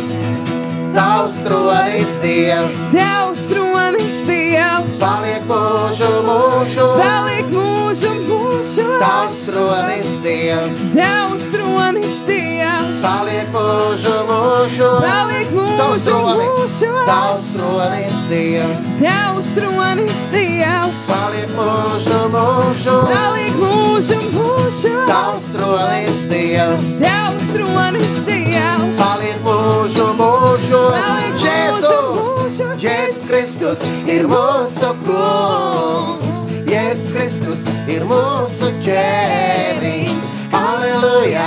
Tavs 0.94 1.42
tronis 1.44 2.20
dievs! 2.22 2.84
Tavs 2.94 3.48
tronis 3.50 4.20
Dievs, 4.28 5.00
Paliek 5.02 5.42
mūžu 5.50 6.10
mūžos! 6.28 7.00
paliek 7.02 7.48
mūžu 7.50 8.12
mūžos. 8.28 9.00
Tavs 9.02 9.40
tronis 9.50 10.12
dievs! 10.24 10.84
Tavs 10.94 11.50
tronis 11.56 12.20
Dievs, 12.28 13.02
Paliek 13.02 13.50
mūžu 13.56 14.16
mūžos! 14.30 15.02
Paliek 15.08 15.50
mūžu 15.58 15.78
Tavs 15.82 16.06
tronis! 16.06 16.60
mūžos. 16.62 17.08
Tavs 17.10 17.48
tronis 17.58 18.20
dievs! 18.30 18.86
Tavs 19.02 19.54
tronis 19.58 20.24
Dievs, 20.36 21.08
Paliek 21.10 21.56
mūžu 21.58 22.22
mūžos! 22.38 23.10
paliek 23.10 23.58
mūžu 23.58 24.22
mūžos. 24.38 25.08
Tavs 25.10 25.50
tronis 25.58 26.22
dievs! 26.30 26.94
Tavs 27.02 27.50
tronis 27.58 28.22
Dievs, 28.30 29.00
Paliek 29.02 29.40
mūžu 29.46 30.08
mūžos, 30.20 30.83
Mūžu 30.84 31.14
Jēzus! 31.40 32.58
Jēzus 32.82 33.22
Kristus 33.30 33.84
ir 34.10 34.28
mūsu 34.28 34.90
kungs, 35.06 36.28
Jēzus 36.68 37.14
Kristus 37.16 37.64
ir 37.92 38.04
mūsu 38.10 38.72
ķēniņš. 38.84 40.32
Aleluja! 40.60 41.46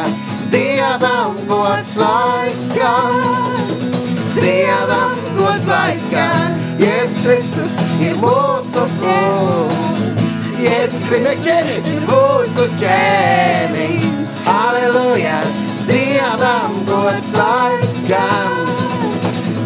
Dievam 0.53 1.37
gods 1.51 1.93
lai 2.01 2.49
skan! 2.57 3.21
Dievam 4.39 5.13
gods 5.37 5.69
lai 5.69 5.93
skan! 5.93 6.57
Jēzus 6.81 7.21
Kristus 7.27 7.77
ir 8.01 8.17
mūsu 8.23 8.89
kungs! 9.03 10.03
Jēzus 10.65 11.05
Kristus 11.11 11.93
ir 11.93 12.09
mūsu 12.09 12.71
ķēniņš! 12.81 14.41
Aleluja! 14.57 15.41
Dievam 15.93 16.85
gods 16.89 17.35
lai 17.37 17.75
skan! 17.85 18.96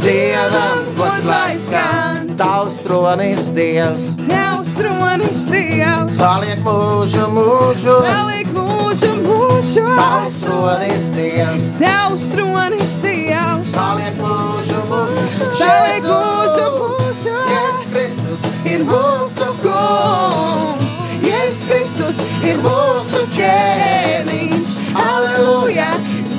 Dievam 0.01 0.95
gods 0.97 1.25
lai 1.25 1.53
skan, 1.53 2.29
tavs 2.37 2.81
tronis 2.81 3.51
Dievs, 3.53 4.17
Tavs 4.29 4.73
tronis 4.79 5.43
Dievs, 5.53 6.17
paliek 6.17 6.63
mūžu 6.65 7.27
mūžos, 7.35 8.07
paliek 8.09 8.49
mūžu 8.57 9.11
mūžos. 9.27 9.91
tavs 9.99 10.39
tronis 10.47 11.09
Dievs, 11.17 11.69
Tavs 11.83 12.29
tronis 12.33 12.95
Dievs, 13.05 13.75
paliek 13.77 14.17
mūžu 14.23 14.81
mūžos. 14.89 15.61
Paliek 15.61 16.09
mūžu 16.09 16.69
mūžos. 16.79 17.21
Jēzus 17.53 17.91
Kristus 17.93 18.47
ir 18.73 18.87
mūsu 18.89 19.51
kungs, 19.61 20.87
Jēzus 21.27 21.67
Kristus 21.69 22.23
ir 22.41 22.63
mūsu 22.65 23.27
ķēniņš, 23.37 24.79
aleluja, 25.05 25.91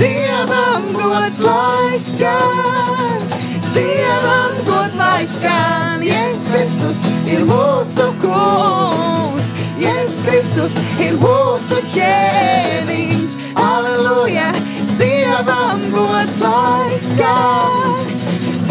Dievam 0.02 0.90
gods 0.98 1.38
lai 1.46 2.02
skan. 2.02 3.31
Dievam 3.76 4.58
gods 4.68 4.96
lai 5.00 5.26
skan, 5.28 6.04
Jēzus 6.06 6.48
Kristus 6.52 7.02
ir 7.30 7.46
mūsu 7.50 8.08
kungs, 8.24 9.52
Jēzus 9.82 10.18
Kristus 10.28 10.78
ir 11.02 11.18
mūsu 11.22 11.80
ķēniņš, 11.94 13.38
aleluja, 13.62 14.50
Dievam 15.00 15.86
gods 15.94 16.38
lai 16.44 16.90
skan, 16.98 18.12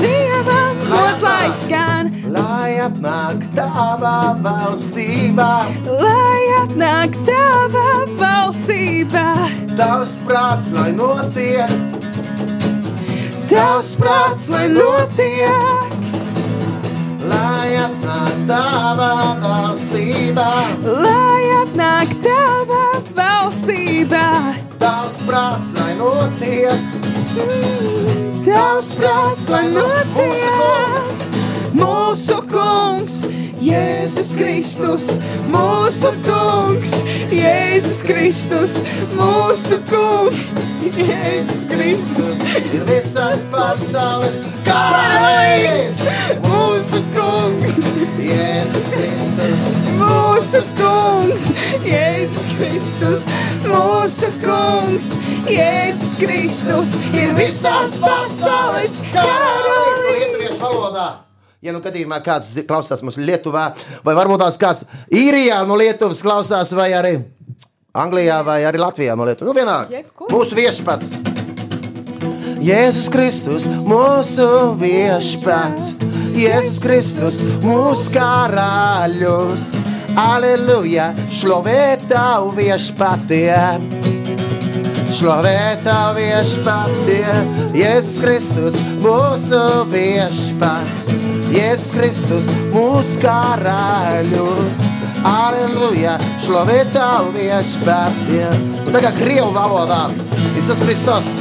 Dievam 0.00 0.82
gods 0.90 1.24
lai 1.24 1.48
skan, 1.62 2.12
lai 2.34 2.76
atnāk 2.84 3.48
tavā 3.56 4.18
valstībā, 4.44 5.52
lai 5.88 6.44
atnāk 6.60 7.16
tava 7.28 7.88
valstība. 8.20 9.26
tavs 9.80 10.18
prāts, 10.28 10.70
lai 10.76 10.90
notiek, 10.92 11.72
Tavs 13.50 13.96
prāts, 13.98 14.44
lai 14.46 14.68
notiek, 14.70 15.94
lai 17.26 17.72
atnāk 17.82 18.36
tavā 18.46 19.14
valstībā, 19.42 20.50
lai 20.86 21.48
atnāk 21.56 22.12
tava 22.22 22.84
valstība. 23.16 24.22
tavs 24.78 25.18
prāts, 25.26 25.72
lai 25.80 25.96
notiek. 25.98 26.78
Tavs 28.46 28.94
prāts, 28.94 29.48
lai 29.50 29.66
notiek, 29.74 31.26
mūsu 31.74 32.38
kungs, 32.54 33.24
Jēzus 33.60 34.30
Kristus, 34.32 35.06
mūsu 35.52 36.10
kungs, 36.24 36.94
Jēzus 37.28 38.00
Kristus, 38.08 38.78
mūsu 39.18 39.76
kungs, 39.90 40.54
Jēzus 40.96 41.66
Kristus, 41.68 42.44
Ir 42.60 42.86
visas 42.88 43.44
pasaules 43.52 44.40
karalis, 44.64 46.00
mūsu 46.46 47.02
kungs, 47.12 47.82
Jēzus 48.24 48.88
Kristus. 48.96 49.68
mūsu 50.00 50.64
kungs, 50.80 51.46
Jēzus 51.84 52.50
Kristus, 52.56 53.28
mūsu 53.68 54.32
kungs, 54.40 55.12
Jēzus 55.52 56.16
Kristus, 56.22 56.96
ir 57.12 57.36
visās 57.36 58.00
pasaules 58.00 59.02
Ja 61.60 61.74
nu 61.76 61.82
gadījumā 61.84 62.22
kāds 62.24 62.54
klausās 62.64 63.02
mums 63.04 63.18
Lietuvā, 63.20 63.66
vai 64.04 64.14
varbūt 64.16 64.40
tās 64.40 64.56
kāds 64.60 64.86
īrijā 65.12 65.58
no 65.68 65.76
Lietuvas 65.76 66.22
klausās, 66.24 66.72
vai 66.72 66.88
arī 66.96 67.18
Anglijā, 68.00 68.38
vai 68.46 68.62
arī 68.64 68.80
Latvijā 68.80 69.16
no 69.18 69.26
Lietuvas. 69.28 69.50
Nu, 69.50 69.56
vienalga. 69.58 70.00
Mūsu 70.32 70.56
viešpats. 70.56 71.18
Jēzus 72.64 73.08
Kristus, 73.12 73.68
mūsu 73.88 74.46
viešpats, 74.80 75.94
Jēzus 76.36 76.80
Kristus, 76.84 77.42
mūsu 77.64 78.08
karaļus. 78.16 79.74
Aleluja, 80.20 81.12
slavē 81.28 81.98
tavu 82.08 82.54
viešpatie! 82.56 84.19
Slavē 85.10 85.74
tā 85.82 86.12
viešpatie, 86.14 87.32
Jēzus 87.74 88.18
Kristus, 88.22 88.76
mūsu 89.02 89.58
viešpats, 89.90 91.00
Jēzus 91.50 91.88
Kristus, 91.96 92.50
mūsu 92.70 93.18
karaļus. 93.24 94.84
Aleluja, 95.26 96.14
slavē 96.44 96.84
tā 96.94 97.08
viešpatie. 97.34 98.44
Un 98.84 98.92
tagad 98.94 99.18
Krievu 99.18 99.50
valodā. 99.56 100.06
Isus 100.54 100.84
Kristus, 100.86 101.34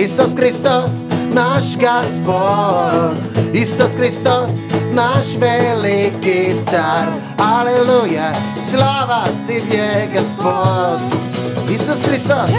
Isus 0.00 0.32
Kristus, 0.32 0.96
naš 1.36 1.74
Gospod, 1.76 3.20
Isus 3.52 3.92
Kristus, 4.00 4.64
naš 4.96 5.36
veliki 5.36 6.56
car. 6.64 7.12
Aleluja, 7.44 8.32
slava 8.56 9.22
Tibie 9.44 10.08
Gospod. 10.16 11.23
Иисус 11.68 12.02
Христос. 12.02 12.50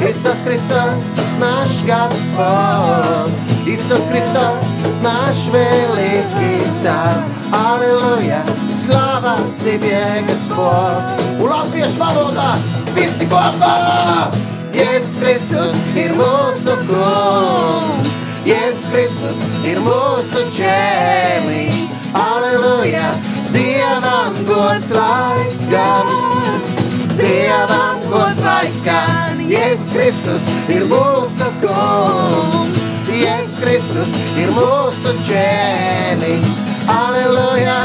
Иисус 0.00 0.38
Христос, 0.44 1.14
наш 1.38 1.82
Господь. 1.82 3.32
Иисус 3.66 4.06
Христос, 4.10 4.78
наш 5.02 5.36
великий 5.52 6.64
царь. 6.82 7.22
Аллилуйя, 7.52 8.42
слава 8.70 9.36
Тебе, 9.62 10.24
Господь. 10.28 11.24
У 11.40 11.46
latviešu 11.46 11.98
valodā 11.98 12.54
visi 12.96 13.26
kopā! 13.30 14.30
Jēzus 14.74 15.18
Kristus 15.20 15.76
ir 16.00 16.14
mūsu 16.18 16.74
kungs, 16.88 18.08
Jēzus 18.48 18.86
Kristus 18.90 19.42
ir 19.68 19.78
mūsu 19.84 20.46
ķēniņš. 20.56 21.98
Aleluja, 22.18 23.10
Dievam 23.54 24.40
gods 24.48 24.90
lai 24.94 25.44
skan! 25.46 26.73
Dievam 27.14 28.00
gods 28.10 28.40
lai 28.42 28.66
skan! 28.66 29.38
Jēzus 29.46 29.90
Kristus 29.92 30.48
ir 30.72 30.86
mūsu 30.90 31.46
kungs, 31.62 32.72
Jēzus 33.14 33.58
Kristus 33.62 34.14
ir 34.40 34.50
mūsu 34.56 35.14
ķēniņš. 35.28 36.64
Aleluja! 36.90 37.76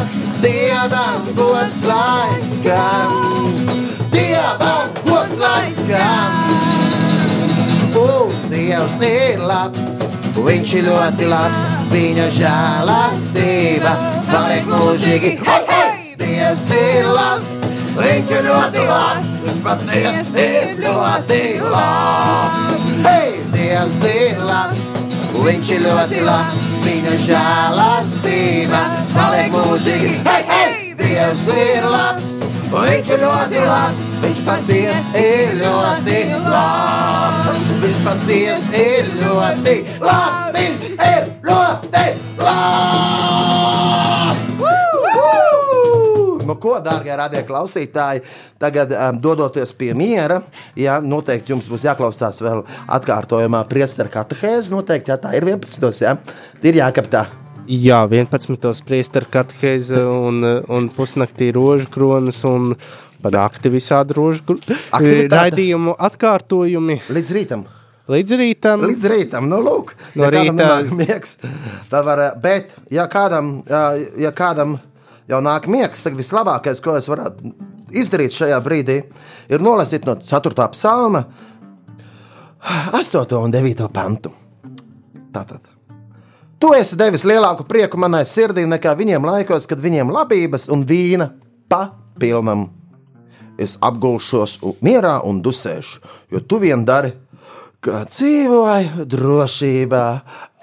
Dievam 0.41 1.29
gods 1.37 1.83
lai 1.85 2.39
skan! 2.41 3.13
Dievam 4.15 4.89
gods 5.05 5.37
lai 5.37 5.65
skan! 5.77 6.39
Un 7.99 8.33
Dievs 8.49 8.97
ir 9.05 9.45
labs, 9.45 9.97
viņš 10.39 10.75
ir 10.79 10.89
ļoti 10.89 11.29
labs, 11.29 11.67
viņa 11.93 12.29
žēlastība 12.39 13.93
paliek 14.31 14.69
mūžīgi. 14.73 15.37
Hei, 15.45 15.63
hei! 15.69 16.15
Dievs 16.19 16.69
ir 16.73 17.07
labs, 17.13 17.58
viņš 17.99 18.33
ir 18.37 18.45
ļoti 18.47 18.83
labs, 18.87 19.39
pat 19.63 19.85
Dievs 19.89 20.35
ir 20.39 20.75
ļoti 20.83 21.41
labs. 21.67 22.67
Hei, 23.05 23.31
Dievs 23.53 24.01
ir 24.09 24.43
labs, 24.47 24.85
viņš 25.35 25.73
ir 25.75 25.87
ļoti 25.87 26.21
labs, 26.27 26.59
viņa 26.85 27.17
žēlastība 27.27 28.83
paliek 29.15 29.51
mūžīgi. 29.55 30.13
Hei, 30.29 30.45
hei! 30.53 30.89
Dievs 30.99 31.47
ir 31.51 31.85
labs, 31.89 32.31
viņš 32.73 33.11
ir 33.15 33.23
ļoti 33.23 33.63
labs, 33.65 34.05
viņš 34.23 34.41
patiesi 34.47 35.23
ir 35.23 35.55
ļoti 35.59 36.19
labs. 36.45 37.51
Viņš 37.79 37.99
patiesi 38.05 38.85
ir 38.85 39.11
ļoti 39.23 39.75
labs, 40.03 40.49
viņš 40.55 40.87
ir 41.09 41.29
ļoti 41.49 42.07
labs. 42.43 43.78
Ko, 46.59 46.75
dārgie 46.83 47.15
radio 47.17 47.41
klausītāji, 47.47 48.21
tagad 48.61 48.91
um, 48.93 49.19
dodoties 49.23 49.71
pie 49.73 49.93
miera, 49.97 50.41
ja, 50.75 50.99
noteikti 51.01 51.53
jums 51.53 51.67
būs 51.71 51.85
jāklausās 51.87 52.41
vēl 52.43 52.63
atkārtojumā 52.99 53.63
priesteru 53.69 54.11
katehēzi. 54.13 54.73
Noteikti, 54.75 55.11
ja 55.13 55.17
tā 55.21 55.33
ir 55.37 55.47
11. 55.47 55.89
Ja, 56.03 56.15
ir 56.63 56.79
jākaptā. 56.81 57.25
Jā, 57.69 57.99
11. 58.09 58.83
priesteru 58.87 59.27
katehēze 59.29 60.01
un, 60.09 60.39
un 60.73 60.87
pusnaktī 60.95 61.51
rožu 61.53 61.85
kronas 61.93 62.39
un 62.49 62.71
par 63.21 63.35
nakti 63.35 63.69
visādi 63.69 64.15
rožu 64.17 64.41
Aktivitāte. 64.55 65.27
raidījumu 65.35 65.93
atkārtojumi 65.99 66.95
Līdz 67.11 67.33
rītam. 67.35 67.65
līdz 68.09 68.37
rītam. 68.41 68.85
Līdz 68.89 69.03
rītam, 69.11 69.49
nu, 69.51 69.59
lūk, 69.61 69.91
No 70.17 70.23
ja 70.25 70.29
rīta- 70.33 70.87
miegs, 70.97 71.35
tad 71.91 72.05
var, 72.07 72.19
eh, 72.19 72.31
bet, 72.41 72.71
ja 72.89 73.05
kādam, 73.11 73.59
ja, 73.69 73.91
ja 74.17 74.31
kādam 74.31 74.79
jau 75.29 75.41
nāk 75.45 75.67
miegs, 75.71 76.03
tad 76.05 76.17
vislabākais, 76.17 76.81
ko 76.83 76.97
es 76.99 77.09
varētu 77.09 77.53
izdarīt 77.95 78.35
šajā 78.35 78.59
brīdī, 78.65 78.99
ir 79.49 79.63
nolasīt 79.63 80.07
no 80.07 80.17
4. 80.19 80.69
psalma 80.73 81.23
8. 82.91 83.37
un 83.39 83.53
9. 83.53 83.87
pantu. 83.93 84.33
Tātad. 85.33 85.61
Tu 86.59 86.73
esi 86.75 86.97
devis 86.99 87.23
lielāku 87.23 87.63
prieku 87.63 87.99
manai 88.01 88.25
sirdī 88.27 88.65
nekā 88.67 88.91
viņiem 88.99 89.23
laikos, 89.23 89.67
kad 89.69 89.79
viņiem 89.79 90.11
labības 90.11 90.67
un 90.73 90.83
vīna 90.83 91.29
pa 91.71 91.85
pilnam. 92.19 92.67
Es 93.59 93.77
apgulšos 93.83 94.57
mierā 94.83 95.19
un 95.27 95.39
dusēšu, 95.43 96.01
jo 96.31 96.41
tu 96.43 96.59
vien 96.59 96.83
dari, 96.87 97.13
kā 97.83 98.03
dzīvoju 98.07 99.07
drošībā. 99.07 100.05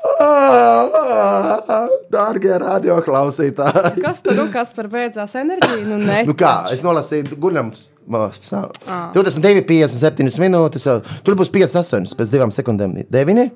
Dārgie 2.17 2.57
radioklausītāji! 2.63 4.01
Kas 4.05 4.23
tur 4.25 4.37
nu, 4.39 4.47
kas 4.53 4.73
par 4.77 4.89
beidzās 4.93 5.35
enerģiju? 5.39 5.85
Nu, 5.91 5.99
ne, 6.03 6.23
Nu 6.29 6.35
kā, 6.39 6.55
es 6.75 6.83
nolasīju, 6.87 7.39
guļam. 7.43 7.73
ma, 8.07 8.29
sā- 8.47 8.67
22, 9.15 9.65
57 9.67 10.41
minūtes. 10.43 10.87
Tur 11.27 11.39
būs 11.39 11.51
58 11.55 12.15
pēc 12.19 12.33
divām 12.33 12.53
sekundēm. 12.55 12.99
9. 13.11 13.47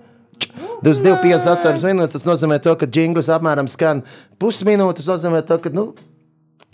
22, 0.82 1.16
58 1.22 1.86
minūtes. 1.86 2.16
Tas 2.18 2.26
nozīmē, 2.28 2.60
to, 2.64 2.74
ka 2.80 2.86
jingls 2.86 3.28
apmēram 3.32 3.68
skan 3.70 4.02
pusminūtes. 4.40 5.06
Tas 5.06 5.20
nozīmē, 5.20 5.42
to, 5.46 5.58
ka 5.62 5.72
nu, 5.74 5.90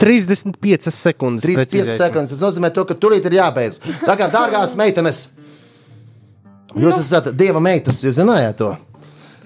35 0.01 0.91
sekundes. 0.93 1.45
35 1.45 1.73
precizēsim. 1.73 2.01
sekundes. 2.01 2.31
Tas 2.37 2.45
nozīmē, 2.45 2.73
to, 2.73 2.85
ka 2.89 2.95
tūlīt 3.01 3.25
ir 3.29 3.39
jābeidz. 3.39 3.81
Tā 4.05 4.17
kā 4.21 4.29
dārgās 4.33 4.77
meitenes, 4.79 5.27
jūs 6.77 7.01
esat 7.01 7.33
dieva 7.37 7.61
meitas, 7.65 8.03
jūs 8.05 8.19
zinājāt 8.21 8.57
to? 8.61 8.75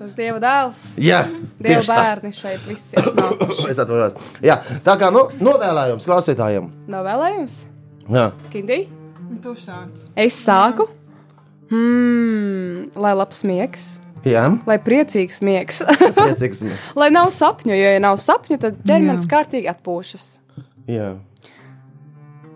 Tas 0.00 0.14
dieva 0.16 0.38
dēls. 0.40 0.78
Jā, 0.96 1.18
Dieva 1.60 1.82
tieši 1.82 1.90
tā. 1.90 1.96
bērni 2.00 2.30
šeit 2.32 2.62
visi 2.64 2.96
ir. 2.96 3.08
Es 3.70 3.76
atvainojos. 3.82 4.30
Jā, 4.44 4.56
tā 4.86 4.94
kā 5.00 5.10
nu, 5.12 5.26
novēlējums 5.44 6.06
klausītājiem. 6.08 6.70
Nav 6.90 7.04
vēlējums? 7.04 7.58
Jā. 8.10 8.30
Kindī? 8.54 8.78
Tu 9.44 9.52
sāc. 9.60 10.06
Es 10.18 10.38
sāku. 10.40 10.88
Hmm, 11.70 12.88
lai 12.98 13.12
labs 13.14 13.44
miegs, 13.46 13.84
Jā, 14.26 14.42
lai 14.66 14.76
priecīgs 14.82 15.38
miegs, 15.46 15.78
priecīgs. 16.18 16.64
lai 16.98 17.06
nav 17.14 17.30
sapņu, 17.32 17.70
jo, 17.72 17.92
ja 17.94 18.00
nav 18.02 18.18
sapņu, 18.20 18.58
tad 18.64 18.80
ķermenis 18.88 19.28
kārtīgi 19.30 19.70
atpūšas. 19.70 20.24
Jā, 20.90 21.12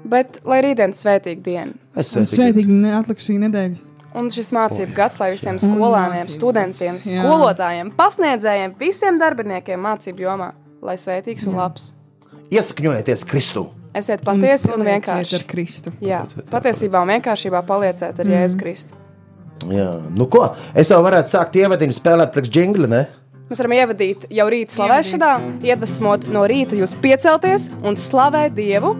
Bet 0.04 0.40
lai 0.44 0.58
rītdien 0.66 0.92
svētīga 0.92 1.40
diena. 1.46 1.72
es 1.96 2.10
Un 2.16 2.26
esmu 2.26 2.36
svētīgi 2.40 2.74
neatlikušī 2.82 3.38
nedēļa. 3.46 3.83
Un 4.14 4.28
šis 4.30 4.52
mācību 4.54 4.94
gads, 4.94 5.18
lai 5.18 5.32
visiem 5.34 5.56
skolēniem, 5.58 6.20
mācību 6.22 6.36
studentiem, 6.36 6.98
jā. 7.02 7.22
skolotājiem, 7.22 7.90
pasniedzējiem, 7.98 8.76
visiem 8.78 9.18
darbiniekiem 9.18 9.80
mācību 9.82 10.22
jomā, 10.28 10.52
lai 10.86 10.94
svētīgs 11.00 11.48
un 11.50 11.58
labs. 11.58 11.88
Iesakņojieties 12.54 13.24
Kristū. 13.26 13.64
Esiet 13.94 14.22
patiesi 14.26 14.70
un, 14.70 14.80
un 14.80 14.86
palieciet 14.86 15.08
vienkārši. 15.08 15.34
ar 15.38 15.44
Kristu. 15.50 15.92
Jā, 16.02 16.20
patiesībā 16.50 17.02
un 17.02 17.12
vienkāršībā 17.14 17.60
palieciet 17.66 18.18
ar 18.18 18.30
Jēzu 18.30 18.58
Kristu. 18.58 18.98
Jā, 19.70 19.90
nu 20.14 20.26
ko? 20.30 20.48
Es 20.74 20.90
jau 20.90 20.98
varētu 21.04 21.30
sākt 21.30 21.58
ievadījumu 21.62 21.94
spēlēt 21.94 22.34
priekš 22.34 22.50
jingli, 22.58 22.90
ne? 22.90 23.04
Mēs 23.50 23.60
varam 23.60 23.76
ievadīt 23.76 24.26
jau 24.34 24.48
rīta 24.50 24.78
slavēšanā, 24.78 25.30
iedvesmot 25.68 26.26
no 26.34 26.42
rīta 26.50 26.78
jūs 26.78 26.96
piecelties 27.02 27.68
un 27.84 27.98
slavēt 28.00 28.56
Dievu, 28.56 28.94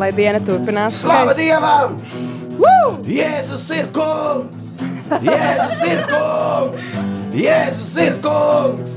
lai 0.00 0.12
diena 0.16 0.40
turpinās. 0.44 1.02
Slava 1.02 1.36
skaisti. 1.36 2.27
Dievam! 2.58 3.02
Jēzus 3.04 3.68
ir 3.74 3.88
kungs! 3.92 4.76
Jēzus 5.24 5.82
ir 5.88 6.02
kungs! 6.08 6.94
Jēzus 7.36 7.92
ir 8.02 8.16
kungs! 8.24 8.94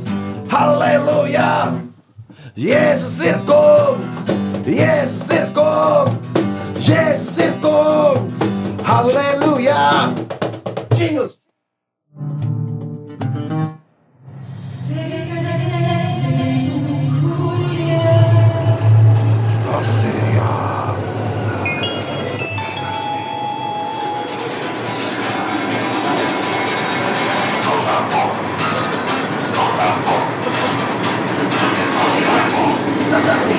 Halleluja! 0.52 1.74
Jēzus 2.58 3.20
ir 3.26 3.38
kungs! 3.48 4.30
Jēzus 4.66 5.34
ir 5.36 5.52
kungs! 5.58 6.34
Jēzus 6.82 7.38
ir 7.46 7.54
kungs! 7.64 8.48
Halleluja! 8.88 10.14
Jingles! 10.98 11.41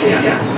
Yeah. 0.05 0.52